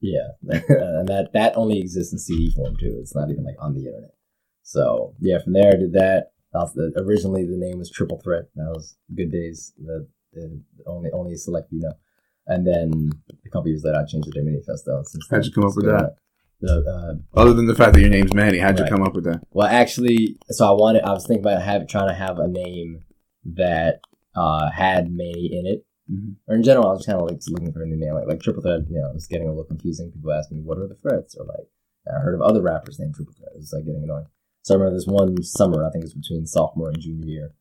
Yeah, 0.01 0.29
and 0.49 1.09
that 1.09 1.31
that 1.35 1.57
only 1.57 1.81
exists 1.81 2.13
in 2.13 2.19
CD 2.19 2.51
form 2.51 2.77
too. 2.77 2.99
It's 3.01 3.15
not 3.15 3.31
even 3.31 3.45
like 3.45 3.57
on 3.61 3.75
the 3.75 3.87
internet. 3.87 4.15
So 4.63 5.15
yeah, 5.21 5.39
from 5.43 5.55
there 5.55 5.73
I 5.73 5.77
did 5.77 5.93
that. 5.95 6.31
The- 6.53 6.93
originally 6.97 7.45
the 7.45 7.57
name 7.57 7.79
was 7.79 7.91
Triple 7.91 8.21
Threat. 8.23 8.45
That 8.57 8.73
was 8.75 8.97
Good 9.15 9.31
Days. 9.31 9.73
The, 9.79 10.09
the 10.33 10.63
only 10.87 11.11
only 11.13 11.35
a 11.35 11.37
select 11.37 11.69
you 11.73 11.81
know. 11.81 11.93
And 12.47 12.67
then 12.67 13.11
a 13.47 13.51
couple 13.51 13.69
years 13.69 13.83
later 13.85 13.99
I 13.99 14.07
changed 14.07 14.29
it 14.29 14.33
to 14.33 14.43
Manifesto. 14.43 15.03
Since 15.05 15.27
How'd 15.31 15.45
you 15.45 15.53
come 15.53 15.65
up 15.65 15.77
with 15.77 15.87
that? 15.87 16.15
The 16.61 17.19
uh, 17.37 17.41
Other 17.41 17.53
than 17.53 17.67
the 17.67 17.75
fact 17.75 17.95
that 17.95 18.01
your 18.01 18.11
name's 18.11 18.35
Manny, 18.35 18.59
how'd 18.59 18.79
you 18.79 18.87
come 18.87 19.03
up 19.03 19.15
with 19.15 19.25
that? 19.25 19.41
well, 19.53 19.69
actually, 19.69 20.39
so 20.49 20.67
I 20.67 20.73
wanted. 20.73 21.03
I 21.03 21.13
was 21.13 21.25
thinking 21.27 21.45
about 21.45 21.63
have 21.63 21.87
trying 21.87 22.09
to 22.09 22.15
have 22.15 22.39
a 22.39 22.49
name 22.49 23.05
that 23.45 24.01
uh, 24.35 24.71
had 24.71 25.11
Manny 25.11 25.51
in 25.53 25.67
it. 25.67 25.85
Mhm. 26.11 26.37
Or 26.47 26.55
in 26.55 26.63
general, 26.63 26.89
I 26.89 26.93
was 26.93 27.05
kind 27.05 27.21
of 27.21 27.29
like 27.29 27.41
looking 27.49 27.73
for 27.73 27.83
a 27.83 27.87
new 27.87 27.97
name, 27.97 28.15
like 28.15 28.27
like 28.27 28.41
Triple 28.41 28.63
Threat. 28.63 28.89
You 28.89 29.01
know, 29.01 29.13
it's 29.15 29.27
getting 29.27 29.47
a 29.47 29.51
little 29.51 29.65
confusing. 29.65 30.11
People 30.11 30.33
ask 30.33 30.51
me, 30.51 30.61
"What 30.61 30.79
are 30.79 30.87
the 30.89 30.95
threats?" 30.95 31.35
Or 31.37 31.45
like, 31.45 31.69
I 32.11 32.21
heard 32.21 32.35
of 32.35 32.41
other 32.41 32.63
rappers 32.63 32.99
named 32.99 33.15
Triple 33.15 33.35
Threat. 33.35 33.53
It's 33.57 33.73
like 33.73 33.85
getting 33.85 34.05
annoying. 34.05 34.27
So 34.63 34.75
I 34.75 34.79
remember 34.79 34.97
this 34.97 35.07
one 35.07 35.43
summer, 35.43 35.85
I 35.85 35.91
think 35.91 36.05
it 36.05 36.07
was 36.07 36.15
between 36.15 36.47
sophomore 36.47 36.89
and 36.89 37.01
junior 37.01 37.27
year. 37.27 37.55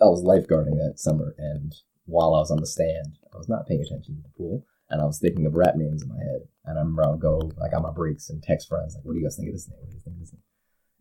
I 0.00 0.06
was 0.06 0.24
lifeguarding 0.24 0.76
that 0.78 0.98
summer, 0.98 1.34
and 1.38 1.74
while 2.06 2.34
I 2.34 2.40
was 2.40 2.50
on 2.50 2.60
the 2.60 2.66
stand, 2.66 3.18
I 3.32 3.38
was 3.38 3.48
not 3.48 3.66
paying 3.66 3.80
attention 3.80 4.16
to 4.16 4.22
the 4.22 4.28
pool, 4.36 4.66
and 4.90 5.00
I 5.00 5.04
was 5.04 5.18
thinking 5.18 5.46
of 5.46 5.54
rap 5.54 5.76
names 5.76 6.02
in 6.02 6.08
my 6.08 6.18
head. 6.18 6.48
And 6.64 6.78
I 6.78 6.80
remember 6.80 7.04
I 7.04 7.10
would 7.10 7.20
go 7.20 7.50
like 7.58 7.74
on 7.74 7.82
my 7.82 7.92
breaks 7.92 8.30
and 8.30 8.42
text 8.42 8.68
friends 8.68 8.94
like, 8.94 9.04
"What 9.04 9.12
do 9.12 9.18
you 9.18 9.24
guys 9.24 9.36
think 9.36 9.48
of 9.48 9.54
this 9.54 9.68
name? 9.68 9.78
What 9.80 9.90
do 9.90 9.94
you 9.94 10.00
think 10.00 10.16
of 10.16 10.20
this 10.20 10.32
name?" 10.32 10.42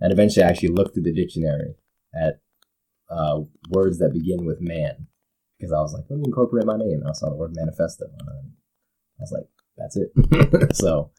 And 0.01 0.11
eventually, 0.11 0.43
I 0.43 0.49
actually 0.49 0.69
looked 0.69 0.93
through 0.93 1.03
the 1.03 1.13
dictionary 1.13 1.75
at 2.13 2.41
uh, 3.09 3.41
words 3.69 3.99
that 3.99 4.13
begin 4.13 4.45
with 4.45 4.61
"man," 4.61 5.07
because 5.63 5.71
I 5.71 5.79
was 5.79 5.93
like, 5.93 6.03
"Let 6.09 6.19
me 6.19 6.25
incorporate 6.27 6.65
my 6.65 6.75
name." 6.75 6.99
And 6.99 7.07
I 7.07 7.13
saw 7.13 7.29
the 7.29 7.35
word 7.35 7.55
manifesto, 7.55 8.05
and 8.05 8.29
I 8.29 9.23
was 9.23 9.31
like, 9.31 9.47
"That's 9.77 9.95
it." 9.95 10.75
so, 10.75 11.11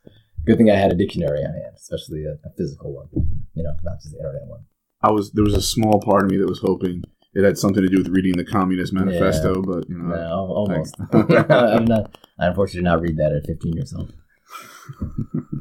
good 0.44 0.59
thing 0.59 0.70
I 0.70 0.76
had 0.76 0.92
a 0.92 0.96
dictionary 0.96 1.40
on 1.40 1.54
hand, 1.54 1.72
especially 1.76 2.24
a, 2.24 2.35
a 2.46 2.52
physical 2.59 2.92
one, 2.92 3.09
you 3.54 3.62
know, 3.62 3.72
not 3.83 4.00
just 4.02 4.12
the 4.12 4.18
internet 4.18 4.46
one. 4.46 4.64
I 5.02 5.11
was 5.11 5.33
there 5.33 5.44
was 5.44 5.54
a 5.54 5.62
small 5.62 6.00
part 6.00 6.24
of 6.24 6.30
me 6.30 6.37
that 6.37 6.48
was 6.48 6.61
hoping 6.61 7.02
it 7.33 7.44
had 7.44 7.57
something 7.59 7.83
to 7.83 7.88
do 7.88 7.98
with 7.98 8.09
reading 8.09 8.37
the 8.37 8.44
Communist 8.44 8.92
Manifesto, 8.92 9.62
but 9.62 9.88
you 9.88 9.96
know, 9.96 10.14
No, 10.14 10.46
almost. 10.54 10.94
I'm 11.12 11.87
not. 11.87 12.16
I 12.38 12.46
unfortunately 12.46 12.83
did 12.83 12.85
not 12.85 13.00
read 13.00 13.16
that 13.16 13.33
at 13.33 13.46
15 13.46 13.72
years 13.72 13.94
old. 13.94 14.12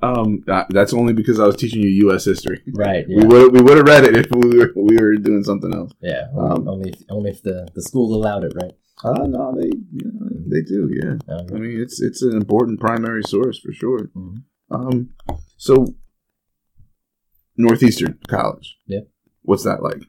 um, 0.00 0.44
that's 0.70 0.92
only 0.94 1.12
because 1.12 1.40
I 1.40 1.46
was 1.46 1.56
teaching 1.56 1.82
you 1.82 1.88
U.S. 2.06 2.24
history. 2.24 2.62
Right. 2.74 3.04
We 3.08 3.24
would 3.24 3.52
we 3.52 3.60
would 3.62 3.76
have 3.78 3.86
read 3.86 4.04
it 4.04 4.16
if 4.16 4.26
we 4.30 4.56
were 4.58 4.72
we 4.76 4.96
were 4.96 5.16
doing 5.16 5.42
something 5.44 5.72
else. 5.74 5.92
Yeah. 6.00 6.28
Only, 6.34 6.50
Um, 6.50 6.68
only 6.68 6.90
if 6.90 7.02
only 7.10 7.30
if 7.30 7.42
the 7.42 7.68
the 7.74 7.82
schools 7.82 8.12
allowed 8.12 8.44
it, 8.44 8.52
right? 8.54 8.72
Uh, 9.04 9.26
no, 9.26 9.54
they 9.56 9.66
you 9.68 10.10
know, 10.12 10.28
they 10.48 10.62
do, 10.62 10.90
yeah. 10.92 11.16
I 11.28 11.58
mean, 11.58 11.80
it's 11.80 12.00
it's 12.02 12.22
an 12.22 12.36
important 12.36 12.80
primary 12.80 13.22
source 13.22 13.58
for 13.58 13.72
sure. 13.72 14.10
Mhm. 14.16 14.42
Um, 14.70 15.10
so 15.56 15.94
Northeastern 17.56 18.18
College, 18.28 18.76
Yeah. 18.86 19.00
what's 19.42 19.64
that 19.64 19.82
like? 19.82 20.02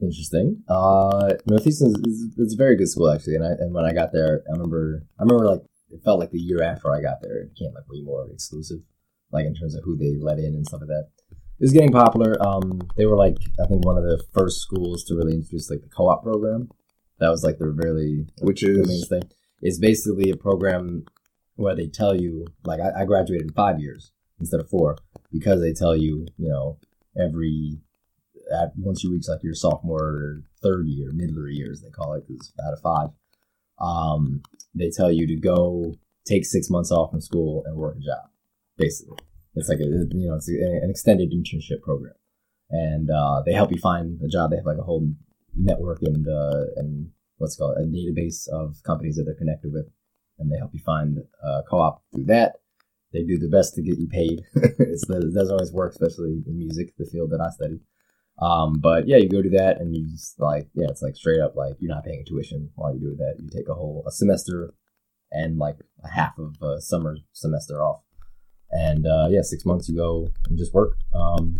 Interesting. 0.00 0.62
Uh, 0.68 1.34
Northeastern 1.46 1.94
is 2.38 2.54
a 2.54 2.56
very 2.56 2.76
good 2.76 2.88
school 2.88 3.10
actually, 3.10 3.36
and 3.36 3.44
I 3.44 3.50
and 3.60 3.72
when 3.74 3.84
I 3.84 3.92
got 3.92 4.12
there, 4.12 4.42
I 4.48 4.52
remember 4.52 5.04
I 5.18 5.22
remember 5.22 5.46
like 5.46 5.62
it 5.90 6.02
felt 6.04 6.18
like 6.18 6.30
the 6.30 6.40
year 6.40 6.62
after 6.62 6.90
I 6.92 7.00
got 7.02 7.20
there, 7.22 7.38
it 7.42 7.54
became 7.54 7.72
like 7.74 7.88
way 7.88 8.00
more 8.02 8.26
exclusive, 8.32 8.80
like 9.32 9.46
in 9.46 9.54
terms 9.54 9.74
of 9.74 9.82
who 9.84 9.96
they 9.96 10.16
let 10.20 10.38
in 10.38 10.54
and 10.54 10.66
stuff 10.66 10.80
like 10.80 10.88
that. 10.88 11.08
It 11.30 11.64
was 11.64 11.72
getting 11.72 11.92
popular. 11.92 12.36
Um, 12.44 12.80
they 12.96 13.06
were 13.06 13.16
like 13.16 13.36
I 13.62 13.66
think 13.66 13.84
one 13.84 13.96
of 13.96 14.04
the 14.04 14.22
first 14.32 14.60
schools 14.60 15.04
to 15.04 15.14
really 15.14 15.34
introduce 15.34 15.70
like 15.70 15.82
the 15.82 15.88
co-op 15.88 16.22
program. 16.22 16.70
That 17.18 17.30
was 17.30 17.44
like 17.44 17.58
their 17.58 17.70
really 17.70 18.26
Which 18.40 18.62
is 18.64 19.08
thing. 19.08 19.22
It's 19.60 19.78
basically 19.78 20.30
a 20.30 20.36
program 20.36 21.04
where 21.54 21.76
they 21.76 21.86
tell 21.86 22.20
you, 22.20 22.46
like 22.64 22.80
I, 22.80 23.02
I 23.02 23.04
graduated 23.04 23.48
in 23.48 23.54
five 23.54 23.78
years 23.78 24.12
instead 24.40 24.60
of 24.60 24.68
four 24.68 24.98
because 25.30 25.60
they 25.60 25.72
tell 25.72 25.96
you, 25.96 26.26
you 26.36 26.48
know, 26.48 26.78
every 27.16 27.78
at, 28.52 28.72
once 28.76 29.04
you 29.04 29.12
reach 29.12 29.28
like 29.28 29.42
your 29.42 29.54
sophomore 29.54 30.02
or 30.02 30.42
third 30.62 30.86
year, 30.86 31.12
middler 31.12 31.48
years 31.48 31.80
they 31.80 31.90
call 31.90 32.14
it, 32.14 32.24
because 32.26 32.52
out 32.66 32.72
of 32.72 32.80
five, 32.80 33.10
um, 33.80 34.42
they 34.74 34.90
tell 34.90 35.12
you 35.12 35.26
to 35.26 35.36
go 35.36 35.94
take 36.26 36.44
six 36.44 36.70
months 36.70 36.90
off 36.90 37.10
from 37.10 37.20
school 37.20 37.62
and 37.66 37.76
work 37.76 37.96
a 37.96 38.00
job. 38.00 38.31
Basically, 38.76 39.18
it's 39.54 39.68
like 39.68 39.78
a 39.78 39.84
you 39.84 40.28
know 40.28 40.36
it's 40.36 40.48
an 40.48 40.88
extended 40.90 41.32
internship 41.32 41.82
program, 41.82 42.14
and 42.70 43.10
uh, 43.10 43.42
they 43.44 43.52
help 43.52 43.70
you 43.70 43.78
find 43.78 44.20
a 44.22 44.28
job. 44.28 44.50
They 44.50 44.56
have 44.56 44.66
like 44.66 44.78
a 44.78 44.84
whole 44.84 45.08
network 45.56 46.02
and 46.02 46.26
uh, 46.26 46.64
and 46.76 47.10
what's 47.38 47.56
called 47.56 47.76
a 47.76 47.82
database 47.82 48.48
of 48.48 48.82
companies 48.84 49.16
that 49.16 49.24
they're 49.24 49.34
connected 49.34 49.72
with, 49.72 49.86
and 50.38 50.50
they 50.50 50.58
help 50.58 50.72
you 50.72 50.80
find 50.84 51.18
a 51.42 51.62
co-op 51.68 52.02
through 52.12 52.24
that. 52.26 52.56
They 53.12 53.24
do 53.24 53.38
their 53.38 53.50
best 53.50 53.74
to 53.74 53.82
get 53.82 53.98
you 53.98 54.08
paid. 54.08 54.40
it 54.54 55.00
doesn't 55.08 55.52
always 55.52 55.72
work, 55.72 55.92
especially 55.92 56.42
in 56.46 56.56
music, 56.56 56.94
the 56.96 57.04
field 57.04 57.30
that 57.30 57.42
I 57.42 57.50
studied. 57.50 57.80
Um, 58.40 58.80
but 58.80 59.06
yeah, 59.06 59.18
you 59.18 59.28
go 59.28 59.42
to 59.42 59.50
that 59.50 59.80
and 59.80 59.94
you 59.94 60.08
just 60.10 60.40
like 60.40 60.68
yeah, 60.74 60.86
it's 60.88 61.02
like 61.02 61.16
straight 61.16 61.40
up 61.40 61.54
like 61.54 61.74
you're 61.78 61.94
not 61.94 62.04
paying 62.04 62.24
tuition 62.26 62.70
while 62.74 62.94
you 62.94 63.00
do 63.00 63.16
that. 63.16 63.36
You 63.38 63.48
take 63.50 63.68
a 63.68 63.74
whole 63.74 64.04
a 64.06 64.10
semester 64.10 64.74
and 65.30 65.58
like 65.58 65.76
a 66.02 66.08
half 66.08 66.38
of 66.38 66.56
a 66.62 66.80
summer 66.80 67.16
semester 67.32 67.82
off, 67.82 68.00
and 68.72 69.06
uh, 69.06 69.28
yeah, 69.30 69.42
six 69.42 69.64
months 69.64 69.88
you 69.88 69.96
go 69.96 70.28
and 70.48 70.58
just 70.58 70.74
work 70.74 70.96
um, 71.14 71.56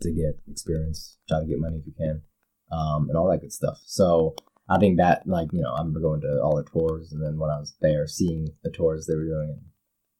to 0.00 0.12
get 0.12 0.38
experience, 0.50 1.18
try 1.28 1.40
to 1.40 1.46
get 1.46 1.58
money 1.58 1.78
if 1.78 1.86
you 1.86 1.94
can, 1.96 2.22
um, 2.70 3.08
and 3.08 3.16
all 3.16 3.30
that 3.30 3.40
good 3.40 3.52
stuff. 3.52 3.78
So 3.84 4.34
I 4.68 4.78
think 4.78 4.98
that 4.98 5.26
like 5.26 5.48
you 5.52 5.62
know 5.62 5.72
I 5.72 5.78
remember 5.78 6.00
going 6.00 6.20
to 6.20 6.40
all 6.42 6.56
the 6.56 6.64
tours, 6.64 7.12
and 7.12 7.22
then 7.22 7.38
when 7.38 7.50
I 7.50 7.58
was 7.58 7.74
there, 7.80 8.06
seeing 8.06 8.48
the 8.62 8.70
tours 8.70 9.06
they 9.06 9.16
were 9.16 9.24
doing. 9.24 9.60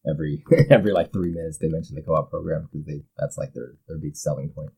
Every 0.09 0.43
every 0.71 0.93
like 0.93 1.13
three 1.13 1.31
minutes, 1.31 1.59
they 1.59 1.69
mentioned 1.69 1.97
the 1.97 2.03
co-op 2.03 2.29
program 2.29 2.69
because 2.73 2.85
they 2.87 3.05
that's 3.17 3.39
like 3.39 3.53
their 3.55 3.75
their 3.87 3.99
big 3.99 4.17
selling 4.17 4.49
point. 4.49 4.71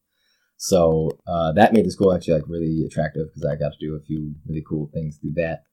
So 0.56 1.10
uh, 1.26 1.52
that 1.52 1.72
made 1.72 1.86
the 1.86 1.90
school 1.90 2.12
actually 2.12 2.34
like 2.34 2.48
really 2.48 2.84
attractive 2.86 3.28
because 3.28 3.44
I 3.44 3.56
got 3.56 3.72
to 3.72 3.78
do 3.80 3.96
a 3.96 4.04
few 4.04 4.34
really 4.46 4.62
cool 4.68 4.90
things 4.92 5.18
through 5.18 5.32
that, 5.36 5.64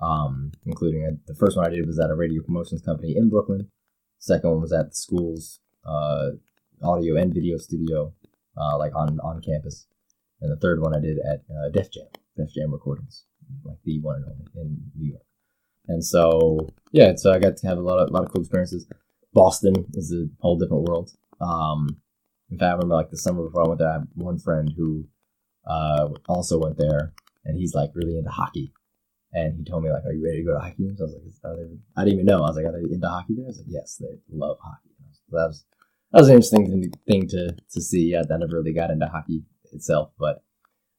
um, 0.00 0.52
including 0.64 1.06
uh, 1.06 1.16
the 1.26 1.34
first 1.34 1.56
one 1.56 1.66
I 1.66 1.70
did 1.70 1.86
was 1.86 1.98
at 1.98 2.10
a 2.10 2.14
radio 2.14 2.42
promotions 2.42 2.82
company 2.82 3.14
in 3.16 3.28
Brooklyn. 3.28 3.68
Second 4.20 4.50
one 4.50 4.60
was 4.60 4.72
at 4.72 4.90
the 4.90 4.94
school's 4.94 5.60
uh, 5.84 6.30
audio 6.82 7.16
and 7.16 7.32
video 7.34 7.56
studio, 7.56 8.12
uh, 8.56 8.78
like 8.78 8.94
on 8.94 9.18
on 9.20 9.40
campus, 9.40 9.86
and 10.40 10.52
the 10.52 10.60
third 10.60 10.80
one 10.80 10.94
I 10.94 11.00
did 11.00 11.18
at 11.18 11.40
uh, 11.50 11.70
Def 11.72 11.90
Jam, 11.90 12.06
Def 12.36 12.52
Jam 12.52 12.70
Recordings, 12.70 13.24
like 13.64 13.78
the 13.82 13.98
one 14.00 14.16
and 14.16 14.26
only 14.26 14.72
in 14.72 14.82
New 14.94 15.10
York. 15.12 15.24
And 15.88 16.04
so 16.04 16.68
yeah, 16.92 17.14
so 17.16 17.32
I 17.32 17.38
got 17.38 17.56
to 17.56 17.66
have 17.66 17.78
a 17.78 17.82
lot 17.82 17.98
of 17.98 18.10
lot 18.10 18.24
of 18.24 18.30
cool 18.30 18.42
experiences. 18.42 18.86
Boston 19.32 19.86
is 19.94 20.12
a 20.12 20.26
whole 20.40 20.58
different 20.58 20.84
world. 20.84 21.10
Um, 21.40 22.00
in 22.50 22.58
fact, 22.58 22.68
I 22.68 22.72
remember 22.74 22.96
like 22.96 23.10
the 23.10 23.16
summer 23.16 23.42
before 23.42 23.64
I 23.64 23.68
went 23.68 23.78
there, 23.78 23.88
I 23.88 23.94
had 23.94 24.08
one 24.14 24.38
friend 24.38 24.70
who 24.76 25.06
uh, 25.66 26.08
also 26.28 26.58
went 26.58 26.76
there, 26.76 27.14
and 27.46 27.56
he's 27.56 27.74
like 27.74 27.90
really 27.94 28.18
into 28.18 28.30
hockey. 28.30 28.74
And 29.32 29.56
he 29.56 29.64
told 29.64 29.84
me 29.84 29.90
like, 29.90 30.04
"Are 30.04 30.12
you 30.12 30.24
ready 30.24 30.38
to 30.38 30.44
go 30.44 30.54
to 30.54 30.58
hockey 30.60 30.84
games?" 30.84 31.00
I 31.00 31.04
was 31.04 31.14
like, 31.14 31.22
"Are 31.52 31.56
they?" 31.56 31.78
I 31.96 32.04
didn't 32.04 32.14
even 32.20 32.26
know. 32.26 32.38
I 32.38 32.48
was 32.50 32.56
like, 32.56 32.66
"Are 32.66 32.72
they 32.72 32.92
into 32.92 33.08
hockey?" 33.08 33.34
There, 33.34 33.44
I 33.44 33.48
was 33.48 33.58
like, 33.58 33.66
"Yes, 33.68 33.96
they 34.00 34.18
love 34.30 34.58
hockey." 34.60 34.90
Was- 35.06 35.20
that 35.30 35.46
was 35.46 35.64
that 36.12 36.18
was 36.20 36.28
an 36.28 36.34
interesting 36.34 36.66
thing, 36.68 36.92
thing 37.06 37.28
to 37.28 37.56
to 37.72 37.80
see. 37.80 38.16
I, 38.16 38.20
I 38.20 38.36
never 38.38 38.56
really 38.56 38.72
got 38.72 38.90
into 38.90 39.06
hockey 39.06 39.44
itself, 39.72 40.10
but 40.18 40.42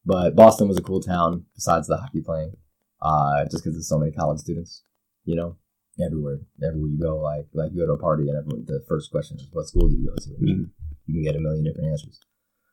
but 0.05 0.35
Boston 0.35 0.67
was 0.67 0.77
a 0.77 0.81
cool 0.81 1.01
town 1.01 1.45
besides 1.55 1.87
the 1.87 1.97
hockey 1.97 2.21
playing, 2.21 2.55
uh, 3.01 3.43
just 3.45 3.63
because 3.63 3.73
there's 3.73 3.89
so 3.89 3.99
many 3.99 4.11
college 4.13 4.39
students, 4.39 4.83
you 5.25 5.35
know, 5.35 5.57
everywhere, 6.03 6.39
everywhere 6.63 6.89
you 6.89 6.99
go. 6.99 7.17
Like 7.19 7.47
like 7.53 7.71
you 7.73 7.81
go 7.81 7.87
to 7.87 7.93
a 7.93 7.97
party 7.99 8.29
and 8.29 8.37
everyone, 8.37 8.63
the 8.65 8.83
first 8.87 9.11
question 9.11 9.37
is, 9.37 9.47
"What 9.51 9.67
school 9.67 9.89
do 9.89 9.95
you 9.95 10.07
go 10.07 10.15
to?" 10.15 10.29
Mhm. 10.29 10.69
you 11.07 11.13
can 11.15 11.23
get 11.23 11.35
a 11.35 11.39
million 11.41 11.65
different 11.65 11.89
answers. 11.89 12.19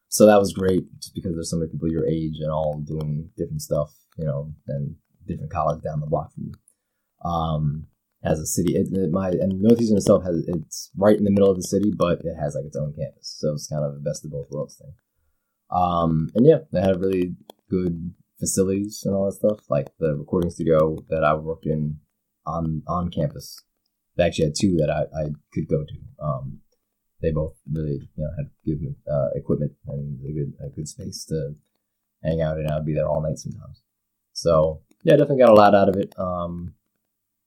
So 0.08 0.24
that 0.26 0.38
was 0.38 0.52
great 0.52 0.84
just 1.00 1.14
because 1.14 1.34
there's 1.34 1.50
so 1.50 1.56
many 1.58 1.70
people 1.72 1.90
your 1.90 2.06
age 2.06 2.38
and 2.40 2.50
all 2.50 2.78
doing 2.80 3.30
different 3.36 3.60
stuff, 3.62 3.92
you 4.16 4.24
know, 4.24 4.54
and 4.68 4.94
different 5.28 5.52
college 5.52 5.82
down 5.82 6.00
the 6.00 6.06
block 6.06 6.32
from 6.32 6.44
you. 6.44 7.30
Um, 7.30 7.86
as 8.24 8.40
a 8.40 8.46
city, 8.46 8.74
it, 8.74 8.88
it, 8.92 9.10
my 9.12 9.28
and 9.28 9.60
Northeastern 9.60 9.96
itself 9.96 10.24
has 10.24 10.42
it's 10.48 10.90
right 10.96 11.16
in 11.16 11.24
the 11.24 11.30
middle 11.30 11.50
of 11.50 11.56
the 11.56 11.62
city, 11.62 11.92
but 11.96 12.20
it 12.24 12.34
has 12.34 12.54
like 12.54 12.64
its 12.64 12.76
own 12.76 12.92
campus, 12.92 13.36
so 13.38 13.52
it's 13.52 13.68
kind 13.68 13.84
of 13.84 13.94
a 13.94 14.00
best 14.00 14.24
of 14.24 14.32
both 14.32 14.50
worlds 14.50 14.76
thing. 14.76 14.92
Um, 15.70 16.28
and 16.34 16.46
yeah, 16.46 16.58
they 16.72 16.80
have 16.80 17.00
really 17.00 17.36
good 17.70 18.14
facilities 18.40 19.02
and 19.04 19.14
all 19.14 19.26
that 19.26 19.36
stuff, 19.36 19.60
like 19.68 19.88
the 19.98 20.16
recording 20.16 20.50
studio 20.50 20.96
that 21.10 21.22
I 21.22 21.34
worked 21.34 21.66
in 21.66 22.00
on 22.46 22.82
on 22.88 23.10
campus. 23.10 23.62
They 24.16 24.24
actually 24.24 24.46
had 24.46 24.54
two 24.58 24.76
that 24.78 24.90
I, 24.90 25.02
I 25.16 25.24
could 25.52 25.68
go 25.68 25.84
to. 25.84 26.24
Um, 26.24 26.60
they 27.20 27.30
both 27.30 27.54
really 27.70 28.08
you 28.16 28.24
know 28.24 28.30
had 28.36 28.50
good 28.64 28.94
uh, 29.10 29.28
equipment 29.34 29.72
and 29.86 30.18
a 30.24 30.32
good 30.32 30.52
a 30.66 30.68
good 30.70 30.88
space 30.88 31.24
to 31.26 31.54
hang 32.22 32.40
out 32.40 32.58
and 32.58 32.68
I'd 32.68 32.84
be 32.84 32.94
there 32.94 33.08
all 33.08 33.22
night 33.22 33.38
sometimes. 33.38 33.82
So 34.32 34.82
yeah, 35.04 35.14
I 35.14 35.16
definitely 35.16 35.42
got 35.42 35.50
a 35.50 35.54
lot 35.54 35.74
out 35.74 35.88
of 35.88 35.96
it. 35.96 36.14
Um, 36.18 36.74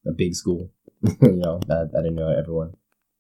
a 0.06 0.12
big 0.12 0.36
school, 0.36 0.72
you 1.04 1.38
know, 1.38 1.60
that 1.68 1.92
I 1.98 2.02
didn't 2.02 2.16
know 2.16 2.30
everyone, 2.30 2.74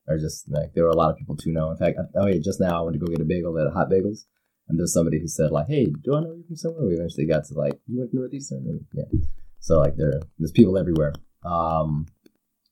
or 0.07 0.17
just 0.17 0.49
like 0.49 0.73
there 0.73 0.83
were 0.83 0.89
a 0.89 0.95
lot 0.95 1.11
of 1.11 1.17
people 1.17 1.37
to 1.37 1.51
know. 1.51 1.71
In 1.71 1.77
fact, 1.77 1.97
oh 2.15 2.27
yeah, 2.27 2.39
just 2.43 2.59
now 2.59 2.79
I 2.79 2.81
went 2.81 2.93
to 2.93 2.99
go 2.99 3.11
get 3.11 3.21
a 3.21 3.25
bagel 3.25 3.59
at 3.59 3.67
a 3.67 3.71
Hot 3.71 3.89
Bagels, 3.89 4.25
and 4.67 4.79
there's 4.79 4.93
somebody 4.93 5.19
who 5.19 5.27
said 5.27 5.51
like, 5.51 5.67
"Hey, 5.67 5.85
do 5.85 6.15
I 6.15 6.21
know 6.21 6.33
you 6.33 6.43
from 6.47 6.55
somewhere?" 6.55 6.87
We 6.87 6.95
eventually 6.95 7.27
got 7.27 7.45
to 7.45 7.53
like, 7.53 7.79
"You 7.87 7.99
went 7.99 8.11
to 8.11 8.17
Northeastern," 8.17 8.65
and 8.67 8.85
yeah, 8.93 9.19
so 9.59 9.79
like 9.79 9.95
there 9.95 10.21
there's 10.39 10.51
people 10.51 10.77
everywhere. 10.77 11.13
Um, 11.43 12.07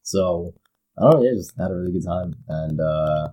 so 0.01 0.53
I 0.97 1.03
don't 1.03 1.21
know, 1.21 1.23
yeah, 1.23 1.35
just 1.35 1.57
had 1.57 1.71
a 1.71 1.75
really 1.75 1.93
good 1.93 2.05
time, 2.05 2.35
and 2.47 2.79
uh, 2.79 3.29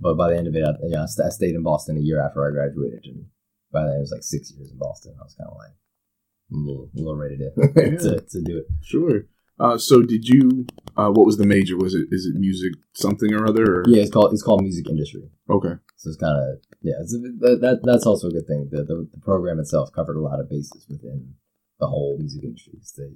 but 0.00 0.14
by 0.14 0.30
the 0.30 0.36
end 0.36 0.48
of 0.48 0.54
it, 0.54 0.64
I, 0.64 0.72
yeah, 0.86 1.02
I, 1.02 1.06
st- 1.06 1.26
I 1.26 1.30
stayed 1.30 1.54
in 1.54 1.62
Boston 1.62 1.96
a 1.96 2.00
year 2.00 2.20
after 2.20 2.46
I 2.46 2.50
graduated, 2.50 3.04
and 3.04 3.26
by 3.72 3.84
then 3.84 3.96
it 3.96 4.00
was 4.00 4.12
like 4.12 4.22
six 4.22 4.52
years 4.52 4.70
in 4.70 4.78
Boston. 4.78 5.14
I 5.18 5.24
was 5.24 5.34
kind 5.34 5.50
of 5.50 5.56
like, 5.58 5.72
I'm 6.52 6.64
a 6.64 6.66
little, 6.66 6.90
a 6.94 6.98
little 6.98 7.16
ready 7.16 7.38
to, 7.38 7.50
to 7.98 8.20
to 8.20 8.42
do 8.42 8.58
it. 8.58 8.66
Sure. 8.82 9.24
Uh, 9.58 9.78
so 9.78 10.02
did 10.02 10.26
you? 10.28 10.66
Uh, 10.96 11.10
what 11.10 11.26
was 11.26 11.36
the 11.36 11.46
major? 11.46 11.76
Was 11.76 11.94
it 11.94 12.08
is 12.10 12.26
it 12.26 12.38
music 12.38 12.72
something 12.94 13.32
or 13.32 13.46
other? 13.46 13.80
Or? 13.80 13.84
Yeah, 13.86 14.02
it's 14.02 14.10
called 14.10 14.32
it's 14.32 14.42
called 14.42 14.62
music 14.62 14.88
industry. 14.88 15.30
Okay. 15.48 15.74
So 15.96 16.08
it's 16.10 16.18
kind 16.18 16.36
of 16.36 16.58
yeah. 16.80 16.94
It's 17.00 17.12
that 17.12 17.80
that's 17.82 18.06
also 18.06 18.28
a 18.28 18.32
good 18.32 18.46
thing. 18.46 18.68
The, 18.70 18.82
the 18.82 19.08
the 19.12 19.20
program 19.20 19.60
itself 19.60 19.92
covered 19.92 20.16
a 20.16 20.20
lot 20.20 20.40
of 20.40 20.50
bases 20.50 20.86
within 20.88 21.34
the 21.78 21.86
whole 21.86 22.16
music 22.18 22.42
industry. 22.42 22.78
So 22.82 23.02
they 23.02 23.12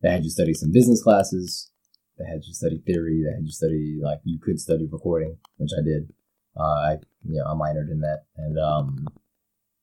they 0.00 0.10
had 0.10 0.24
you 0.24 0.30
study 0.30 0.54
some 0.54 0.72
business 0.72 1.02
classes. 1.02 1.70
They 2.18 2.24
had 2.24 2.44
you 2.44 2.54
study 2.54 2.82
theory. 2.86 3.22
They 3.24 3.34
had 3.34 3.44
you 3.44 3.52
study 3.52 3.98
like 4.02 4.20
you 4.24 4.38
could 4.38 4.60
study 4.60 4.88
recording, 4.90 5.38
which 5.56 5.72
I 5.78 5.82
did. 5.82 6.12
Uh, 6.58 6.62
I 6.62 6.92
you 7.28 7.38
know 7.38 7.44
I 7.46 7.54
minored 7.54 7.90
in 7.90 8.00
that, 8.00 8.24
and 8.36 8.58
um, 8.58 9.06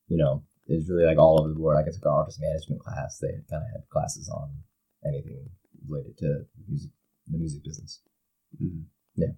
you 0.07 0.17
know 0.17 0.43
it's 0.69 0.89
really 0.89 1.05
like 1.05 1.17
all 1.17 1.39
over 1.39 1.49
the 1.49 1.55
board. 1.55 1.75
Like 1.75 1.85
I 1.87 1.91
took 1.91 2.05
an 2.05 2.11
artist 2.11 2.39
management 2.41 2.81
class. 2.81 3.17
They 3.19 3.27
kind 3.49 3.63
of 3.63 3.69
had 3.73 3.89
classes 3.89 4.29
on 4.29 4.49
anything 5.05 5.49
related 5.87 6.17
to 6.19 6.45
music, 6.67 6.91
the 7.27 7.37
music 7.37 7.63
business. 7.63 8.01
Mhm. 8.61 8.83
Yeah. 9.15 9.33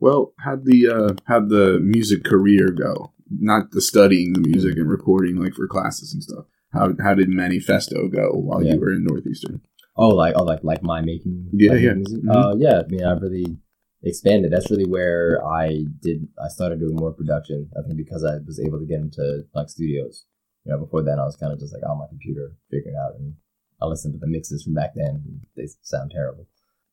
Well, 0.00 0.32
how'd 0.38 0.64
the 0.64 0.88
uh, 0.88 1.14
how'd 1.26 1.48
the 1.48 1.78
music 1.80 2.24
career 2.24 2.68
go? 2.70 3.12
Not 3.30 3.70
the 3.72 3.80
studying 3.80 4.32
the 4.32 4.40
music 4.40 4.76
and 4.76 4.88
recording 4.88 5.36
like 5.36 5.54
for 5.54 5.66
classes 5.66 6.12
and 6.14 6.22
stuff. 6.22 6.46
How 6.72 6.92
how 7.02 7.14
did 7.14 7.28
Manifesto 7.30 8.08
go 8.08 8.30
while 8.32 8.62
Yeah. 8.62 8.74
you 8.74 8.80
were 8.80 8.92
in 8.92 9.04
Northeastern? 9.04 9.60
Oh, 9.96 10.10
like 10.10 10.34
oh, 10.36 10.44
like 10.44 10.62
like 10.62 10.82
my 10.82 11.00
making. 11.02 11.50
Yeah, 11.52 11.72
like 11.72 11.80
yeah. 11.82 11.94
Music? 11.94 12.22
Mhm. 12.22 12.34
Uh, 12.34 12.56
yeah. 12.56 12.80
I 12.84 12.86
mean, 12.88 13.04
I 13.04 13.12
really 13.18 13.58
expanded. 14.02 14.52
That's 14.52 14.70
really 14.70 14.86
where 14.86 15.44
I 15.44 15.84
did. 16.00 16.28
I 16.42 16.48
started 16.48 16.78
doing 16.78 16.94
more 16.96 17.12
production. 17.12 17.68
I 17.76 17.82
think 17.86 17.96
because 17.96 18.24
I 18.24 18.38
was 18.46 18.60
able 18.60 18.78
to 18.78 18.86
get 18.86 19.00
into 19.00 19.42
like 19.54 19.68
studios. 19.68 20.26
You 20.68 20.74
know, 20.74 20.84
before 20.84 21.02
then 21.02 21.18
I 21.18 21.24
was 21.24 21.36
kind 21.36 21.52
of 21.52 21.58
just 21.58 21.72
like 21.72 21.82
on 21.88 21.98
my 21.98 22.06
computer 22.08 22.52
figuring 22.70 22.96
out, 22.96 23.16
and 23.18 23.34
I 23.80 23.86
listened 23.86 24.12
to 24.14 24.20
the 24.20 24.26
mixes 24.26 24.62
from 24.62 24.74
back 24.74 24.92
then. 24.94 25.40
They 25.56 25.66
sound 25.82 26.12
terrible. 26.14 26.46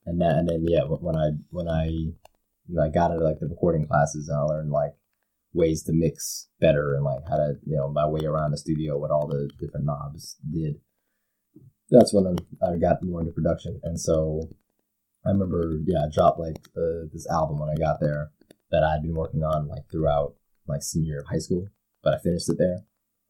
And 0.06 0.20
then 0.20 0.36
and 0.36 0.50
then 0.50 0.66
yeah, 0.68 0.84
when 0.84 1.16
I 1.16 1.32
when 1.50 1.68
I 1.68 1.90
when 2.68 2.84
I 2.84 2.90
got 2.90 3.12
into 3.12 3.24
like 3.24 3.40
the 3.40 3.48
recording 3.48 3.86
classes 3.86 4.30
and 4.30 4.38
I 4.38 4.42
learned 4.42 4.72
like 4.72 4.94
ways 5.54 5.84
to 5.84 5.94
mix 5.94 6.48
better 6.60 6.96
and 6.96 7.04
like 7.04 7.20
how 7.30 7.36
to 7.36 7.56
you 7.66 7.76
know 7.76 7.90
my 7.90 8.08
way 8.08 8.26
around 8.26 8.52
the 8.52 8.58
studio, 8.58 8.98
what 8.98 9.12
all 9.12 9.28
the 9.28 9.50
different 9.60 9.86
knobs 9.86 10.38
did 10.50 10.80
that's 11.90 12.14
when 12.14 12.28
I, 12.28 12.72
I 12.72 12.78
got 12.78 13.04
more 13.04 13.22
into 13.22 13.32
production. 13.32 13.80
And 13.84 14.00
so 14.00 14.50
I 15.26 15.30
remember, 15.30 15.80
yeah, 15.86 16.06
I 16.06 16.10
dropped 16.14 16.40
like 16.40 16.58
uh, 16.76 17.08
this 17.14 17.28
album 17.30 17.60
when 17.60 17.70
I 17.70 17.76
got 17.76 18.00
there 18.00 18.32
that 18.72 18.84
I'd 18.84 19.04
been 19.04 19.16
working 19.16 19.44
on 19.44 19.68
like 19.68 19.84
throughout 19.92 20.36
like 20.68 20.82
senior 20.82 21.08
year 21.08 21.20
of 21.20 21.28
high 21.28 21.40
school, 21.40 21.68
but 22.04 22.14
I 22.14 22.20
finished 22.20 22.50
it 22.50 22.58
there. 22.58 22.80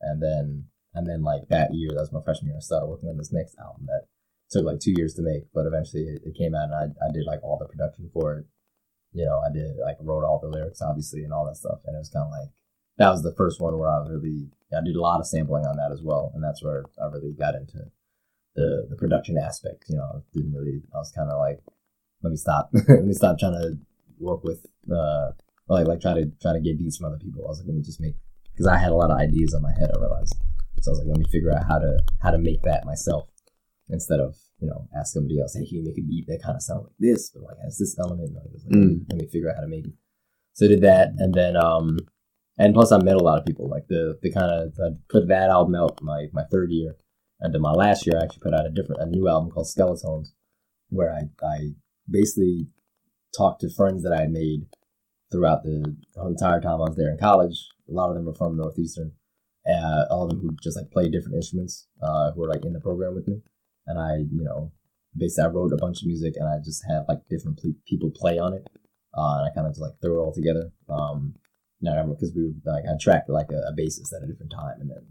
And 0.06 0.22
then, 0.22 0.70
and 0.94 1.06
then 1.06 1.24
like 1.24 1.50
that 1.50 1.74
year, 1.74 1.90
that 1.92 2.06
was 2.06 2.14
my 2.14 2.22
freshman 2.24 2.54
year, 2.54 2.58
I 2.58 2.62
started 2.62 2.88
working 2.88 3.10
on 3.10 3.18
this 3.18 3.34
next 3.34 3.58
album 3.58 3.90
that 3.90 4.06
took 4.50 4.66
like 4.66 4.80
two 4.80 4.94
years 4.96 5.14
to 5.16 5.26
make, 5.26 5.50
but 5.54 5.66
eventually 5.66 6.04
it, 6.06 6.22
it 6.24 6.38
came 6.38 6.54
out 6.54 6.70
and 6.70 6.78
I, 6.78 6.86
I 7.04 7.12
did 7.12 7.26
like 7.26 7.44
all 7.44 7.58
the 7.58 7.68
production 7.68 8.10
for 8.14 8.38
it. 8.40 8.46
You 9.12 9.26
know, 9.26 9.42
I 9.42 9.52
did 9.52 9.76
like 9.82 9.98
wrote 10.00 10.24
all 10.24 10.40
the 10.40 10.48
lyrics 10.48 10.82
obviously 10.82 11.24
and 11.24 11.34
all 11.34 11.46
that 11.48 11.58
stuff. 11.58 11.82
And 11.86 11.96
it 11.96 12.00
was 12.00 12.14
kind 12.14 12.26
of 12.28 12.32
like, 12.32 12.52
that 12.98 13.10
was 13.10 13.24
the 13.24 13.36
first 13.36 13.60
one 13.60 13.78
where 13.78 13.90
I 13.90 14.06
really, 14.08 14.48
I 14.72 14.84
did 14.86 14.96
a 14.96 15.02
lot 15.02 15.20
of 15.20 15.28
sampling 15.28 15.66
on 15.66 15.78
that 15.78 15.92
as 15.92 16.02
well. 16.04 16.32
And 16.36 16.44
that's 16.44 16.64
where 16.64 16.86
I 17.02 17.08
really 17.08 17.34
got 17.34 17.56
into 17.56 17.92
the 18.56 18.88
the 18.90 18.96
production 18.96 19.38
aspect. 19.38 19.86
You 19.90 19.98
know, 19.98 20.10
I 20.16 20.20
didn't 20.34 20.54
really. 20.54 20.82
I 20.94 20.98
was 20.98 21.12
kind 21.12 21.30
of 21.30 21.38
like, 21.38 21.60
let 22.24 22.32
me 22.32 22.38
stop. 22.38 22.70
let 22.74 23.06
me 23.06 23.14
stop 23.14 23.38
trying 23.38 23.54
to 23.54 23.78
work 24.20 24.44
with 24.44 24.66
uh 24.92 25.32
like 25.68 25.88
like 25.88 26.02
try 26.02 26.14
to 26.14 26.32
try 26.42 26.54
to 26.54 26.62
get 26.62 26.80
beats 26.80 26.98
from 26.98 27.08
other 27.08 27.20
people. 27.20 27.44
I 27.46 27.50
was 27.50 27.60
like, 27.60 27.68
let 27.68 27.76
me 27.76 27.84
just 27.84 28.02
make 28.02 28.16
because 28.56 28.68
I 28.68 28.78
had 28.78 28.92
a 28.92 28.96
lot 28.96 29.12
of 29.12 29.18
ideas 29.18 29.54
in 29.54 29.62
my 29.62 29.74
head. 29.78 29.92
I 29.94 30.00
realized, 30.00 30.36
so 30.82 30.90
I 30.90 30.92
was 30.92 31.00
like, 31.00 31.08
let 31.08 31.18
me 31.18 31.26
figure 31.32 31.52
out 31.52 31.68
how 31.68 31.80
to 31.80 31.98
how 32.22 32.32
to 32.32 32.38
make 32.38 32.62
that 32.64 32.86
myself 32.86 33.28
instead 33.90 34.20
of 34.20 34.36
you 34.60 34.68
know 34.68 34.88
ask 34.98 35.14
somebody 35.14 35.40
else. 35.40 35.54
Hey, 35.54 35.66
can 35.68 35.78
you 35.78 35.84
make 35.84 35.98
a 35.98 36.02
beat 36.02 36.26
that 36.28 36.42
kind 36.44 36.56
of 36.56 36.62
sounds 36.62 36.84
like 36.84 37.00
this, 37.00 37.32
but 37.32 37.44
like 37.44 37.58
has 37.64 37.78
this 37.78 37.98
element? 38.00 38.34
Like, 38.34 38.44
I 38.44 38.54
was 38.54 38.64
like, 38.66 38.76
let, 38.76 38.88
me, 38.88 39.00
let 39.10 39.22
me 39.22 39.28
figure 39.28 39.50
out 39.50 39.56
how 39.56 39.62
to 39.62 39.68
make 39.68 39.86
it. 39.86 39.94
So 40.54 40.66
I 40.66 40.70
did 40.70 40.82
that, 40.82 41.10
and 41.18 41.34
then 41.34 41.58
um 41.58 41.98
and 42.58 42.74
plus 42.74 42.92
I 42.92 42.98
met 43.04 43.18
a 43.18 43.24
lot 43.24 43.38
of 43.38 43.46
people. 43.46 43.70
Like 43.70 43.88
the 43.88 44.18
the 44.22 44.32
kind 44.32 44.52
of 44.52 44.74
I 44.80 44.96
put 45.10 45.28
that 45.28 45.50
album 45.50 45.76
out 45.76 46.02
my 46.02 46.28
my 46.32 46.44
third 46.52 46.72
year 46.72 46.96
and 47.40 47.54
then 47.54 47.62
my 47.62 47.72
last 47.72 48.06
year, 48.06 48.18
I 48.18 48.24
actually 48.24 48.42
put 48.44 48.54
out 48.54 48.66
a 48.66 48.72
different, 48.72 49.02
a 49.02 49.06
new 49.06 49.28
album 49.28 49.52
called 49.52 49.68
Skeletons, 49.68 50.34
where 50.90 51.14
I, 51.14 51.46
I 51.46 51.72
basically 52.10 52.68
talked 53.36 53.62
to 53.62 53.70
friends 53.70 54.04
that 54.04 54.14
I 54.14 54.22
had 54.22 54.32
made 54.32 54.68
throughout 55.32 55.64
the, 55.64 55.96
entire 56.28 56.62
time 56.62 56.82
I 56.82 56.90
was 56.90 56.96
there 56.96 57.12
in 57.12 57.18
college. 57.18 57.68
A 57.90 57.92
lot 57.92 58.10
of 58.10 58.16
them 58.16 58.26
were 58.26 58.34
from 58.34 58.58
Northeastern. 58.58 59.12
Uh, 59.68 60.06
all 60.12 60.24
of 60.24 60.30
them 60.30 60.40
who 60.40 60.56
just 60.62 60.78
like 60.78 60.92
play 60.92 61.10
different 61.10 61.36
instruments, 61.36 61.88
uh, 62.02 62.32
who 62.32 62.42
were 62.42 62.50
like 62.50 62.66
in 62.66 62.74
the 62.74 62.80
program 62.80 63.16
with 63.16 63.28
me. 63.28 63.42
And 63.88 64.00
I, 64.00 64.18
you 64.32 64.44
know, 64.44 64.72
basically 65.18 65.46
I 65.46 65.54
wrote 65.54 65.74
a 65.74 65.78
bunch 65.78 66.02
of 66.02 66.08
music 66.08 66.34
and 66.38 66.48
I 66.48 66.58
just 66.64 66.84
had 66.88 67.06
like 67.08 67.20
different 67.30 67.60
ple- 67.60 67.82
people 67.88 68.12
play 68.16 68.38
on 68.38 68.54
it. 68.54 68.68
Uh, 69.18 69.40
and 69.40 69.50
I 69.50 69.54
kind 69.56 69.68
of 69.68 69.74
just 69.74 69.82
like 69.82 69.94
threw 70.02 70.20
it 70.20 70.24
all 70.24 70.34
together. 70.34 70.72
Um, 70.90 71.36
I 71.86 71.92
remember 71.92 72.16
because 72.16 72.34
we 72.36 72.46
were 72.46 72.74
like, 72.74 72.84
I 72.86 72.98
tracked 73.00 73.30
like 73.30 73.52
a, 73.52 73.62
a 73.70 73.74
bassist 73.78 74.14
at 74.16 74.24
a 74.24 74.28
different 74.28 74.52
time 74.52 74.82
and 74.82 74.90
then 74.90 75.06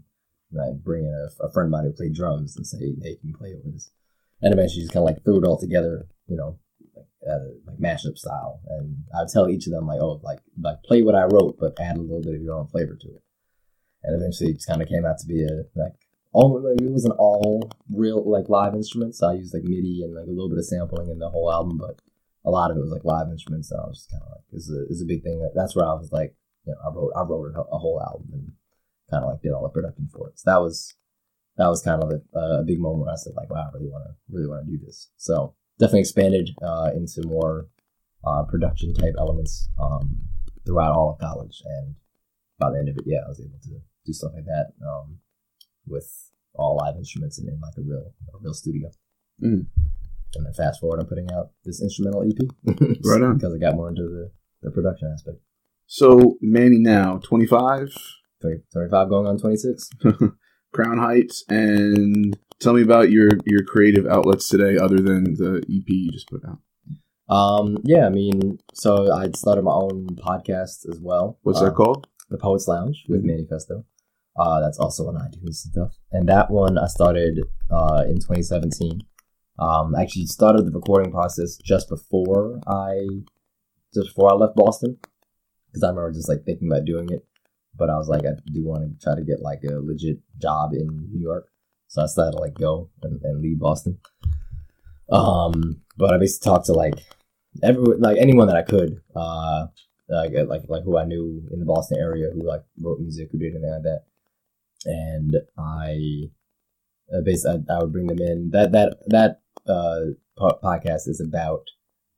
and 0.51 0.61
I'd 0.61 0.83
bring 0.83 1.05
in 1.05 1.13
a, 1.13 1.45
a 1.45 1.51
friend 1.51 1.67
of 1.67 1.71
mine 1.71 1.85
who 1.85 1.91
played 1.91 2.13
drums 2.13 2.55
and 2.55 2.65
say, 2.65 2.95
"Hey, 3.01 3.15
can 3.15 3.29
you 3.29 3.37
play 3.37 3.53
over 3.53 3.69
this?" 3.71 3.91
And 4.41 4.53
eventually, 4.53 4.81
just 4.81 4.93
kind 4.93 5.07
of 5.07 5.13
like 5.13 5.23
threw 5.23 5.39
it 5.39 5.45
all 5.45 5.59
together, 5.59 6.07
you 6.27 6.37
know, 6.37 6.59
uh, 7.29 7.39
like 7.65 7.77
mashup 7.77 8.17
style. 8.17 8.59
And 8.69 9.03
I'd 9.17 9.29
tell 9.29 9.49
each 9.49 9.67
of 9.67 9.73
them 9.73 9.87
like, 9.87 9.99
"Oh, 9.99 10.19
like 10.23 10.39
like 10.61 10.83
play 10.83 11.01
what 11.01 11.15
I 11.15 11.23
wrote, 11.23 11.57
but 11.59 11.79
add 11.79 11.97
a 11.97 12.01
little 12.01 12.21
bit 12.21 12.35
of 12.35 12.41
your 12.41 12.55
own 12.55 12.67
flavor 12.67 12.95
to 12.95 13.07
it." 13.07 13.23
And 14.03 14.21
eventually, 14.21 14.51
it 14.51 14.55
just 14.55 14.67
kind 14.67 14.81
of 14.81 14.87
came 14.87 15.05
out 15.05 15.17
to 15.19 15.27
be 15.27 15.43
a 15.43 15.63
like 15.75 15.93
all 16.31 16.61
like 16.61 16.81
it 16.81 16.91
wasn't 16.91 17.15
all 17.17 17.71
real 17.89 18.23
like 18.29 18.49
live 18.49 18.75
instruments. 18.75 19.19
So 19.19 19.29
I 19.29 19.33
used 19.33 19.53
like 19.53 19.63
MIDI 19.63 20.03
and 20.03 20.13
like 20.13 20.27
a 20.27 20.29
little 20.29 20.49
bit 20.49 20.59
of 20.59 20.65
sampling 20.65 21.09
in 21.09 21.19
the 21.19 21.29
whole 21.29 21.51
album, 21.51 21.77
but 21.77 22.01
a 22.43 22.51
lot 22.51 22.71
of 22.71 22.77
it 22.77 22.81
was 22.81 22.91
like 22.91 23.05
live 23.05 23.29
instruments. 23.31 23.71
And 23.71 23.81
I 23.81 23.87
was 23.87 23.99
just 23.99 24.11
kind 24.11 24.23
of 24.23 24.29
like, 24.29 24.45
"This 24.51 24.67
is 24.67 24.75
a, 24.75 24.81
this 24.87 24.97
is 24.97 25.03
a 25.03 25.07
big 25.07 25.23
thing." 25.23 25.47
That's 25.55 25.75
where 25.75 25.85
I 25.85 25.93
was 25.93 26.11
like, 26.11 26.35
you 26.65 26.73
know, 26.73 26.79
I 26.83 26.93
wrote 26.93 27.11
I 27.15 27.21
wrote 27.21 27.55
a, 27.55 27.61
a 27.75 27.79
whole 27.79 28.01
album 28.01 28.29
and 28.33 28.51
kind 29.09 29.23
of 29.23 29.31
like 29.31 29.41
did 29.41 29.53
all 29.53 29.63
the 29.63 29.69
production 29.69 30.09
for 30.11 30.29
it. 30.29 30.39
So 30.39 30.51
that 30.51 30.61
was 30.61 30.93
that 31.57 31.67
was 31.67 31.81
kind 31.81 32.03
of 32.03 32.11
a, 32.11 32.39
a 32.39 32.63
big 32.63 32.79
moment 32.79 33.05
where 33.05 33.13
I 33.13 33.17
said 33.17 33.33
like, 33.35 33.49
wow, 33.49 33.69
I 33.69 33.77
really 33.77 33.89
want 33.89 34.05
to 34.05 34.13
really 34.29 34.47
want 34.47 34.65
to 34.65 34.71
do 34.71 34.85
this. 34.85 35.09
So 35.17 35.55
definitely 35.79 36.01
expanded 36.01 36.49
uh, 36.61 36.89
into 36.95 37.27
more 37.27 37.67
uh, 38.25 38.43
production 38.43 38.93
type 38.93 39.13
elements 39.17 39.69
um, 39.81 40.19
throughout 40.65 40.93
all 40.93 41.11
of 41.11 41.19
college, 41.19 41.61
and 41.65 41.95
by 42.59 42.71
the 42.71 42.79
end 42.79 42.89
of 42.89 42.97
it, 42.97 43.03
yeah, 43.05 43.19
I 43.25 43.29
was 43.29 43.39
able 43.39 43.59
to 43.63 43.81
do 44.05 44.13
stuff 44.13 44.31
like 44.35 44.45
that 44.45 44.67
um, 44.87 45.17
with 45.87 46.31
all 46.53 46.77
live 46.77 46.95
instruments 46.95 47.37
and 47.39 47.49
in 47.49 47.59
like 47.59 47.73
a 47.77 47.81
real 47.81 48.13
a 48.33 48.37
real 48.41 48.53
studio. 48.53 48.89
Mm. 49.43 49.67
And 50.35 50.45
then 50.45 50.53
fast 50.53 50.81
forward, 50.81 50.99
I'm 50.99 51.07
putting 51.07 51.31
out 51.31 51.51
this 51.63 51.81
instrumental 51.81 52.23
EP, 52.23 52.37
Right 53.05 53.21
on. 53.23 53.37
because 53.37 53.53
I 53.53 53.57
got 53.57 53.75
more 53.75 53.89
into 53.89 54.03
the, 54.03 54.31
the 54.63 54.71
production 54.71 55.09
aspect. 55.13 55.37
So 55.87 56.37
Manny 56.41 56.79
now 56.79 57.19
twenty 57.23 57.45
five, 57.45 57.89
20, 58.41 58.57
25 58.73 59.09
going 59.09 59.27
on 59.27 59.37
26. 59.37 59.89
Crown 60.75 60.97
Heights, 60.97 61.43
and 61.49 62.37
tell 62.59 62.73
me 62.73 62.81
about 62.81 63.09
your 63.09 63.29
your 63.45 63.63
creative 63.63 64.05
outlets 64.05 64.47
today, 64.49 64.77
other 64.77 64.97
than 64.97 65.35
the 65.35 65.63
EP 65.69 65.87
you 65.87 66.11
just 66.11 66.29
put 66.29 66.41
out. 66.45 66.59
Um, 67.33 67.77
yeah, 67.83 68.05
I 68.05 68.09
mean, 68.09 68.59
so 68.73 69.11
I 69.11 69.29
started 69.35 69.63
my 69.63 69.71
own 69.73 70.07
podcast 70.17 70.87
as 70.91 70.99
well. 71.01 71.39
What's 71.43 71.61
uh, 71.61 71.65
that 71.65 71.75
called? 71.75 72.07
The 72.29 72.37
Poets 72.37 72.67
Lounge 72.67 73.05
with 73.07 73.23
Mhm. 73.23 73.27
Manifesto. 73.27 73.85
Uh, 74.37 74.59
that's 74.59 74.77
also 74.77 75.07
on 75.07 75.15
iTunes 75.15 75.63
and 75.63 75.71
stuff. 75.73 75.97
And 76.11 76.27
that 76.27 76.51
one 76.51 76.77
I 76.77 76.87
started 76.87 77.39
uh, 77.71 78.03
in 78.05 78.15
2017. 78.15 79.01
Um, 79.57 79.95
I 79.95 80.01
actually 80.01 80.25
started 80.25 80.65
the 80.65 80.71
recording 80.71 81.11
process 81.11 81.55
just 81.55 81.87
before 81.87 82.59
I 82.67 83.07
just 83.93 84.09
before 84.09 84.31
I 84.31 84.35
left 84.35 84.57
Boston 84.57 84.97
because 85.67 85.83
I 85.83 85.87
remember 85.89 86.11
just 86.11 86.27
like 86.27 86.43
thinking 86.45 86.67
about 86.69 86.83
doing 86.85 87.09
it, 87.09 87.25
but 87.77 87.89
I 87.89 87.97
was 87.97 88.07
like, 88.07 88.25
I 88.25 88.33
do 88.51 88.63
want 88.63 88.83
to 88.83 89.03
try 89.03 89.15
to 89.15 89.23
get 89.23 89.41
like 89.41 89.63
a 89.63 89.73
legit 89.73 90.19
job 90.37 90.73
in 90.73 90.87
New 91.11 91.21
York, 91.21 91.47
so 91.87 92.01
I 92.01 92.05
decided 92.05 92.31
to 92.31 92.41
like 92.41 92.55
go 92.55 92.89
and, 93.03 93.21
and 93.23 93.41
leave 93.41 93.59
Boston. 93.59 93.99
Um, 95.11 95.81
but 95.97 96.13
I 96.13 96.17
basically 96.17 96.51
talked 96.51 96.65
to 96.67 96.73
like 96.73 96.95
everyone, 97.63 98.01
like 98.01 98.17
anyone 98.17 98.47
that 98.47 98.55
I 98.55 98.63
could, 98.63 99.01
uh, 99.15 99.67
like 100.09 100.33
like 100.47 100.63
like 100.67 100.83
who 100.83 100.97
I 100.97 101.05
knew 101.05 101.47
in 101.51 101.59
the 101.59 101.65
Boston 101.65 101.99
area 101.99 102.29
who 102.33 102.45
like 102.47 102.63
wrote 102.79 102.99
music, 102.99 103.29
who 103.31 103.39
did 103.39 103.53
anything 103.53 103.71
like 103.71 103.83
that, 103.83 104.03
and 104.85 105.35
I 105.57 106.29
uh, 107.15 107.21
basically 107.23 107.63
I, 107.69 107.75
I 107.75 107.79
would 107.79 107.91
bring 107.91 108.07
them 108.07 108.19
in. 108.19 108.51
That 108.51 108.71
that 108.71 108.97
that 109.07 109.41
uh 109.67 110.13
po- 110.37 110.59
podcast 110.63 111.07
is 111.07 111.21
about 111.21 111.63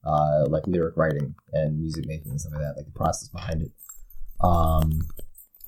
uh 0.05 0.45
like 0.49 0.67
lyric 0.67 0.97
writing 0.97 1.35
and 1.53 1.79
music 1.79 2.05
making 2.07 2.31
and 2.31 2.41
stuff 2.41 2.53
like 2.53 2.61
that, 2.61 2.77
like 2.77 2.85
the 2.85 2.91
process 2.91 3.29
behind 3.29 3.61
it. 3.63 3.71
Um, 4.41 5.01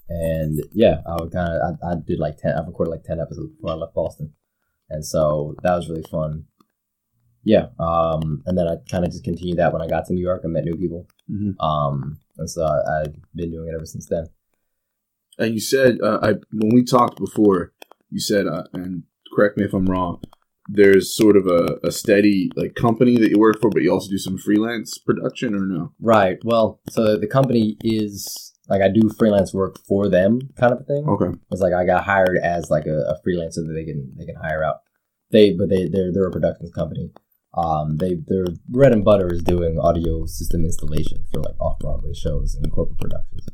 and 0.10 0.60
yeah, 0.74 1.02
I 1.08 1.16
would 1.22 1.32
kind 1.32 1.54
of 1.54 1.78
I, 1.84 1.92
I 1.92 1.96
did 1.96 2.20
like 2.20 2.38
ten. 2.38 2.56
I 2.56 2.66
recorded 2.66 2.92
like 2.92 3.04
ten 3.04 3.20
episodes 3.20 3.52
before 3.54 3.72
I 3.72 3.76
left 3.76 3.94
Boston, 3.94 4.34
and 4.90 5.06
so 5.06 5.56
that 5.64 5.76
was 5.76 5.90
really 5.90 6.04
fun. 6.10 6.46
Yeah, 7.44 7.68
um, 7.80 8.44
and 8.46 8.58
then 8.58 8.68
I 8.68 8.76
kind 8.92 9.06
of 9.06 9.12
just 9.12 9.24
continued 9.24 9.58
that 9.60 9.72
when 9.72 9.82
I 9.82 9.88
got 9.88 10.06
to 10.08 10.14
New 10.14 10.22
York. 10.22 10.42
I 10.44 10.48
met 10.48 10.66
new 10.66 10.76
people, 10.76 11.08
Mhm. 11.32 11.56
um, 11.60 12.20
and 12.38 12.50
so 12.50 12.64
I, 12.66 13.02
I've 13.02 13.16
been 13.34 13.52
doing 13.52 13.70
it 13.70 13.76
ever 13.76 13.86
since 13.86 14.08
then. 14.08 14.26
And 15.38 15.54
you 15.54 15.62
said 15.62 16.00
uh, 16.04 16.20
I 16.22 16.34
when 16.52 16.74
we 16.74 16.84
talked 16.84 17.18
before, 17.20 17.72
you 18.10 18.20
said, 18.20 18.46
uh, 18.48 18.64
and 18.74 19.04
correct 19.34 19.58
me 19.58 19.64
if 19.64 19.74
I'm 19.74 19.86
wrong, 19.86 20.22
there's 20.68 21.16
sort 21.16 21.38
of 21.38 21.48
a, 21.48 21.80
a 21.84 21.92
steady 21.92 22.52
like 22.56 22.76
company 22.76 23.18
that 23.18 23.30
you 23.30 23.40
work 23.40 23.62
for, 23.62 23.70
but 23.70 23.82
you 23.84 23.92
also 23.92 24.10
do 24.10 24.18
some 24.18 24.38
freelance 24.38 24.98
production, 24.98 25.56
or 25.56 25.66
no? 25.66 25.94
Right. 26.00 26.38
Well, 26.44 26.82
so 26.90 27.16
the 27.18 27.28
company 27.28 27.78
is 27.84 28.49
like 28.70 28.82
I 28.82 28.88
do 28.88 29.10
freelance 29.10 29.54
work 29.54 29.80
for 29.88 30.08
them, 30.08 30.40
kind 30.56 30.72
of 30.72 30.82
a 30.82 30.84
thing. 30.84 31.08
Okay. 31.08 31.38
It's 31.52 31.62
like 31.62 31.74
I 31.74 31.86
got 31.86 32.04
hired 32.04 32.38
as 32.44 32.70
like 32.70 32.86
a, 32.86 32.98
a 33.10 33.20
freelancer 33.26 33.66
that 33.66 33.74
they 33.74 33.84
can 33.84 34.14
they 34.16 34.26
can 34.26 34.36
hire 34.36 34.64
out. 34.64 34.78
They 35.32 35.54
but 35.54 35.70
they 35.70 35.88
they're 35.88 36.14
they're 36.14 36.28
a 36.28 36.32
productions 36.32 36.72
company. 36.72 37.12
Um, 37.56 37.98
they 37.98 38.16
their 38.28 38.46
bread 38.68 38.92
and 38.92 39.04
butter 39.04 39.34
is 39.34 39.42
doing 39.42 39.80
audio 39.80 40.26
system 40.28 40.64
installation 40.64 41.26
for 41.34 41.42
like 41.42 41.60
off 41.60 41.80
Broadway 41.80 42.14
shows 42.14 42.56
and 42.56 42.72
corporate 42.72 43.00
productions. 43.00 43.48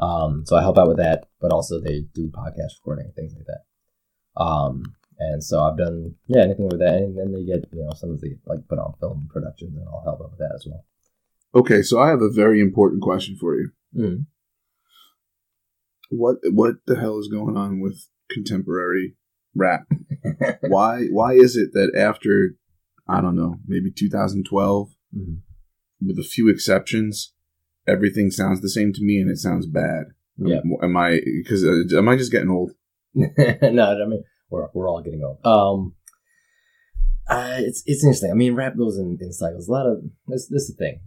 Um, 0.00 0.44
so 0.44 0.56
I 0.56 0.62
help 0.62 0.78
out 0.78 0.88
with 0.88 0.98
that, 0.98 1.28
but 1.40 1.52
also 1.52 1.80
they 1.80 2.02
do 2.12 2.28
podcast 2.28 2.78
recording 2.80 3.12
things 3.14 3.34
like 3.34 3.46
that. 3.46 4.42
Um, 4.42 4.82
and 5.18 5.42
so 5.42 5.62
I've 5.62 5.78
done 5.78 6.14
yeah 6.26 6.42
anything 6.42 6.68
with 6.68 6.80
that, 6.80 6.94
and 6.94 7.16
then 7.16 7.32
they 7.32 7.44
get 7.44 7.68
you 7.72 7.84
know 7.84 7.92
sometimes 7.94 8.22
they 8.22 8.36
like 8.46 8.66
put 8.68 8.80
on 8.80 8.94
film 8.98 9.28
productions, 9.32 9.76
and 9.76 9.86
I'll 9.86 10.02
help 10.04 10.20
out 10.20 10.30
with 10.30 10.40
that 10.40 10.52
as 10.54 10.66
well. 10.68 10.84
Okay, 11.54 11.82
so 11.82 12.00
I 12.00 12.08
have 12.08 12.22
a 12.22 12.30
very 12.30 12.60
important 12.60 13.02
question 13.02 13.36
for 13.36 13.54
you. 13.56 13.70
Mm. 13.96 14.26
What 16.08 16.36
what 16.50 16.76
the 16.86 16.96
hell 16.96 17.18
is 17.18 17.28
going 17.28 17.56
on 17.56 17.80
with 17.80 18.06
contemporary 18.30 19.16
rap? 19.54 19.86
why 20.68 21.04
why 21.10 21.32
is 21.34 21.56
it 21.56 21.70
that 21.74 21.92
after 21.96 22.54
I 23.08 23.20
don't 23.20 23.36
know 23.36 23.56
maybe 23.66 23.90
2012, 23.90 24.88
Mhm. 25.16 25.38
with 26.06 26.18
a 26.18 26.22
few 26.22 26.48
exceptions, 26.50 27.32
everything 27.86 28.30
sounds 28.30 28.60
the 28.60 28.68
same 28.68 28.92
to 28.92 29.02
me 29.02 29.18
and 29.20 29.30
it 29.30 29.38
sounds 29.38 29.66
bad. 29.66 30.04
Yeah. 30.36 30.60
Am 30.82 30.96
I 30.96 31.20
because 31.42 31.64
uh, 31.64 31.96
am 31.96 32.08
I 32.08 32.16
just 32.16 32.30
getting 32.32 32.50
old? 32.50 32.72
no, 33.14 33.24
I 33.24 34.06
mean 34.06 34.22
we're 34.50 34.68
we're 34.74 34.88
all 34.88 35.02
getting 35.02 35.22
old. 35.24 35.38
Um, 35.44 35.94
uh, 37.28 37.56
it's 37.58 37.82
it's 37.86 38.04
interesting. 38.04 38.30
I 38.30 38.34
mean, 38.34 38.54
rap 38.54 38.76
goes 38.76 38.96
in, 38.98 39.18
in 39.20 39.32
cycles. 39.32 39.68
A 39.68 39.72
lot 39.72 39.86
of 39.86 39.98
this 40.28 40.46
this 40.48 40.62
is 40.62 40.76
the 40.76 40.84
thing. 40.84 41.00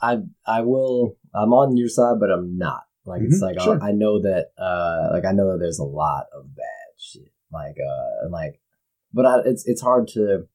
I 0.00 0.18
I 0.46 0.62
will. 0.62 1.16
I'm 1.34 1.52
on 1.52 1.76
your 1.76 1.88
side, 1.88 2.16
but 2.20 2.30
I'm 2.30 2.56
not. 2.56 2.82
Like 3.08 3.22
it's 3.22 3.38
Mhm, 3.40 3.42
like 3.42 3.60
sure. 3.60 3.82
I, 3.82 3.88
I 3.88 3.92
know 3.92 4.20
that. 4.22 4.52
Uh, 4.58 5.08
like 5.12 5.24
I 5.24 5.32
know 5.32 5.52
that 5.52 5.58
there's 5.58 5.78
a 5.78 5.84
lot 5.84 6.26
of 6.34 6.54
bad 6.54 6.90
shit. 6.98 7.32
Like 7.52 7.76
uh, 7.78 8.22
and 8.24 8.32
like, 8.32 8.60
but 9.12 9.26
I, 9.26 9.40
it's 9.46 9.66
it's 9.66 9.80
hard 9.82 10.08
to 10.08 10.46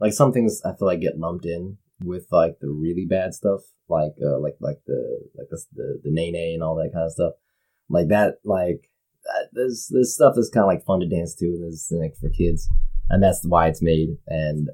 like 0.00 0.12
some 0.12 0.32
things 0.32 0.60
I 0.64 0.74
feel 0.74 0.86
like 0.88 1.00
get 1.00 1.18
lumped 1.18 1.46
in 1.46 1.78
with 2.04 2.26
like 2.32 2.58
the 2.60 2.68
really 2.70 3.06
bad 3.08 3.34
stuff, 3.34 3.60
like 3.88 4.14
uh, 4.24 4.38
like 4.40 4.56
like 4.60 4.78
the 4.86 5.20
like 5.36 5.48
the 5.50 5.62
the, 5.74 6.00
the 6.04 6.10
nay 6.10 6.54
and 6.54 6.62
all 6.62 6.74
that 6.76 6.92
kind 6.92 7.04
of 7.04 7.12
stuff. 7.12 7.34
Like 7.88 8.08
that, 8.08 8.36
like 8.44 8.90
that, 9.24 9.48
there's 9.52 9.88
there's 9.92 10.14
stuff 10.14 10.34
is 10.38 10.50
kind 10.52 10.64
of 10.64 10.68
like 10.68 10.84
fun 10.84 11.00
to 11.00 11.08
dance 11.08 11.34
to, 11.36 11.46
and 11.46 11.62
there's 11.62 11.92
like 11.92 12.16
for 12.16 12.30
kids, 12.30 12.68
and 13.10 13.22
that's 13.22 13.44
why 13.46 13.68
it's 13.68 13.82
made. 13.82 14.16
And 14.26 14.70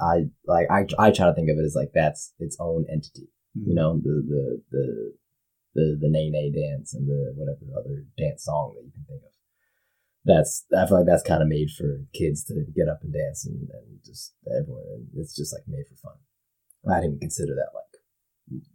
I 0.00 0.24
like 0.44 0.66
I 0.70 0.86
I 0.98 1.10
try 1.12 1.26
to 1.26 1.34
think 1.34 1.48
of 1.50 1.58
it 1.58 1.64
as 1.64 1.76
like 1.76 1.92
that's 1.94 2.34
its 2.38 2.56
own 2.58 2.84
entity, 2.92 3.28
you 3.54 3.74
know, 3.74 3.96
the 4.02 4.22
the 4.28 4.62
the 4.72 5.12
the 5.76 5.96
the 6.00 6.08
Nae 6.08 6.32
Nae 6.32 6.50
dance 6.50 6.94
and 6.94 7.06
the 7.06 7.32
whatever 7.36 7.60
other 7.78 8.04
dance 8.16 8.44
song 8.44 8.74
that 8.74 8.84
you 8.84 8.92
can 8.92 9.04
think 9.04 9.22
of. 9.22 9.34
That's 10.24 10.64
I 10.76 10.86
feel 10.86 10.98
like 10.98 11.06
that's 11.06 11.22
kind 11.22 11.42
of 11.42 11.48
made 11.48 11.70
for 11.70 12.02
kids 12.12 12.42
to 12.50 12.66
get 12.74 12.88
up 12.88 13.00
and 13.02 13.12
dance 13.12 13.46
and, 13.46 13.68
and 13.70 14.00
just 14.04 14.34
everyone. 14.48 15.06
It's 15.14 15.36
just 15.36 15.54
like 15.54 15.68
made 15.68 15.86
for 15.86 15.96
fun. 15.96 16.18
I 16.88 17.00
didn't 17.00 17.16
even 17.16 17.20
consider 17.20 17.54
that 17.54 17.76
like 17.76 17.92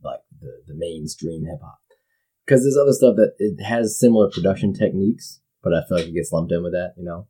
like 0.04 0.24
the 0.39 0.64
the 0.68 0.76
mainstream 0.76 1.45
hip 1.45 1.60
hop 1.62 1.80
because 2.45 2.64
there's 2.64 2.78
other 2.78 2.93
stuff 2.93 3.16
that 3.16 3.34
it 3.39 3.64
has 3.64 3.99
similar 3.99 4.30
production 4.30 4.74
techniques, 4.74 5.41
but 5.64 5.74
I 5.74 5.88
feel 5.88 5.97
like 5.97 6.08
it 6.08 6.14
gets 6.14 6.32
lumped 6.32 6.52
in 6.52 6.64
with 6.64 6.74
that, 6.74 6.93
you 6.97 7.04
know. 7.04 7.28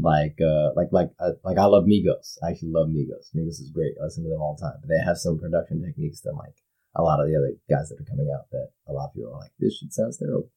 Like, 0.00 0.38
uh, 0.42 0.74
like, 0.74 0.88
like, 0.90 1.10
uh, 1.20 1.38
like 1.44 1.58
I 1.58 1.66
love 1.66 1.84
Migos. 1.84 2.34
I 2.42 2.50
actually 2.50 2.72
love 2.74 2.88
Migos. 2.88 3.30
Migos 3.30 3.62
is 3.62 3.70
great. 3.72 3.94
I 4.00 4.04
listen 4.04 4.24
to 4.24 4.30
them 4.30 4.42
all 4.42 4.56
the 4.58 4.66
time. 4.66 4.78
But 4.80 4.88
they 4.88 5.04
have 5.04 5.18
some 5.18 5.38
production 5.38 5.82
techniques 5.82 6.20
that 6.22 6.34
like 6.34 6.58
a 6.96 7.02
lot 7.02 7.20
of 7.20 7.26
the 7.26 7.36
other 7.36 7.52
guys 7.68 7.88
that 7.88 8.00
are 8.00 8.10
coming 8.10 8.28
out 8.34 8.50
that 8.52 8.68
a 8.88 8.92
lot 8.92 9.06
of 9.08 9.14
people 9.14 9.32
are 9.34 9.40
like, 9.40 9.52
this 9.58 9.76
shit 9.78 9.92
sounds 9.92 10.18
terrible. 10.18 10.50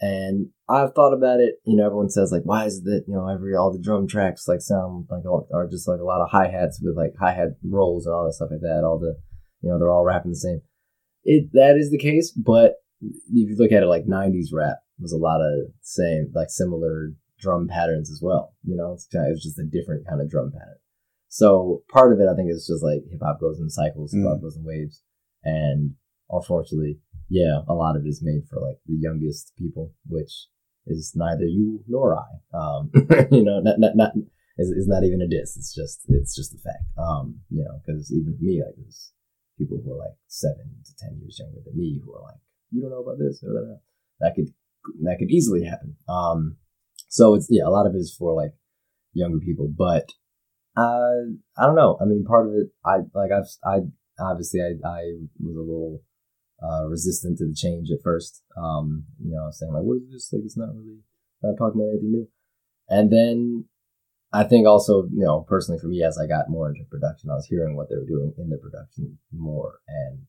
And 0.00 0.48
I've 0.68 0.92
thought 0.92 1.14
about 1.14 1.40
it. 1.40 1.56
You 1.64 1.76
know, 1.76 1.86
everyone 1.86 2.10
says 2.10 2.32
like, 2.32 2.42
why 2.44 2.64
is 2.66 2.78
it 2.78 2.84
that, 2.84 3.04
you 3.06 3.14
know 3.14 3.28
every 3.28 3.54
all 3.54 3.72
the 3.72 3.82
drum 3.82 4.06
tracks 4.08 4.48
like 4.48 4.60
sound 4.60 5.06
like 5.10 5.24
all, 5.24 5.48
are 5.54 5.68
just 5.68 5.86
like 5.88 6.00
a 6.00 6.04
lot 6.04 6.20
of 6.20 6.30
hi 6.30 6.48
hats 6.48 6.80
with 6.82 6.96
like 6.96 7.14
hi 7.18 7.32
hat 7.32 7.56
rolls 7.64 8.06
and 8.06 8.14
all 8.14 8.24
that 8.26 8.32
stuff 8.34 8.50
like 8.50 8.60
that. 8.60 8.82
All 8.84 8.98
the 8.98 9.14
you 9.62 9.70
know 9.70 9.78
they're 9.78 9.90
all 9.90 10.04
rapping 10.04 10.32
the 10.32 10.36
same. 10.36 10.60
It 11.22 11.50
that 11.52 11.76
is 11.76 11.90
the 11.90 11.98
case, 11.98 12.32
but 12.32 12.74
if 13.00 13.16
you 13.28 13.56
look 13.58 13.72
at 13.72 13.82
it 13.82 13.86
like 13.86 14.06
90s 14.06 14.48
rap 14.52 14.78
was 14.98 15.12
a 15.12 15.16
lot 15.16 15.40
of 15.40 15.68
same 15.82 16.30
like 16.34 16.48
similar 16.48 17.12
drum 17.38 17.68
patterns 17.68 18.10
as 18.10 18.20
well 18.22 18.54
you 18.62 18.76
know 18.76 18.92
it's, 18.92 19.06
kind 19.12 19.26
of, 19.26 19.32
it's 19.32 19.42
just 19.42 19.58
a 19.58 19.64
different 19.64 20.06
kind 20.08 20.22
of 20.22 20.30
drum 20.30 20.50
pattern 20.52 20.78
so 21.28 21.82
part 21.90 22.12
of 22.12 22.20
it 22.20 22.28
i 22.30 22.34
think 22.34 22.48
is 22.50 22.66
just 22.66 22.82
like 22.82 23.02
hip 23.10 23.20
hop 23.22 23.40
goes 23.40 23.58
in 23.58 23.68
cycles 23.68 24.12
hip 24.14 24.22
hop 24.24 24.38
Mm. 24.38 24.42
goes 24.42 24.56
in 24.56 24.64
waves 24.64 25.02
and 25.44 25.94
unfortunately 26.30 26.98
yeah 27.28 27.60
a 27.68 27.74
lot 27.74 27.96
of 27.96 28.04
it 28.04 28.08
is 28.08 28.22
made 28.22 28.42
for 28.48 28.60
like 28.60 28.78
the 28.86 28.96
youngest 28.98 29.52
people 29.58 29.92
which 30.08 30.46
is 30.86 31.12
neither 31.16 31.44
you 31.44 31.82
nor 31.88 32.16
i. 32.16 32.56
Um 32.56 32.90
you 33.30 33.44
know 33.44 33.60
not 33.60 33.78
not, 33.78 33.96
not 33.96 34.12
is, 34.58 34.68
is 34.70 34.88
not 34.88 35.02
even 35.04 35.20
a 35.20 35.28
diss. 35.28 35.56
It's 35.56 35.74
just 35.74 36.02
it's 36.08 36.34
just 36.34 36.54
a 36.54 36.58
fact. 36.58 36.84
Um 36.98 37.40
you 37.50 37.64
know 37.64 37.80
because 37.84 38.12
even 38.12 38.36
for 38.36 38.44
me 38.44 38.62
like 38.64 38.74
there's 38.76 39.12
people 39.58 39.80
who 39.84 39.94
are 39.94 39.98
like 39.98 40.16
seven 40.26 40.66
to 40.84 40.92
ten 40.98 41.18
years 41.20 41.38
younger 41.40 41.60
than 41.64 41.76
me 41.76 42.00
who 42.04 42.14
are 42.14 42.22
like 42.22 42.40
you 42.70 42.82
don't 42.82 42.90
know 42.90 43.02
about 43.02 43.18
this. 43.18 43.42
Or 43.42 43.52
that. 43.52 43.80
that 44.20 44.34
could 44.34 44.52
that 45.02 45.16
could 45.18 45.30
easily 45.30 45.64
happen. 45.64 45.96
Um 46.08 46.56
so 47.08 47.34
it's 47.34 47.48
yeah 47.50 47.64
a 47.66 47.70
lot 47.70 47.86
of 47.86 47.94
it 47.94 47.98
is 47.98 48.14
for 48.16 48.34
like 48.34 48.52
younger 49.12 49.38
people. 49.38 49.72
But 49.76 50.10
uh 50.76 51.32
i 51.56 51.66
don't 51.66 51.76
know. 51.76 51.98
I 52.00 52.04
mean 52.04 52.24
part 52.24 52.48
of 52.48 52.54
it 52.54 52.68
i 52.84 52.96
like 53.14 53.30
i've 53.30 53.48
i 53.64 53.86
obviously 54.18 54.60
i 54.60 54.72
i 54.86 55.02
was 55.40 55.56
a 55.56 55.60
little 55.60 56.02
uh 56.62 56.86
resistant 56.86 57.38
to 57.38 57.46
the 57.46 57.54
change 57.54 57.90
at 57.90 58.02
first 58.02 58.42
um 58.56 59.04
you 59.22 59.32
know 59.32 59.48
saying 59.50 59.72
like 59.72 59.82
what 59.82 59.96
is 59.96 60.10
this 60.10 60.32
like 60.32 60.42
it's 60.44 60.56
not 60.56 60.74
really 60.74 60.98
not 61.42 61.56
talking 61.58 61.80
about 61.80 61.90
anything 61.90 62.12
new 62.12 62.28
and 62.88 63.10
then 63.10 63.64
I 64.34 64.42
think 64.42 64.66
also, 64.66 65.04
you 65.12 65.24
know, 65.24 65.46
personally 65.48 65.78
for 65.80 65.86
me, 65.86 66.02
as 66.02 66.18
I 66.18 66.26
got 66.26 66.50
more 66.50 66.68
into 66.68 66.84
production, 66.90 67.30
I 67.30 67.34
was 67.34 67.46
hearing 67.46 67.76
what 67.76 67.88
they 67.88 67.94
were 67.94 68.04
doing 68.04 68.34
in 68.36 68.50
the 68.50 68.56
production 68.56 69.16
more. 69.32 69.78
And 69.86 70.22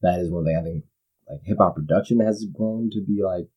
that 0.00 0.20
is 0.20 0.30
one 0.30 0.44
thing 0.44 0.56
I 0.56 0.62
think, 0.62 0.84
like, 1.28 1.40
hip 1.44 1.58
hop 1.58 1.74
production 1.74 2.20
has 2.20 2.46
grown 2.54 2.90
to 2.90 3.00
be 3.00 3.20
like, 3.24 3.48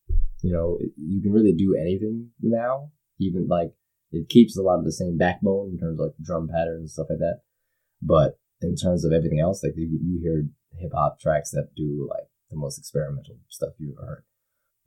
you 0.41 0.51
know, 0.51 0.79
you 0.97 1.21
can 1.21 1.31
really 1.31 1.53
do 1.53 1.75
anything 1.79 2.31
now. 2.41 2.89
Even 3.19 3.47
like, 3.47 3.73
it 4.11 4.27
keeps 4.27 4.57
a 4.57 4.63
lot 4.63 4.79
of 4.79 4.85
the 4.85 4.91
same 4.91 5.17
backbone 5.17 5.69
in 5.73 5.77
terms 5.77 5.99
of 5.99 6.05
like 6.07 6.15
drum 6.19 6.47
patterns 6.47 6.79
and 6.79 6.89
stuff 6.89 7.07
like 7.11 7.19
that. 7.19 7.41
But 8.01 8.39
in 8.61 8.75
terms 8.75 9.05
of 9.05 9.11
everything 9.11 9.39
else, 9.39 9.63
like, 9.63 9.73
you, 9.75 9.99
you 10.01 10.19
hear 10.21 10.45
hip 10.77 10.91
hop 10.93 11.19
tracks 11.19 11.51
that 11.51 11.69
do 11.75 12.07
like 12.09 12.27
the 12.49 12.57
most 12.57 12.77
experimental 12.77 13.37
stuff 13.49 13.73
you've 13.77 13.97
heard. 13.97 14.23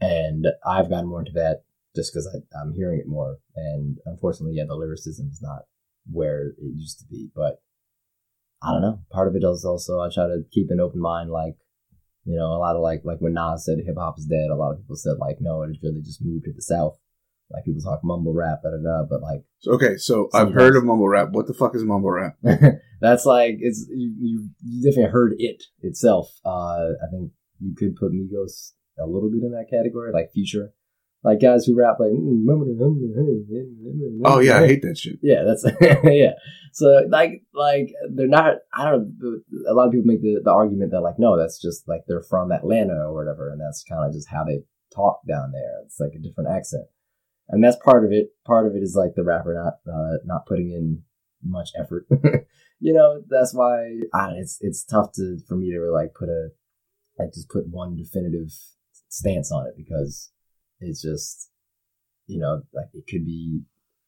And 0.00 0.46
I've 0.66 0.90
gotten 0.90 1.08
more 1.08 1.20
into 1.20 1.32
that 1.32 1.62
just 1.96 2.12
because 2.12 2.28
I'm 2.60 2.74
hearing 2.74 3.00
it 3.00 3.08
more. 3.08 3.38
And 3.56 3.98
unfortunately, 4.06 4.56
yeah, 4.56 4.64
the 4.68 4.76
lyricism 4.76 5.28
is 5.30 5.42
not 5.42 5.62
where 6.10 6.48
it 6.48 6.56
used 6.58 6.98
to 7.00 7.06
be. 7.06 7.30
But 7.34 7.60
I 8.62 8.72
don't 8.72 8.82
know. 8.82 9.00
Part 9.10 9.28
of 9.28 9.34
it 9.34 9.44
is 9.44 9.64
also 9.64 10.00
I 10.00 10.08
try 10.12 10.26
to 10.26 10.44
keep 10.52 10.70
an 10.70 10.80
open 10.80 11.00
mind. 11.00 11.30
Like, 11.30 11.56
you 12.24 12.36
know, 12.36 12.46
a 12.46 12.58
lot 12.58 12.76
of 12.76 12.82
like 12.82 13.02
like 13.04 13.18
when 13.18 13.34
Nas 13.34 13.64
said 13.64 13.78
hip 13.84 13.96
hop 13.98 14.18
is 14.18 14.26
dead, 14.26 14.50
a 14.50 14.56
lot 14.56 14.72
of 14.72 14.78
people 14.78 14.96
said 14.96 15.18
like, 15.18 15.38
no, 15.40 15.62
it 15.62 15.76
really 15.82 16.02
just 16.02 16.22
moved 16.22 16.44
to 16.44 16.52
the 16.52 16.62
south. 16.62 16.98
Like 17.50 17.64
people 17.64 17.80
talk 17.80 18.00
mumble 18.04 18.34
rap, 18.34 18.60
da 18.62 18.70
da 18.70 18.76
da. 18.76 19.04
But 19.08 19.22
like 19.22 19.42
So, 19.60 19.72
okay, 19.72 19.96
so 19.96 20.28
I've 20.34 20.52
heard 20.52 20.76
of 20.76 20.84
mumble 20.84 21.08
rap. 21.08 21.28
What 21.30 21.46
the 21.46 21.54
fuck 21.54 21.74
is 21.74 21.84
mumble 21.84 22.10
rap? 22.10 22.36
that's 23.00 23.24
like 23.24 23.56
it's 23.60 23.86
you, 23.88 24.14
you 24.18 24.48
you 24.62 24.82
definitely 24.82 25.10
heard 25.10 25.34
it 25.38 25.62
itself. 25.80 26.30
Uh, 26.44 26.92
I 27.02 27.08
think 27.10 27.32
you 27.60 27.74
could 27.76 27.96
put 27.96 28.12
Migos 28.12 28.72
a 28.98 29.06
little 29.06 29.30
bit 29.30 29.42
in 29.42 29.52
that 29.52 29.70
category, 29.70 30.12
like 30.12 30.30
Future, 30.32 30.72
like 31.24 31.40
guys 31.40 31.64
who 31.64 31.76
rap 31.76 31.96
like. 31.98 32.10
Oh 34.24 34.40
yeah, 34.40 34.58
I 34.58 34.66
hate 34.66 34.82
that 34.82 34.98
shit. 34.98 35.18
Yeah, 35.22 35.44
that's 35.44 35.64
yeah. 36.04 36.32
So 36.72 37.02
like 37.08 37.44
like 37.54 37.92
they're 38.10 38.28
not. 38.28 38.56
I 38.72 38.90
don't 38.90 39.14
know. 39.18 39.40
A 39.70 39.74
lot 39.74 39.86
of 39.86 39.92
people 39.92 40.06
make 40.06 40.22
the, 40.22 40.40
the 40.44 40.52
argument 40.52 40.92
that 40.92 41.00
like 41.00 41.18
no, 41.18 41.38
that's 41.38 41.60
just 41.60 41.88
like 41.88 42.02
they're 42.06 42.22
from 42.22 42.52
Atlanta 42.52 42.94
or 42.94 43.14
whatever, 43.14 43.50
and 43.50 43.60
that's 43.60 43.84
kind 43.88 44.06
of 44.06 44.12
just 44.12 44.28
how 44.28 44.44
they 44.44 44.60
talk 44.94 45.20
down 45.26 45.52
there. 45.52 45.82
It's 45.84 45.98
like 45.98 46.12
a 46.14 46.22
different 46.22 46.50
accent, 46.50 46.84
and 47.48 47.62
that's 47.62 47.76
part 47.76 48.04
of 48.04 48.12
it. 48.12 48.30
Part 48.46 48.66
of 48.66 48.74
it 48.74 48.82
is 48.82 48.94
like 48.96 49.14
the 49.14 49.24
rapper 49.24 49.54
not 49.54 49.92
uh, 49.92 50.18
not 50.24 50.46
putting 50.46 50.70
in 50.70 51.02
much 51.42 51.70
effort. 51.78 52.06
you 52.80 52.92
know, 52.92 53.22
that's 53.28 53.54
why 53.54 54.00
I, 54.14 54.32
it's 54.36 54.58
it's 54.60 54.84
tough 54.84 55.12
to 55.12 55.38
for 55.48 55.56
me 55.56 55.72
to 55.72 55.90
like 55.90 56.14
put 56.14 56.28
a 56.28 56.48
like 57.18 57.32
just 57.34 57.48
put 57.48 57.68
one 57.68 57.96
definitive 57.96 58.50
stance 59.08 59.50
on 59.50 59.66
it 59.66 59.74
because 59.76 60.30
it's 60.80 61.02
just 61.02 61.50
you 62.26 62.38
know 62.38 62.62
like 62.72 62.86
it 62.92 63.04
could 63.10 63.24
be 63.24 63.62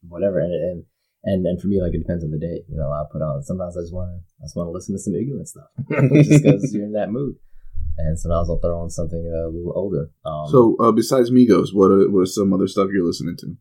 whatever 0.07 0.39
and 0.39 0.53
and 0.53 0.85
and 1.25 1.47
and 1.47 1.61
for 1.61 1.67
me 1.67 1.81
like 1.83 1.95
it 1.95 1.99
depends 1.99 2.23
on 2.23 2.31
the 2.31 2.39
day 2.39 2.63
you 2.69 2.77
know 2.77 2.91
i'll 2.91 3.09
put 3.11 3.23
on 3.23 3.43
sometimes 3.43 3.77
i 3.77 3.81
just 3.81 3.95
want 3.95 4.11
to 4.11 4.21
i 4.41 4.45
just 4.45 4.57
want 4.57 4.67
to 4.67 4.71
listen 4.71 4.95
to 4.95 4.99
some 4.99 5.15
ignorant 5.15 5.49
stuff 5.49 5.69
just 6.13 6.43
because 6.43 6.73
you're 6.75 6.85
in 6.85 6.93
that 6.93 7.11
mood 7.11 7.35
and 8.07 8.19
sometimes 8.19 8.49
i'll 8.51 8.59
throw 8.59 8.79
on 8.81 8.91
something 8.91 9.19
a 9.19 9.49
little 9.49 9.73
older 9.75 10.11
um 10.25 10.47
So, 10.51 10.77
uh, 10.81 10.93
besides 10.93 11.31
Migos, 11.31 11.69
what 11.73 11.91
are, 11.91 12.11
what 12.11 12.21
are 12.21 12.27
some 12.27 12.53
other 12.53 12.67
stuff 12.69 12.89
you're 12.93 13.07
listening 13.07 13.37
to? 13.43 13.57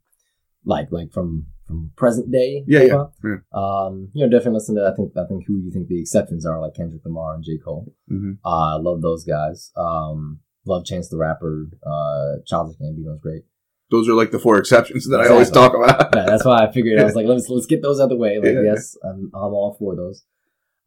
like 0.66 0.88
like 0.92 1.12
from 1.12 1.48
from 1.68 1.92
present 1.96 2.32
day. 2.32 2.64
Yeah, 2.68 2.82
yeah, 2.82 3.04
yeah. 3.24 3.36
Um, 3.54 4.10
you 4.14 4.26
know, 4.26 4.30
definitely 4.32 4.56
listen 4.60 4.76
to. 4.76 4.90
I 4.92 4.96
think 4.96 5.14
I 5.16 5.26
think 5.30 5.44
who 5.48 5.58
you 5.64 5.72
think 5.72 5.88
the 5.88 6.00
exceptions 6.02 6.44
are, 6.46 6.60
like 6.60 6.74
Kendrick 6.76 7.04
Lamar 7.06 7.36
and 7.36 7.44
J 7.44 7.58
Cole. 7.64 7.94
hmm 8.10 8.34
Uh, 8.44 8.76
I 8.76 8.80
love 8.88 9.02
those 9.02 9.24
guys. 9.24 9.72
Um, 9.78 10.40
love 10.66 10.84
Chance 10.86 11.10
the 11.10 11.18
Rapper. 11.18 11.70
Uh, 11.86 12.42
Childish 12.46 12.78
Gambino 12.82 13.14
is 13.14 13.20
great. 13.22 13.44
Those 13.92 14.10
are 14.10 14.14
like 14.14 14.32
the 14.32 14.40
four 14.40 14.58
exceptions 14.58 15.08
that 15.10 15.22
I 15.22 15.28
always 15.30 15.50
talk 15.52 15.74
about. 15.76 16.10
Yeah, 16.16 16.26
that's 16.26 16.44
why 16.46 16.66
I 16.66 16.72
figured 16.72 17.00
I 17.00 17.04
was 17.06 17.16
like, 17.16 17.26
let's 17.34 17.48
let's 17.50 17.66
get 17.68 17.82
those 17.82 18.00
out 18.00 18.06
of 18.06 18.10
the 18.10 18.18
way. 18.18 18.38
Like, 18.38 18.54
Yeah. 18.54 18.64
yes, 18.74 18.98
I'm 19.04 19.32
I'm 19.34 19.54
all 19.60 19.76
for 19.80 19.96
those. 19.96 20.26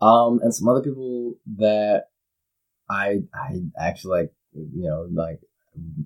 Um, 0.00 0.40
and 0.42 0.52
some 0.54 0.68
other 0.68 0.82
people 0.82 1.34
that 1.56 2.06
I 2.88 3.20
I 3.34 3.60
actually 3.80 4.20
like, 4.20 4.32
you 4.52 4.88
know, 4.88 5.08
like 5.12 5.40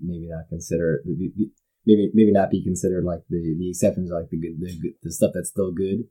maybe 0.02 0.28
not 0.28 0.48
consider 0.48 1.02
maybe 1.04 2.10
maybe 2.14 2.32
not 2.32 2.50
be 2.50 2.62
considered 2.62 3.04
like 3.04 3.20
the 3.28 3.56
the 3.58 3.70
exceptions, 3.70 4.10
like 4.10 4.30
the 4.30 4.38
good 4.38 4.60
the, 4.60 4.94
the 5.02 5.12
stuff 5.12 5.32
that's 5.34 5.50
still 5.50 5.72
good. 5.72 6.04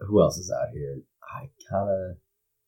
Who 0.00 0.20
else 0.20 0.38
is 0.38 0.52
out 0.52 0.68
here? 0.74 1.00
I 1.22 1.48
kind 1.70 1.90
of 1.90 2.16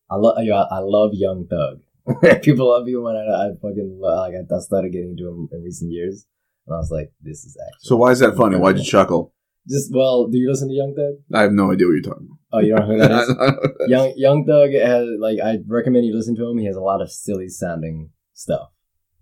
I 0.09 0.15
love 0.15 0.37
you 0.43 0.53
I 0.53 0.79
love 0.79 1.11
Young 1.13 1.47
Thug. 1.47 1.81
people 2.41 2.69
love 2.69 2.87
you 2.87 3.03
when 3.03 3.15
I, 3.15 3.47
I 3.47 3.49
fucking 3.61 3.99
like 4.01 4.33
I, 4.33 4.55
I 4.55 4.59
started 4.59 4.91
getting 4.91 5.11
into 5.11 5.27
him 5.27 5.49
in 5.51 5.63
recent 5.63 5.91
years, 5.91 6.25
and 6.65 6.75
I 6.75 6.79
was 6.79 6.91
like, 6.91 7.11
this 7.21 7.45
is 7.45 7.57
actually 7.61 7.87
So 7.87 7.95
why 7.97 8.11
is 8.11 8.19
that 8.19 8.35
funny? 8.35 8.57
Why'd 8.57 8.77
you 8.77 8.83
chuckle? 8.83 9.33
Just 9.67 9.91
well, 9.93 10.27
do 10.27 10.37
you 10.37 10.49
listen 10.49 10.69
to 10.69 10.73
Young 10.73 10.95
Thug? 10.95 11.23
I 11.33 11.43
have 11.43 11.51
no 11.51 11.71
idea 11.71 11.87
what 11.87 11.93
you're 11.93 12.01
talking 12.01 12.27
about. 12.27 12.39
Oh, 12.51 12.59
you 12.59 12.75
don't 12.75 12.87
know 12.87 12.93
who 12.93 12.99
that 12.99 13.65
is? 13.79 13.87
Young 13.89 14.13
Young 14.15 14.45
Thug 14.45 14.71
has 14.73 15.07
like 15.19 15.39
I 15.43 15.57
recommend 15.67 16.05
you 16.05 16.15
listen 16.15 16.35
to 16.35 16.49
him. 16.49 16.57
He 16.57 16.65
has 16.65 16.75
a 16.75 16.81
lot 16.81 17.01
of 17.01 17.11
silly 17.11 17.47
sounding 17.47 18.11
stuff. 18.33 18.69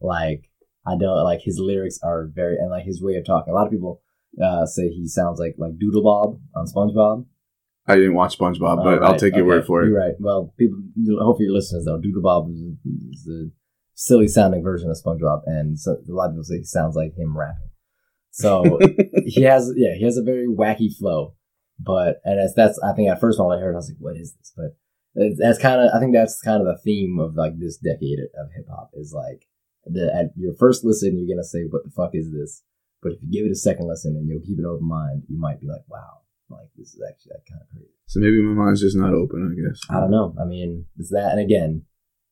Like 0.02 0.50
I 0.86 0.98
don't 0.98 1.24
like 1.24 1.42
his 1.42 1.60
lyrics 1.60 2.00
are 2.04 2.30
very 2.34 2.58
and 2.58 2.70
like 2.70 2.86
his 2.86 3.02
way 3.02 3.16
of 3.16 3.26
talking. 3.26 3.52
A 3.52 3.56
lot 3.56 3.66
of 3.66 3.72
people 3.72 4.02
uh, 4.42 4.66
say 4.66 4.90
he 4.90 5.08
sounds 5.08 5.40
like 5.40 5.56
like 5.58 5.78
Doodle 5.78 6.04
Bob 6.04 6.40
on 6.56 6.66
SpongeBob. 6.66 7.26
I 7.88 7.96
didn't 7.96 8.16
watch 8.16 8.38
SpongeBob, 8.38 8.84
but 8.84 9.00
All 9.00 9.04
I'll 9.04 9.12
right, 9.12 9.20
take 9.20 9.34
your 9.34 9.44
okay, 9.44 9.48
word 9.48 9.66
for 9.66 9.82
it. 9.82 9.90
You're 9.90 10.00
right. 10.00 10.16
Well, 10.20 10.54
people 10.58 10.78
hopefully 11.20 11.46
your 11.46 11.54
listeners 11.54 11.86
know 11.86 12.00
Doodle 12.00 12.22
Bob 12.22 12.50
is, 12.50 12.60
is 12.60 13.24
the 13.24 13.52
silly 13.96 14.28
sounding 14.28 14.64
version 14.64 14.90
of 14.90 14.98
SpongeBob, 14.98 15.42
and 15.46 15.80
so, 15.80 15.94
a 15.94 16.14
lot 16.14 16.26
of 16.28 16.32
people 16.34 16.44
say 16.44 16.58
he 16.58 16.64
sounds 16.64 16.96
like 16.96 17.18
him 17.18 17.38
rapping. 17.38 17.70
So 18.32 18.80
he 19.28 19.44
has 19.44 19.72
yeah 19.76 19.94
he 19.98 20.06
has 20.06 20.18
a 20.18 20.24
very 20.24 20.48
wacky 20.48 20.94
flow 20.94 21.36
but 21.80 22.22
and 22.24 22.40
that's 22.40 22.54
that's 22.56 22.80
i 22.80 22.94
think 22.94 23.10
at 23.10 23.20
first 23.20 23.40
when 23.40 23.58
i 23.58 23.60
heard 23.62 23.72
it, 23.72 23.78
i 23.78 23.82
was 23.84 23.90
like 23.90 23.98
what 24.00 24.16
is 24.16 24.34
this 24.36 24.54
but 24.56 24.78
that's 25.38 25.60
kind 25.60 25.82
of 25.82 25.90
i 25.94 26.00
think 26.00 26.14
that's 26.14 26.42
kind 26.42 26.62
of 26.62 26.68
the 26.68 26.82
theme 26.84 27.20
of 27.20 27.36
like 27.36 27.60
this 27.60 27.78
decade 27.78 28.20
of 28.20 28.48
hip-hop 28.56 28.90
is 28.94 29.14
like 29.14 29.48
the 29.86 30.12
at 30.14 30.32
your 30.36 30.54
first 30.54 30.84
listen 30.84 31.18
you're 31.18 31.36
gonna 31.36 31.44
say 31.44 31.64
what 31.70 31.84
the 31.84 31.92
fuck 31.92 32.12
is 32.14 32.32
this 32.32 32.64
but 33.02 33.12
if 33.12 33.20
you 33.22 33.32
give 33.32 33.46
it 33.46 33.52
a 33.52 33.56
second 33.56 33.88
listen 33.88 34.16
and 34.16 34.28
you'll 34.28 34.42
keep 34.42 34.58
an 34.58 34.66
open 34.66 34.88
mind 34.88 35.24
you 35.28 35.40
might 35.40 35.60
be 35.60 35.68
like 35.68 35.84
wow 35.88 36.22
like 36.50 36.70
this 36.78 36.94
is 36.94 37.02
actually 37.08 37.34
kind 37.50 37.62
of 37.62 37.68
crazy 37.70 37.92
So 38.06 38.20
maybe 38.20 38.42
my 38.42 38.54
mind's 38.54 38.82
just 38.82 38.96
not 38.96 39.14
open, 39.14 39.52
I 39.52 39.56
guess. 39.60 39.82
I 39.90 40.00
don't 40.00 40.12
know. 40.12 40.34
I 40.40 40.46
mean, 40.46 40.86
it's 40.98 41.10
that, 41.10 41.32
and 41.32 41.42
again, 41.42 41.84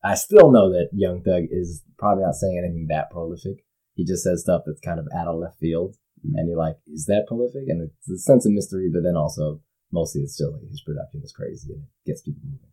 I 0.02 0.14
still 0.14 0.50
know 0.50 0.70
that 0.72 0.88
Young 0.92 1.22
Thug 1.22 1.44
is 1.50 1.82
probably 1.98 2.24
not 2.24 2.34
saying 2.34 2.56
anything 2.58 2.86
that 2.88 3.10
prolific. 3.10 3.64
He 3.94 4.04
just 4.04 4.24
says 4.24 4.42
stuff 4.42 4.62
that's 4.64 4.80
kind 4.80 4.98
of 4.98 5.06
out 5.14 5.28
of 5.28 5.38
left 5.38 5.58
field, 5.58 5.96
And 6.22 6.48
you're 6.48 6.58
like, 6.58 6.76
is 6.86 7.06
that 7.06 7.26
prolific? 7.28 7.64
And 7.68 7.82
it's 7.82 8.10
a 8.10 8.18
sense 8.18 8.46
of 8.46 8.52
mystery, 8.52 8.90
but 8.92 9.02
then 9.02 9.16
also 9.16 9.60
mostly 9.92 10.22
it's 10.22 10.34
still 10.34 10.52
like 10.52 10.68
his 10.68 10.82
production 10.82 11.22
is 11.22 11.32
crazy 11.32 11.72
and 11.72 11.82
it 11.82 12.10
gets 12.10 12.22
people 12.22 12.42
moving. 12.44 12.72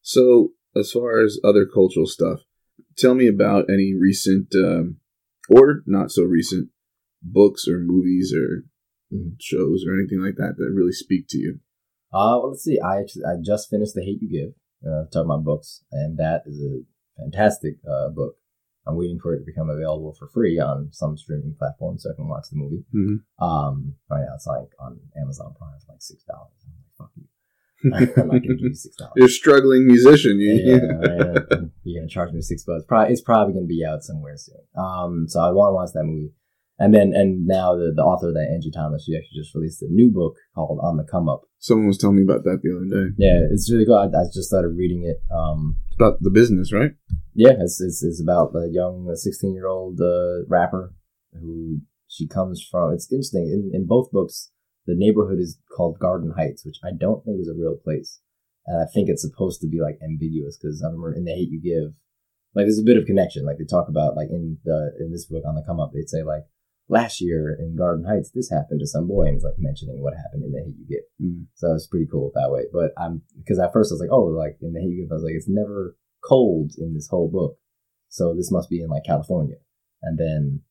So, 0.00 0.52
as 0.76 0.90
far 0.90 1.20
as 1.20 1.38
other 1.44 1.66
cultural 1.66 2.06
stuff, 2.06 2.40
tell 2.96 3.14
me 3.14 3.28
about 3.28 3.66
any 3.68 3.94
recent 3.98 4.54
um, 4.54 4.98
or 5.50 5.82
not 5.86 6.10
so 6.10 6.22
recent 6.22 6.70
books 7.22 7.66
or 7.68 7.78
movies 7.80 8.32
or 8.34 8.64
Mhm. 9.12 9.36
shows 9.40 9.84
or 9.86 9.98
anything 9.98 10.20
like 10.20 10.36
that 10.36 10.56
that 10.58 10.70
really 10.70 10.92
speak 10.92 11.26
to 11.28 11.38
you. 11.38 11.60
Uh, 12.12 12.40
well, 12.40 12.50
let's 12.50 12.62
see. 12.62 12.78
I 12.78 13.00
actually 13.00 13.24
I 13.24 13.36
just 13.42 13.70
finished 13.70 13.94
The 13.94 14.02
Hate 14.04 14.20
You 14.22 14.28
Give, 14.28 14.54
uh, 14.86 15.04
talking 15.06 15.30
about 15.30 15.44
books, 15.44 15.84
and 15.92 16.18
that 16.18 16.42
is 16.46 16.62
a 16.62 16.84
fantastic 17.16 17.76
uh, 17.86 18.10
book. 18.10 18.37
I'm 18.88 18.96
waiting 18.96 19.18
for 19.20 19.34
it 19.34 19.40
to 19.40 19.44
become 19.44 19.68
available 19.68 20.14
for 20.18 20.28
free 20.28 20.58
on 20.58 20.88
some 20.92 21.16
streaming 21.18 21.54
platform 21.58 21.98
so 21.98 22.10
I 22.10 22.14
can 22.16 22.26
watch 22.28 22.46
the 22.50 22.56
movie. 22.56 22.84
Mhm. 22.94 23.20
Um, 23.38 23.94
right 24.10 24.22
now 24.26 24.34
it's 24.34 24.46
like 24.46 24.70
on 24.80 24.98
Amazon 25.20 25.54
Prime 25.58 25.78
for 25.84 25.92
like 25.92 26.00
six 26.02 26.24
dollars. 26.24 26.52
I'm 26.64 26.72
like, 26.72 26.96
fuck 26.96 27.10
you. 27.16 27.24
I'm 28.22 28.28
not 28.28 28.42
gonna 28.42 28.56
give 28.56 28.60
you 28.60 28.74
six 28.74 28.96
dollars. 28.96 29.12
You're 29.16 29.26
a 29.26 29.30
struggling 29.30 29.86
musician. 29.86 30.40
You, 30.40 30.54
Yeah, 30.54 30.76
right. 30.76 31.42
you're 31.84 32.00
gonna 32.00 32.08
charge 32.08 32.32
me 32.32 32.40
six 32.40 32.64
bucks. 32.64 32.84
Probably 32.88 33.12
it's 33.12 33.20
probably 33.20 33.52
gonna 33.54 33.66
be 33.66 33.84
out 33.84 34.02
somewhere 34.02 34.36
soon. 34.36 34.56
Um, 34.76 35.26
so 35.28 35.40
I 35.40 35.50
want 35.52 35.70
to 35.70 35.74
watch 35.74 35.90
that 35.94 36.04
movie, 36.04 36.32
and 36.78 36.94
then 36.94 37.12
and 37.14 37.46
now 37.46 37.74
the 37.74 37.92
the 37.94 38.02
author 38.02 38.28
of 38.28 38.34
that 38.34 38.50
Angie 38.52 38.70
Thomas, 38.70 39.04
she 39.04 39.16
actually 39.16 39.40
just 39.42 39.54
released 39.54 39.82
a 39.82 39.88
new 39.88 40.10
book 40.10 40.36
called 40.54 40.78
On 40.82 40.96
the 40.96 41.04
Come 41.04 41.28
Up. 41.28 41.42
Someone 41.58 41.88
was 41.88 41.98
telling 41.98 42.16
me 42.16 42.22
about 42.22 42.44
that 42.44 42.60
the 42.62 42.70
other 42.76 42.86
day. 42.86 43.14
Yeah, 43.18 43.40
it's 43.50 43.70
really 43.70 43.84
good. 43.84 43.98
I, 43.98 44.06
I 44.06 44.24
just 44.32 44.48
started 44.48 44.76
reading 44.76 45.04
it. 45.04 45.18
Um, 45.34 45.76
It's 45.88 45.96
about 45.96 46.22
the 46.22 46.30
business, 46.30 46.72
right? 46.72 46.92
yeah, 47.34 47.54
it's 47.60 47.80
it's, 47.80 48.02
it's 48.02 48.22
about 48.22 48.54
a 48.54 48.68
young 48.70 49.10
sixteen 49.16 49.54
year 49.54 49.66
old 49.66 50.00
uh, 50.00 50.46
rapper 50.48 50.94
who 51.32 51.80
she 52.06 52.26
comes 52.26 52.64
from. 52.70 52.92
It's 52.92 53.10
interesting 53.12 53.46
in 53.48 53.70
in 53.74 53.86
both 53.86 54.10
books. 54.10 54.50
The 54.86 54.94
neighborhood 54.96 55.38
is 55.38 55.58
called 55.76 55.98
Garden 55.98 56.32
Heights, 56.36 56.64
which 56.64 56.78
I 56.82 56.90
don't 56.98 57.22
think 57.24 57.40
is 57.40 57.48
a 57.48 57.58
real 57.58 57.76
place, 57.76 58.20
and 58.66 58.80
I 58.80 58.86
think 58.86 59.08
it's 59.08 59.22
supposed 59.22 59.60
to 59.60 59.68
be 59.68 59.80
like 59.80 59.98
ambiguous 60.02 60.56
because 60.56 60.82
I 60.82 60.86
remember 60.86 61.12
in 61.12 61.24
the 61.24 61.32
Hate 61.32 61.50
You 61.50 61.60
Give, 61.60 61.92
like 62.54 62.64
there's 62.64 62.78
a 62.78 62.90
bit 62.90 62.96
of 62.96 63.04
connection. 63.04 63.44
Like 63.44 63.58
they 63.58 63.66
talk 63.68 63.88
about 63.88 64.16
like 64.16 64.30
in 64.30 64.58
the 64.64 64.92
in 65.00 65.12
this 65.12 65.26
book 65.26 65.42
on 65.46 65.56
the 65.56 65.62
come 65.66 65.80
up, 65.80 65.90
they'd 65.92 66.08
say 66.08 66.22
like 66.22 66.44
last 66.88 67.20
year 67.20 67.56
in 67.58 67.76
Garden 67.76 68.04
Heights 68.04 68.30
this 68.30 68.50
happened 68.50 68.80
to 68.80 68.86
some 68.86 69.06
boy, 69.06 69.26
and 69.26 69.36
it's 69.36 69.44
like 69.44 69.58
mentioning 69.58 70.02
what 70.02 70.14
happened 70.16 70.44
in 70.44 70.52
the 70.52 70.62
Hate 70.64 70.76
You 70.78 70.86
Give. 70.88 71.26
Mm. 71.26 71.46
So 71.54 71.74
it's 71.74 71.86
pretty 71.86 72.06
cool 72.10 72.32
that 72.34 72.50
way. 72.50 72.64
But 72.72 72.92
I'm 72.96 73.22
because 73.36 73.58
at 73.58 73.72
first 73.72 73.92
I 73.92 73.94
was 73.94 74.00
like, 74.00 74.12
oh, 74.12 74.24
like 74.24 74.58
in 74.60 74.72
the 74.72 74.80
Hate 74.80 74.90
You 74.90 75.02
Give, 75.02 75.12
I 75.12 75.14
was 75.14 75.24
like, 75.24 75.34
it's 75.34 75.48
never 75.48 75.96
cold 76.24 76.72
in 76.78 76.94
this 76.94 77.08
whole 77.08 77.30
book, 77.30 77.56
so 78.08 78.34
this 78.34 78.50
must 78.50 78.70
be 78.70 78.80
in 78.80 78.88
like 78.88 79.04
California. 79.04 79.56
And 80.02 80.18
then 80.18 80.62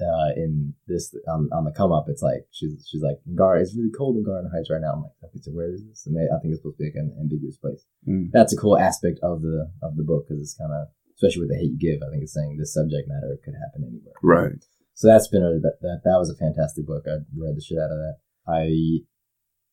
uh, 0.00 0.34
in 0.36 0.74
this 0.86 1.14
on, 1.28 1.48
on 1.52 1.64
the 1.64 1.72
come 1.72 1.92
up, 1.92 2.06
it's 2.08 2.22
like 2.22 2.46
she's 2.50 2.86
she's 2.88 3.02
like 3.02 3.18
Gar, 3.34 3.58
it's 3.58 3.76
really 3.76 3.94
cold 3.96 4.16
in 4.16 4.24
Garden 4.24 4.50
Heights 4.52 4.70
right 4.70 4.80
now. 4.80 4.92
I'm 4.92 5.02
like, 5.02 5.12
okay, 5.24 5.40
so 5.40 5.52
where 5.52 5.72
is 5.72 5.84
this? 5.86 6.06
And 6.06 6.16
they, 6.16 6.26
I 6.26 6.38
think 6.40 6.52
it's 6.52 6.60
supposed 6.60 6.78
to 6.78 6.84
be 6.84 6.90
like 6.90 6.98
an 6.98 7.16
ambiguous 7.20 7.56
place. 7.56 7.84
Mm. 8.08 8.30
That's 8.32 8.52
a 8.52 8.56
cool 8.56 8.78
aspect 8.78 9.20
of 9.22 9.42
the 9.42 9.70
of 9.82 9.96
the 9.96 10.04
book 10.04 10.26
because 10.26 10.42
it's 10.42 10.58
kind 10.58 10.72
of 10.72 10.88
especially 11.14 11.46
with 11.46 11.50
the 11.50 11.58
hate 11.62 11.70
you 11.70 11.78
give. 11.78 12.02
I 12.02 12.10
think 12.10 12.22
it's 12.22 12.34
saying 12.34 12.58
this 12.58 12.74
subject 12.74 13.06
matter 13.06 13.38
could 13.44 13.54
happen 13.54 13.86
anywhere. 13.86 14.18
Right. 14.22 14.64
So 14.94 15.08
that's 15.08 15.28
been 15.28 15.42
a 15.42 15.58
that, 15.60 15.78
that 15.82 16.00
that 16.04 16.18
was 16.18 16.30
a 16.30 16.36
fantastic 16.36 16.86
book. 16.86 17.04
I 17.06 17.18
read 17.36 17.56
the 17.56 17.60
shit 17.62 17.78
out 17.78 17.90
of 17.90 17.98
that. 17.98 18.16
I 18.46 19.02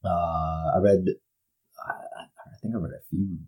uh 0.08 0.76
I 0.76 0.80
read 0.82 1.06
I, 1.88 1.92
I 2.24 2.56
think 2.62 2.74
I 2.76 2.78
read 2.80 2.94
a 2.94 3.06
few 3.10 3.40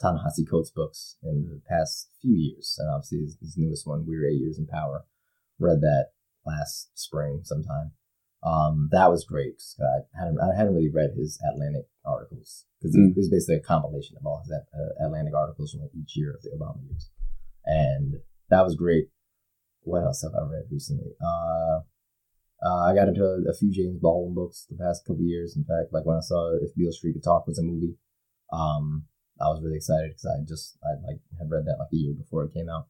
Ta-Nehisi 0.00 0.48
Coates 0.48 0.70
books 0.70 1.16
in 1.24 1.48
the 1.50 1.60
past 1.68 2.08
few 2.22 2.34
years, 2.34 2.76
and 2.78 2.88
obviously 2.88 3.18
his, 3.18 3.36
his 3.40 3.54
newest 3.58 3.84
one, 3.86 4.06
We 4.06 4.16
Were 4.16 4.26
Eight 4.26 4.38
Years 4.40 4.58
in 4.58 4.66
Power. 4.66 5.04
Read 5.58 5.80
that 5.80 6.10
last 6.46 6.90
spring 6.94 7.40
sometime. 7.42 7.90
Um, 8.46 8.88
that 8.92 9.10
was 9.10 9.24
great. 9.24 9.60
I 9.80 10.06
hadn't 10.16 10.38
I 10.40 10.54
hadn't 10.56 10.74
really 10.74 10.90
read 10.94 11.10
his 11.16 11.40
Atlantic 11.52 11.86
articles 12.04 12.64
because 12.80 12.94
Mm. 12.96 13.10
it 13.10 13.16
was 13.16 13.28
basically 13.28 13.56
a 13.56 13.60
compilation 13.60 14.16
of 14.16 14.24
all 14.24 14.40
his 14.44 14.52
uh, 14.52 15.04
Atlantic 15.04 15.34
articles 15.34 15.72
from 15.72 15.80
like 15.80 15.90
each 16.00 16.16
year 16.16 16.30
of 16.32 16.42
the 16.42 16.50
Obama 16.50 16.78
years, 16.88 17.10
and 17.64 18.14
that 18.50 18.62
was 18.64 18.76
great. 18.76 19.08
What 19.82 20.02
else 20.04 20.22
have 20.22 20.32
I 20.34 20.44
read 20.50 20.64
recently? 20.70 21.12
Uh, 21.22 21.80
uh, 22.64 22.84
I 22.86 22.94
got 22.94 23.08
into 23.08 23.22
a, 23.24 23.50
a 23.50 23.54
few 23.54 23.70
James 23.70 23.98
Baldwin 24.00 24.34
books 24.34 24.66
the 24.68 24.76
past 24.76 25.04
couple 25.04 25.22
of 25.22 25.28
years. 25.28 25.56
In 25.56 25.64
fact, 25.64 25.92
like 25.92 26.04
when 26.04 26.16
I 26.16 26.20
saw 26.20 26.56
If 26.60 26.74
Beale 26.74 26.92
Street 26.92 27.12
Could 27.14 27.22
Talk 27.24 27.46
was 27.46 27.58
a 27.58 27.62
movie, 27.62 27.94
um, 28.52 29.04
I 29.40 29.46
was 29.48 29.62
really 29.62 29.76
excited 29.76 30.10
because 30.10 30.26
I 30.26 30.42
just 30.46 30.76
I 30.82 30.98
like 31.06 31.20
had 31.38 31.50
read 31.50 31.64
that 31.66 31.76
like 31.78 31.92
a 31.92 31.96
year 31.96 32.14
before 32.18 32.44
it 32.44 32.52
came 32.52 32.68
out, 32.68 32.88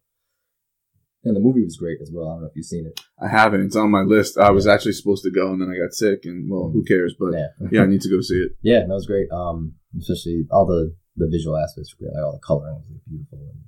and 1.23 1.37
the 1.37 1.41
movie 1.41 1.63
was 1.63 1.77
great 1.77 1.99
as 2.01 2.11
well. 2.13 2.29
I 2.29 2.33
don't 2.35 2.41
know 2.43 2.49
if 2.49 2.57
you've 2.57 2.65
seen 2.65 2.87
it. 2.87 2.99
I 3.21 3.29
haven't. 3.29 3.61
It's 3.61 3.77
on 3.77 3.91
my 3.91 4.01
list. 4.01 4.39
I 4.39 4.51
was 4.51 4.67
actually 4.67 4.93
supposed 4.93 5.25
to 5.25 5.31
go 5.31 5.53
and 5.53 5.61
then 5.61 5.69
I 5.69 5.77
got 5.77 5.93
sick 5.93 6.21
and 6.25 6.51
well, 6.51 6.71
who 6.73 6.83
cares? 6.85 7.15
But 7.19 7.33
Yeah, 7.35 7.49
yeah, 7.71 7.83
I 7.83 7.87
need 7.87 8.01
to 8.03 8.09
go 8.11 8.23
see 8.23 8.37
it. 8.37 8.53
yeah, 8.63 8.81
that 8.81 8.89
was 8.89 9.07
great. 9.07 9.31
Um, 9.31 9.75
especially 9.99 10.47
all 10.51 10.65
the 10.65 10.95
the 11.17 11.29
visual 11.31 11.59
aspects 11.59 11.95
were 11.95 12.07
great. 12.07 12.17
Like 12.17 12.25
all 12.25 12.33
the 12.33 12.47
coloring 12.47 12.77
was 12.77 12.87
like, 12.91 13.05
beautiful, 13.07 13.39
and 13.53 13.61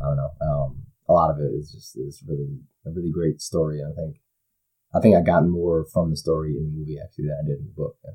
I 0.00 0.04
don't 0.06 0.16
know. 0.16 0.30
Um, 0.46 0.82
a 1.10 1.12
lot 1.12 1.30
of 1.30 1.38
it 1.42 1.50
is 1.58 1.72
just 1.74 1.98
is 1.98 2.22
really 2.28 2.48
a 2.86 2.90
really 2.90 3.10
great 3.10 3.40
story. 3.42 3.80
And 3.80 3.90
I 3.92 3.94
think 3.98 4.14
I 4.94 5.00
think 5.00 5.16
I 5.16 5.22
gotten 5.22 5.50
more 5.50 5.84
from 5.92 6.10
the 6.10 6.16
story 6.16 6.56
in 6.56 6.62
the 6.64 6.70
movie 6.78 6.98
actually 7.02 7.26
than 7.26 7.38
I 7.42 7.46
did 7.48 7.58
in 7.58 7.66
the 7.66 7.74
book, 7.82 7.96
and 8.04 8.14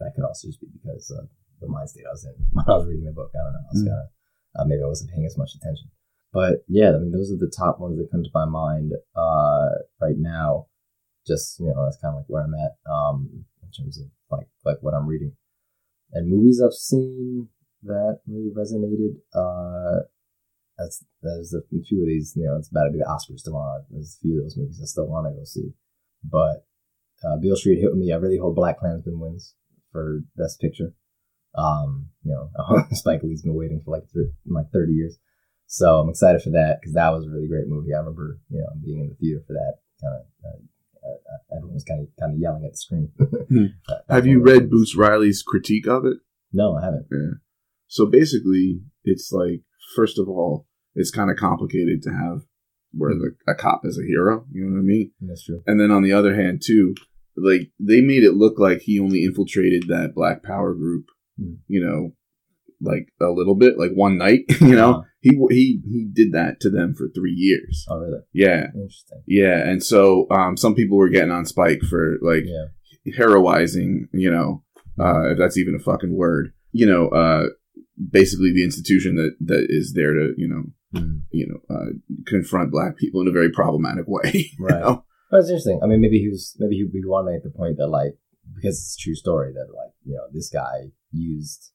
that 0.00 0.12
could 0.14 0.24
also 0.24 0.48
just 0.48 0.60
be 0.60 0.68
because 0.72 1.12
uh, 1.12 1.26
the 1.60 1.68
mind 1.68 1.90
state 1.90 2.08
I 2.08 2.12
was 2.16 2.24
in 2.24 2.34
when 2.52 2.64
I 2.66 2.76
was 2.80 2.86
reading 2.88 3.04
the 3.04 3.12
book. 3.12 3.30
I 3.36 3.44
don't 3.44 3.52
know. 3.52 3.66
I 3.68 3.72
was 3.72 3.82
Mm. 3.84 3.88
kind 3.92 4.02
of 4.04 4.08
uh, 4.56 4.64
maybe 4.68 4.82
I 4.82 4.86
wasn't 4.88 5.10
paying 5.12 5.26
as 5.26 5.38
much 5.38 5.52
attention. 5.54 5.88
But 6.32 6.64
yeah, 6.68 6.90
I 6.96 6.98
mean, 6.98 7.12
those 7.12 7.30
are 7.30 7.36
the 7.36 7.52
top 7.54 7.78
ones 7.80 7.98
that 7.98 8.10
come 8.10 8.22
to 8.24 8.30
my 8.34 8.46
mind 8.46 8.92
uh, 9.14 9.68
right 10.00 10.16
now. 10.16 10.66
Just 11.26 11.60
you 11.60 11.66
know, 11.68 11.84
that's 11.84 12.00
kind 12.00 12.12
of 12.16 12.20
like 12.24 12.28
where 12.32 12.42
I'm 12.44 12.54
at 12.56 12.72
um, 12.90 13.44
in 13.62 13.70
terms 13.76 13.98
of 14.00 14.06
like 14.30 14.48
like 14.64 14.78
what 14.80 14.94
I'm 14.94 15.06
reading 15.06 15.32
and 16.12 16.28
movies 16.28 16.60
I've 16.64 16.72
seen 16.74 17.48
that 17.84 18.20
really 18.26 18.50
resonated. 18.50 19.16
Uh, 19.34 20.04
that's 20.78 21.04
there's 21.22 21.54
a 21.54 21.62
few 21.68 22.02
of 22.02 22.08
these. 22.08 22.34
You 22.36 22.44
know, 22.44 22.56
it's 22.56 22.70
about 22.70 22.84
to 22.84 22.90
be 22.90 22.98
the 22.98 23.04
Oscars 23.04 23.44
tomorrow. 23.44 23.84
There's 23.90 24.16
a 24.18 24.20
few 24.22 24.38
of 24.38 24.44
those 24.44 24.56
movies 24.56 24.80
I 24.82 24.86
still 24.86 25.06
want 25.06 25.26
to 25.26 25.38
go 25.38 25.44
see, 25.44 25.72
but 26.24 26.66
uh, 27.24 27.36
Beale 27.36 27.56
Street 27.56 27.80
hit 27.80 27.90
with 27.90 27.98
me. 27.98 28.12
I 28.12 28.16
really 28.16 28.38
hope 28.38 28.56
BlacKkKlansman 28.56 29.18
wins 29.18 29.54
for 29.92 30.20
Best 30.36 30.60
Picture. 30.60 30.94
Um, 31.54 32.06
you 32.24 32.32
know, 32.32 32.50
Spike 32.92 33.22
Lee's 33.22 33.42
been 33.42 33.54
waiting 33.54 33.82
for 33.84 33.90
like 33.90 34.10
three, 34.10 34.30
like 34.46 34.70
thirty 34.72 34.92
years, 34.92 35.18
so 35.66 36.00
I'm 36.00 36.08
excited 36.08 36.42
for 36.42 36.50
that 36.50 36.78
because 36.80 36.94
that 36.94 37.10
was 37.10 37.26
a 37.26 37.30
really 37.30 37.48
great 37.48 37.68
movie. 37.68 37.94
I 37.94 37.98
remember 37.98 38.38
you 38.50 38.60
know 38.60 38.68
being 38.84 39.00
in 39.00 39.08
the 39.08 39.14
theater 39.16 39.42
for 39.46 39.52
that. 39.52 39.74
Kind 40.00 40.14
of, 40.16 40.22
uh, 40.44 41.08
uh, 41.08 41.56
everyone 41.56 41.74
was 41.74 41.84
kind 41.84 42.00
of 42.00 42.08
kind 42.18 42.32
of 42.32 42.40
yelling 42.40 42.64
at 42.64 42.72
the 42.72 42.76
screen. 42.76 43.12
Hmm. 43.52 43.66
Have 44.08 44.26
you 44.26 44.40
read 44.40 44.70
Boots 44.70 44.96
Riley's 44.96 45.42
critique 45.42 45.86
of 45.86 46.06
it? 46.06 46.16
No, 46.54 46.74
I 46.76 46.84
haven't. 46.84 47.06
Yeah. 47.10 47.38
So 47.86 48.06
basically, 48.06 48.80
it's 49.04 49.30
like 49.30 49.60
first 49.94 50.18
of 50.18 50.28
all, 50.28 50.66
it's 50.94 51.10
kind 51.10 51.30
of 51.30 51.36
complicated 51.36 52.02
to 52.02 52.10
have 52.10 52.42
where 52.92 53.14
the 53.14 53.32
a 53.50 53.54
cop 53.54 53.80
is 53.84 53.98
a 53.98 54.06
hero. 54.06 54.44
You 54.52 54.64
know 54.64 54.72
what 54.74 54.80
I 54.80 54.82
mean? 54.82 55.12
That's 55.20 55.44
true. 55.44 55.62
And 55.66 55.80
then 55.80 55.90
on 55.90 56.02
the 56.02 56.12
other 56.12 56.34
hand, 56.34 56.62
too, 56.64 56.94
like 57.36 57.70
they 57.80 58.00
made 58.02 58.24
it 58.24 58.34
look 58.34 58.58
like 58.58 58.80
he 58.82 59.00
only 59.00 59.24
infiltrated 59.24 59.84
that 59.88 60.12
Black 60.14 60.42
Power 60.42 60.74
group. 60.74 61.06
Hmm. 61.40 61.54
You 61.68 61.82
know, 61.84 62.10
like 62.82 63.08
a 63.20 63.30
little 63.30 63.54
bit, 63.54 63.78
like 63.78 63.92
one 63.94 64.18
night. 64.18 64.40
You 64.60 64.76
know, 64.76 64.90
Uh-huh. 64.90 65.02
he 65.20 65.30
he 65.50 65.80
he 65.88 66.08
did 66.12 66.32
that 66.32 66.60
to 66.60 66.68
them 66.70 66.94
for 66.94 67.08
three 67.14 67.32
years. 67.32 67.86
Oh, 67.88 67.98
really? 67.98 68.20
Yeah, 68.34 68.66
Interesting. 68.74 69.22
yeah. 69.26 69.66
And 69.68 69.82
so 69.82 70.26
um, 70.30 70.56
some 70.58 70.74
people 70.74 70.98
were 70.98 71.08
getting 71.08 71.30
on 71.30 71.46
Spike 71.46 71.80
for 71.88 72.18
like 72.20 72.44
Yeah. 72.44 72.66
heroizing. 73.18 74.08
You 74.12 74.30
know, 74.30 74.62
uh, 75.00 75.30
if 75.32 75.38
that's 75.38 75.56
even 75.56 75.74
a 75.74 75.78
fucking 75.82 76.14
word. 76.14 76.52
You 76.72 76.86
know, 76.86 77.08
uh, 77.08 77.46
basically 78.10 78.52
the 78.52 78.64
institution 78.64 79.16
that 79.16 79.36
that 79.40 79.66
is 79.68 79.92
there 79.94 80.14
to 80.14 80.32
you 80.36 80.48
know 80.48 80.64
Mm. 80.94 81.22
you 81.30 81.46
know 81.48 81.74
uh, 81.74 81.86
confront 82.26 82.70
black 82.70 82.98
people 82.98 83.22
in 83.22 83.26
a 83.28 83.32
very 83.32 83.50
problematic 83.50 84.04
way. 84.06 84.50
Right. 84.60 84.78
know? 84.82 85.04
Well, 85.30 85.40
it's 85.40 85.48
interesting. 85.48 85.80
I 85.82 85.86
mean, 85.86 86.02
maybe 86.02 86.18
he 86.18 86.28
was 86.28 86.54
maybe 86.58 86.74
he, 86.76 86.84
he 86.92 87.00
wanted 87.06 87.30
to 87.30 87.32
make 87.36 87.42
the 87.44 87.48
point 87.58 87.78
that 87.78 87.86
like 87.88 88.18
because 88.54 88.76
it's 88.76 88.96
a 89.00 89.02
true 89.02 89.14
story 89.14 89.54
that 89.54 89.72
like 89.74 89.92
you 90.04 90.14
know 90.16 90.26
this 90.34 90.50
guy 90.50 90.92
used 91.10 91.72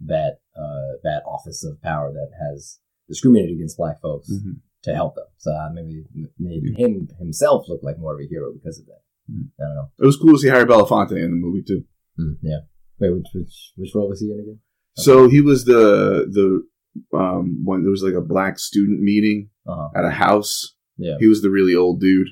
that 0.00 0.40
uh 0.56 0.98
that 1.04 1.22
office 1.26 1.62
of 1.64 1.80
power 1.80 2.12
that 2.12 2.30
has 2.42 2.80
discriminated 3.08 3.54
against 3.54 3.76
black 3.76 4.00
folks 4.00 4.28
Mhm. 4.32 4.58
to 4.82 4.94
help 4.96 5.14
them. 5.14 5.26
So 5.38 5.52
uh, 5.52 5.70
maybe 5.72 6.02
maybe 6.36 6.74
him 6.76 7.06
himself 7.20 7.68
looked 7.68 7.84
like 7.84 8.00
more 8.00 8.14
of 8.14 8.20
a 8.20 8.26
hero 8.28 8.52
because 8.52 8.80
of 8.80 8.86
that. 8.86 9.02
Mhm. 9.30 9.50
I 9.60 9.62
don't 9.68 9.76
know. 9.76 9.90
It 10.00 10.06
was 10.06 10.16
cool 10.16 10.32
to 10.32 10.38
see 10.40 10.48
Harry 10.48 10.64
Belafonte 10.64 11.12
in 11.12 11.30
the 11.30 11.36
movie 11.46 11.62
too. 11.62 11.84
Hmm, 12.16 12.32
yeah. 12.42 12.62
Wait, 12.98 13.12
which 13.14 13.30
which 13.32 13.72
which 13.76 13.94
role 13.94 14.08
was 14.08 14.18
he 14.20 14.26
in 14.32 14.40
again? 14.40 14.58
So 14.96 15.28
he 15.28 15.40
was 15.40 15.64
the 15.64 16.26
the 16.30 17.16
um 17.16 17.62
when 17.64 17.82
there 17.82 17.90
was 17.90 18.02
like 18.02 18.14
a 18.14 18.20
black 18.26 18.58
student 18.58 19.00
meeting 19.00 19.50
Uh-huh. 19.66 19.88
at 19.94 20.04
a 20.04 20.10
house. 20.10 20.74
Yeah. 20.96 21.16
He 21.20 21.26
was 21.26 21.42
the 21.42 21.50
really 21.50 21.74
old 21.74 22.00
dude. 22.00 22.28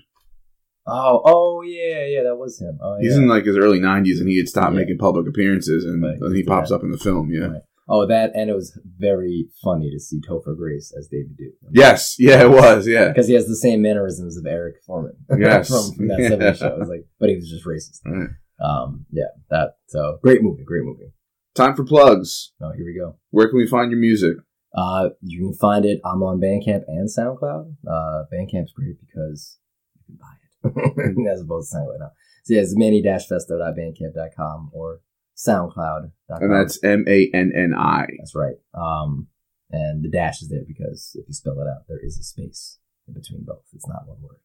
Oh, 0.86 1.22
oh 1.24 1.62
yeah, 1.62 2.04
yeah, 2.06 2.22
that 2.24 2.36
was 2.36 2.60
him. 2.60 2.78
Oh, 2.82 2.98
He's 3.00 3.16
in 3.16 3.26
like 3.26 3.44
his 3.46 3.56
early 3.56 3.80
nineties, 3.80 4.20
and 4.20 4.28
he 4.28 4.36
had 4.38 4.48
stopped 4.48 4.72
Yeah. 4.74 4.80
making 4.80 4.98
public 4.98 5.26
appearances, 5.26 5.84
and 5.84 6.02
Right. 6.02 6.18
then 6.20 6.34
he 6.34 6.42
pops 6.44 6.70
Yeah. 6.70 6.76
up 6.76 6.82
in 6.82 6.90
the 6.90 6.98
film. 6.98 7.30
Yeah. 7.30 7.46
Right. 7.46 7.62
Oh, 7.86 8.06
that 8.06 8.32
and 8.34 8.48
it 8.48 8.54
was 8.54 8.78
very 8.98 9.48
funny 9.62 9.90
to 9.90 9.98
see 10.00 10.20
Topher 10.20 10.56
Grace 10.56 10.90
as 10.98 11.06
David 11.08 11.36
Duke. 11.36 11.54
Yes. 11.72 12.16
Yeah. 12.18 12.44
It 12.44 12.50
was. 12.50 12.86
Yeah. 12.88 13.08
because 13.08 13.28
he 13.28 13.34
has 13.34 13.46
the 13.46 13.56
same 13.56 13.82
mannerisms 13.82 14.36
of 14.38 14.46
Eric 14.46 14.76
Forman. 14.86 15.16
Yes. 15.38 15.68
from, 15.68 15.96
from 15.96 16.08
that 16.08 16.18
Yeah. 16.20 16.28
70s 16.30 16.56
show. 16.58 16.68
It 16.74 16.78
was 16.78 16.88
like, 16.88 17.06
but 17.20 17.28
he 17.28 17.36
was 17.36 17.50
just 17.50 17.66
racist. 17.66 18.00
Right. 18.06 18.30
Um, 18.62 19.04
yeah, 19.10 19.24
that 19.50 19.76
so 19.88 20.18
great 20.22 20.42
movie, 20.42 20.64
great 20.64 20.84
movie. 20.84 21.12
Time 21.54 21.76
for 21.76 21.84
plugs. 21.84 22.52
Oh, 22.60 22.72
here 22.72 22.84
we 22.84 22.98
go. 22.98 23.16
Where 23.30 23.48
can 23.48 23.58
we 23.58 23.66
find 23.66 23.90
your 23.90 24.00
music? 24.00 24.36
Uh, 24.76 25.10
you 25.20 25.38
can 25.38 25.54
find 25.54 25.84
it. 25.84 26.00
I'm 26.04 26.22
on 26.22 26.40
Bandcamp 26.40 26.82
and 26.88 27.08
SoundCloud. 27.08 27.76
Uh, 27.88 28.24
Bandcamp's 28.32 28.72
great 28.72 28.96
because 29.00 29.58
you 29.94 30.02
can 30.06 30.18
buy 30.18 31.24
it 31.24 31.28
as 31.32 31.42
opposed 31.42 31.70
to 31.70 31.78
SoundCloud 31.78 32.00
now. 32.00 32.10
So 32.44 32.54
yeah, 32.54 32.60
it's 32.60 32.76
manni-festo.bandcamp.com 32.76 34.70
or 34.72 35.00
SoundCloud.com. 35.36 36.42
And 36.42 36.52
that's 36.52 36.82
M 36.82 37.04
A 37.06 37.30
N 37.32 37.52
N 37.54 37.72
I. 37.76 38.06
That's 38.18 38.34
right. 38.34 38.56
Um, 38.74 39.28
and 39.70 40.04
the 40.04 40.10
dash 40.10 40.42
is 40.42 40.48
there 40.48 40.64
because 40.66 41.12
if 41.14 41.26
you 41.28 41.34
spell 41.34 41.60
it 41.60 41.68
out, 41.68 41.86
there 41.88 42.00
is 42.02 42.18
a 42.18 42.24
space 42.24 42.78
in 43.06 43.14
between 43.14 43.44
both. 43.44 43.62
It's 43.72 43.88
not 43.88 44.06
one 44.06 44.20
word. 44.20 44.40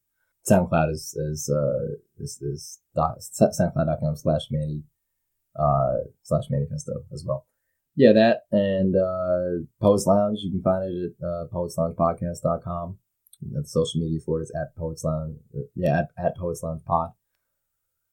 SoundCloud 0.48 0.92
is 0.92 1.16
is 1.16 1.50
uh 1.50 1.96
is 2.18 2.40
is 2.42 2.80
dot, 2.96 3.18
soundcloud.com 3.20 4.16
slash 4.16 4.44
manny 4.52 4.84
uh 5.60 5.98
slash 6.24 6.46
manifesto 6.50 6.94
as 7.14 7.24
well. 7.28 7.48
Yeah, 7.96 8.14
that 8.14 8.44
and 8.52 8.96
uh 8.96 9.66
Poets 9.82 10.06
Lounge, 10.06 10.40
you 10.42 10.52
can 10.52 10.62
find 10.62 10.84
it 10.84 11.14
at 11.22 11.28
uh 11.28 11.46
poetsloungepodcast.com. 11.54 12.98
The 13.42 13.64
social 13.66 14.02
media 14.02 14.20
for 14.26 14.40
it 14.40 14.44
is 14.44 14.54
at 14.60 14.76
Poets 14.76 15.04
Lounge 15.04 15.38
uh, 15.56 15.62
yeah, 15.76 16.00
at, 16.00 16.08
at 16.18 16.38
Poets 16.38 16.62
Lounge 16.64 16.82
Pod. 16.86 17.12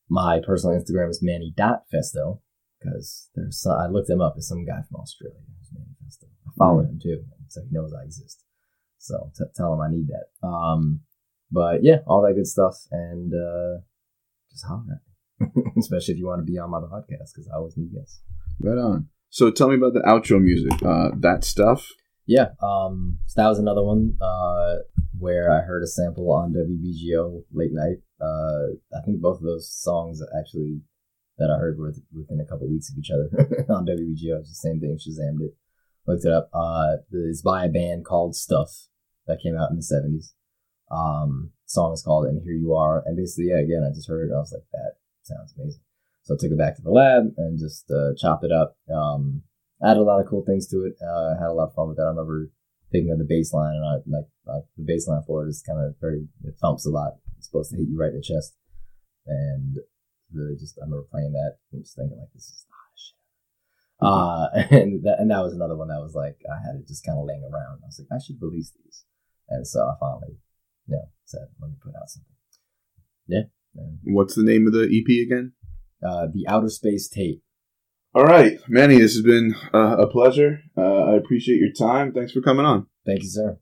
My 0.09 0.41
personal 0.45 0.79
Instagram 0.79 1.11
is 1.11 1.21
manny.festo 1.23 2.41
because 2.79 3.29
there's 3.35 3.61
some, 3.61 3.73
I 3.73 3.87
looked 3.87 4.11
him 4.11 4.21
up 4.21 4.35
as 4.37 4.49
some 4.49 4.65
guy 4.65 4.83
from 4.89 5.01
Australia. 5.01 5.39
I 5.77 6.51
followed 6.57 6.89
him 6.89 7.01
too, 7.03 7.25
so 7.49 7.63
he 7.63 7.69
knows 7.73 7.93
I 7.93 8.05
exist. 8.05 8.45
So 8.99 9.31
t- 9.37 9.45
tell 9.55 9.75
him 9.75 9.81
I 9.81 9.91
need 9.91 10.09
that. 10.09 10.47
Um, 10.47 11.01
but 11.51 11.83
yeah, 11.83 11.99
all 12.07 12.23
that 12.23 12.35
good 12.35 12.47
stuff, 12.47 12.77
and 12.91 13.33
uh, 13.33 13.83
just 14.51 14.67
holler 14.67 14.83
at 14.83 15.03
me, 15.07 15.16
especially 15.79 16.15
if 16.15 16.19
you 16.19 16.27
want 16.27 16.41
to 16.41 16.51
be 16.51 16.59
on 16.59 16.71
my 16.71 16.81
podcast 16.81 17.33
because 17.35 17.49
I 17.53 17.57
always 17.57 17.77
need 17.77 17.93
guests. 17.93 18.21
Right 18.61 18.79
on. 18.79 19.09
So 19.31 19.51
tell 19.51 19.69
me 19.69 19.77
about 19.77 19.95
the 19.95 20.01
outro 20.01 20.43
music. 20.43 20.83
Uh, 20.83 21.11
that 21.21 21.45
stuff. 21.45 21.89
Yeah, 22.27 22.49
um, 22.61 23.19
so 23.27 23.41
that 23.41 23.49
was 23.49 23.61
another 23.61 23.85
one 23.85 24.17
uh, 24.21 24.77
where 25.19 25.53
I 25.53 25.61
heard 25.61 25.85
a 25.85 25.87
sample 25.87 26.33
on 26.33 26.53
WBGO 26.53 27.45
late 27.53 27.71
night. 27.73 27.99
Uh, 28.21 28.75
I 28.97 29.03
think 29.05 29.21
both 29.21 29.37
of 29.39 29.45
those 29.45 29.71
songs 29.71 30.21
actually 30.37 30.81
that 31.39 31.51
I 31.51 31.59
heard 31.59 31.79
were 31.79 31.93
within 32.13 32.41
a 32.41 32.47
couple 32.47 32.69
weeks 32.69 32.91
of 32.91 32.99
each 32.99 33.11
other 33.11 33.29
on 33.69 33.87
WBGO. 33.87 34.41
It's 34.41 34.49
the 34.49 34.69
same 34.69 34.81
thing. 34.81 34.99
Shazammed 34.99 35.43
it, 35.43 35.55
looked 36.07 36.25
it 36.25 36.33
up. 36.33 36.51
Uh, 36.53 36.97
it's 37.13 37.43
by 37.43 37.67
a 37.67 37.69
band 37.69 38.05
called 38.05 38.35
Stuff 38.35 38.89
that 39.27 39.41
came 39.41 39.57
out 39.57 39.71
in 39.71 39.77
the 39.77 39.83
seventies. 39.83 40.35
Um, 40.91 41.53
song 41.67 41.93
is 41.93 42.03
called 42.03 42.27
"And 42.27 42.43
Here 42.43 42.55
You 42.55 42.75
Are," 42.75 43.03
and 43.07 43.17
basically, 43.17 43.51
yeah, 43.51 43.59
again, 43.59 43.87
I 43.89 43.95
just 43.95 44.09
heard 44.09 44.23
it. 44.23 44.31
and 44.31 44.37
I 44.37 44.39
was 44.39 44.53
like, 44.53 44.67
that 44.73 44.95
sounds 45.27 45.55
amazing. 45.59 45.83
So 46.23 46.35
I 46.35 46.39
took 46.41 46.51
it 46.51 46.59
back 46.59 46.77
to 46.77 46.83
the 46.83 46.91
lab 46.91 47.35
and 47.37 47.59
just 47.59 47.91
uh, 47.91 48.15
chopped 48.19 48.45
it 48.45 48.53
up. 48.53 48.77
Um, 48.93 49.43
added 49.83 50.01
a 50.01 50.03
lot 50.03 50.21
of 50.21 50.27
cool 50.27 50.45
things 50.45 50.67
to 50.69 50.87
it. 50.87 50.95
Uh, 51.03 51.39
had 51.39 51.51
a 51.51 51.55
lot 51.55 51.69
of 51.69 51.75
fun 51.75 51.89
with 51.89 51.99
that. 51.99 52.07
I 52.07 52.11
remember 52.11 52.51
thinking 52.91 53.13
of 53.13 53.19
the 53.19 53.29
bass 53.29 53.53
line, 53.53 53.75
and 53.75 53.85
I, 53.85 53.95
like 54.07 54.29
like 54.47 54.65
the 54.77 54.85
bass 54.87 55.07
line 55.07 55.23
for 55.27 55.45
it 55.45 55.51
is 55.51 55.63
kind 55.63 55.79
of 55.79 55.95
very 56.01 56.27
it 56.45 56.55
thumps 56.61 56.87
a 56.87 56.91
lot. 56.91 57.19
It's 57.39 57.47
supposed 57.47 57.71
to 57.71 57.77
hit 57.77 57.89
you 57.89 57.99
right 57.99 58.11
in 58.11 58.17
the 58.17 58.23
chest, 58.23 58.57
and 59.27 59.79
really 60.33 60.57
just 60.57 60.79
I 60.79 60.85
remember 60.85 61.07
playing 61.11 61.33
that 61.33 61.59
and 61.73 61.83
just 61.83 61.97
thinking 61.97 62.19
like 62.19 62.33
this 62.35 62.51
is 62.51 62.67
the 62.67 62.75
hottest 62.75 63.05
shit. 63.07 63.23
Uh, 64.03 64.47
and 64.83 65.05
that 65.05 65.21
and 65.21 65.31
that 65.31 65.43
was 65.43 65.55
another 65.55 65.77
one 65.77 65.89
that 65.89 66.03
was 66.03 66.15
like 66.15 66.39
I 66.51 66.59
had 66.65 66.77
it 66.77 66.89
just 66.89 67.05
kind 67.05 67.19
of 67.19 67.27
laying 67.27 67.45
around. 67.45 67.83
I 67.83 67.87
was 67.87 68.01
like 68.01 68.11
I 68.11 68.23
should 68.23 68.41
release 68.41 68.73
these, 68.73 69.05
and 69.49 69.67
so 69.67 69.87
I 69.87 69.95
finally, 70.01 70.39
you 70.87 70.97
know, 70.97 71.07
said 71.25 71.55
let 71.61 71.71
me 71.71 71.77
put 71.83 71.95
out 71.95 72.11
something. 72.11 72.35
Yeah, 73.27 73.51
What's 74.05 74.35
the 74.35 74.45
name 74.45 74.67
of 74.67 74.73
the 74.73 74.85
EP 74.85 75.27
again? 75.27 75.53
uh, 76.05 76.27
the 76.33 76.47
Outer 76.49 76.69
Space 76.69 77.09
Tape. 77.09 77.43
All 78.15 78.25
right, 78.25 78.59
Manny. 78.69 78.99
This 78.99 79.15
has 79.15 79.23
been 79.23 79.55
uh, 79.75 79.97
a 79.99 80.07
pleasure. 80.07 80.61
Uh, 80.77 81.13
I 81.13 81.17
appreciate 81.17 81.59
your 81.59 81.73
time. 81.73 82.13
Thanks 82.13 82.33
for 82.33 82.41
coming 82.41 82.65
on. 82.65 82.87
Thank 83.05 83.23
you, 83.23 83.29
sir. 83.29 83.59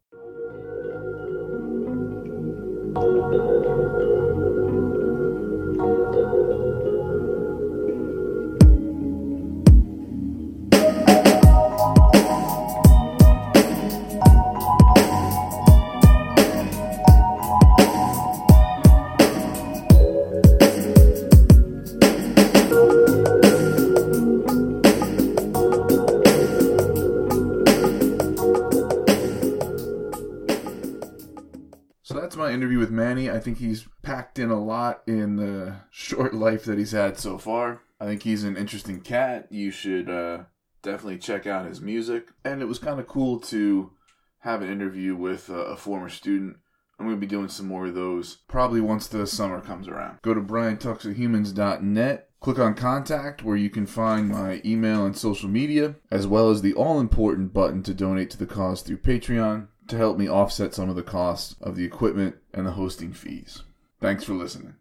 I 33.34 33.40
think 33.40 33.58
he's 33.58 33.88
packed 34.02 34.38
in 34.38 34.50
a 34.50 34.62
lot 34.62 35.02
in 35.08 35.36
the 35.36 35.76
short 35.90 36.34
life 36.34 36.64
that 36.64 36.78
he's 36.78 36.92
had 36.92 37.18
so 37.18 37.36
far. 37.36 37.82
I 38.00 38.06
think 38.06 38.22
he's 38.22 38.44
an 38.44 38.56
interesting 38.56 39.00
cat. 39.00 39.48
You 39.50 39.72
should 39.72 40.08
uh, 40.08 40.44
definitely 40.82 41.18
check 41.18 41.46
out 41.46 41.66
his 41.66 41.80
music. 41.80 42.28
And 42.44 42.62
it 42.62 42.66
was 42.66 42.78
kind 42.78 43.00
of 43.00 43.08
cool 43.08 43.40
to 43.40 43.90
have 44.40 44.62
an 44.62 44.70
interview 44.70 45.16
with 45.16 45.48
a, 45.48 45.54
a 45.54 45.76
former 45.76 46.08
student. 46.08 46.58
I'm 46.98 47.06
going 47.06 47.16
to 47.16 47.20
be 47.20 47.26
doing 47.26 47.48
some 47.48 47.66
more 47.66 47.86
of 47.86 47.94
those 47.94 48.38
probably 48.46 48.80
once 48.80 49.08
the 49.08 49.26
summer 49.26 49.60
comes 49.60 49.88
around. 49.88 50.18
Go 50.22 50.32
to 50.32 50.40
briantalkstohumans.net. 50.40 52.28
Click 52.40 52.58
on 52.58 52.74
contact 52.74 53.42
where 53.42 53.56
you 53.56 53.70
can 53.70 53.86
find 53.86 54.28
my 54.28 54.60
email 54.64 55.06
and 55.06 55.16
social 55.16 55.48
media, 55.48 55.96
as 56.10 56.26
well 56.26 56.50
as 56.50 56.62
the 56.62 56.74
all 56.74 57.00
important 57.00 57.52
button 57.52 57.82
to 57.82 57.94
donate 57.94 58.30
to 58.30 58.38
the 58.38 58.46
cause 58.46 58.82
through 58.82 58.98
Patreon 58.98 59.68
to 59.88 59.96
help 59.96 60.18
me 60.18 60.28
offset 60.28 60.74
some 60.74 60.88
of 60.88 60.96
the 60.96 61.02
costs 61.02 61.56
of 61.60 61.76
the 61.76 61.84
equipment 61.84 62.36
and 62.52 62.66
the 62.66 62.72
hosting 62.72 63.12
fees. 63.12 63.62
Thanks 64.00 64.24
for 64.24 64.34
listening. 64.34 64.74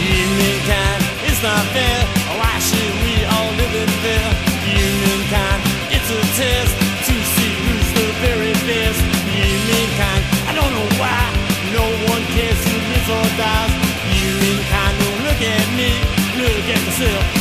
Evening 0.00 0.60
time, 0.66 1.02
is 1.26 1.42
not 1.42 1.66
fair. 1.72 2.17
있어요. 16.98 17.37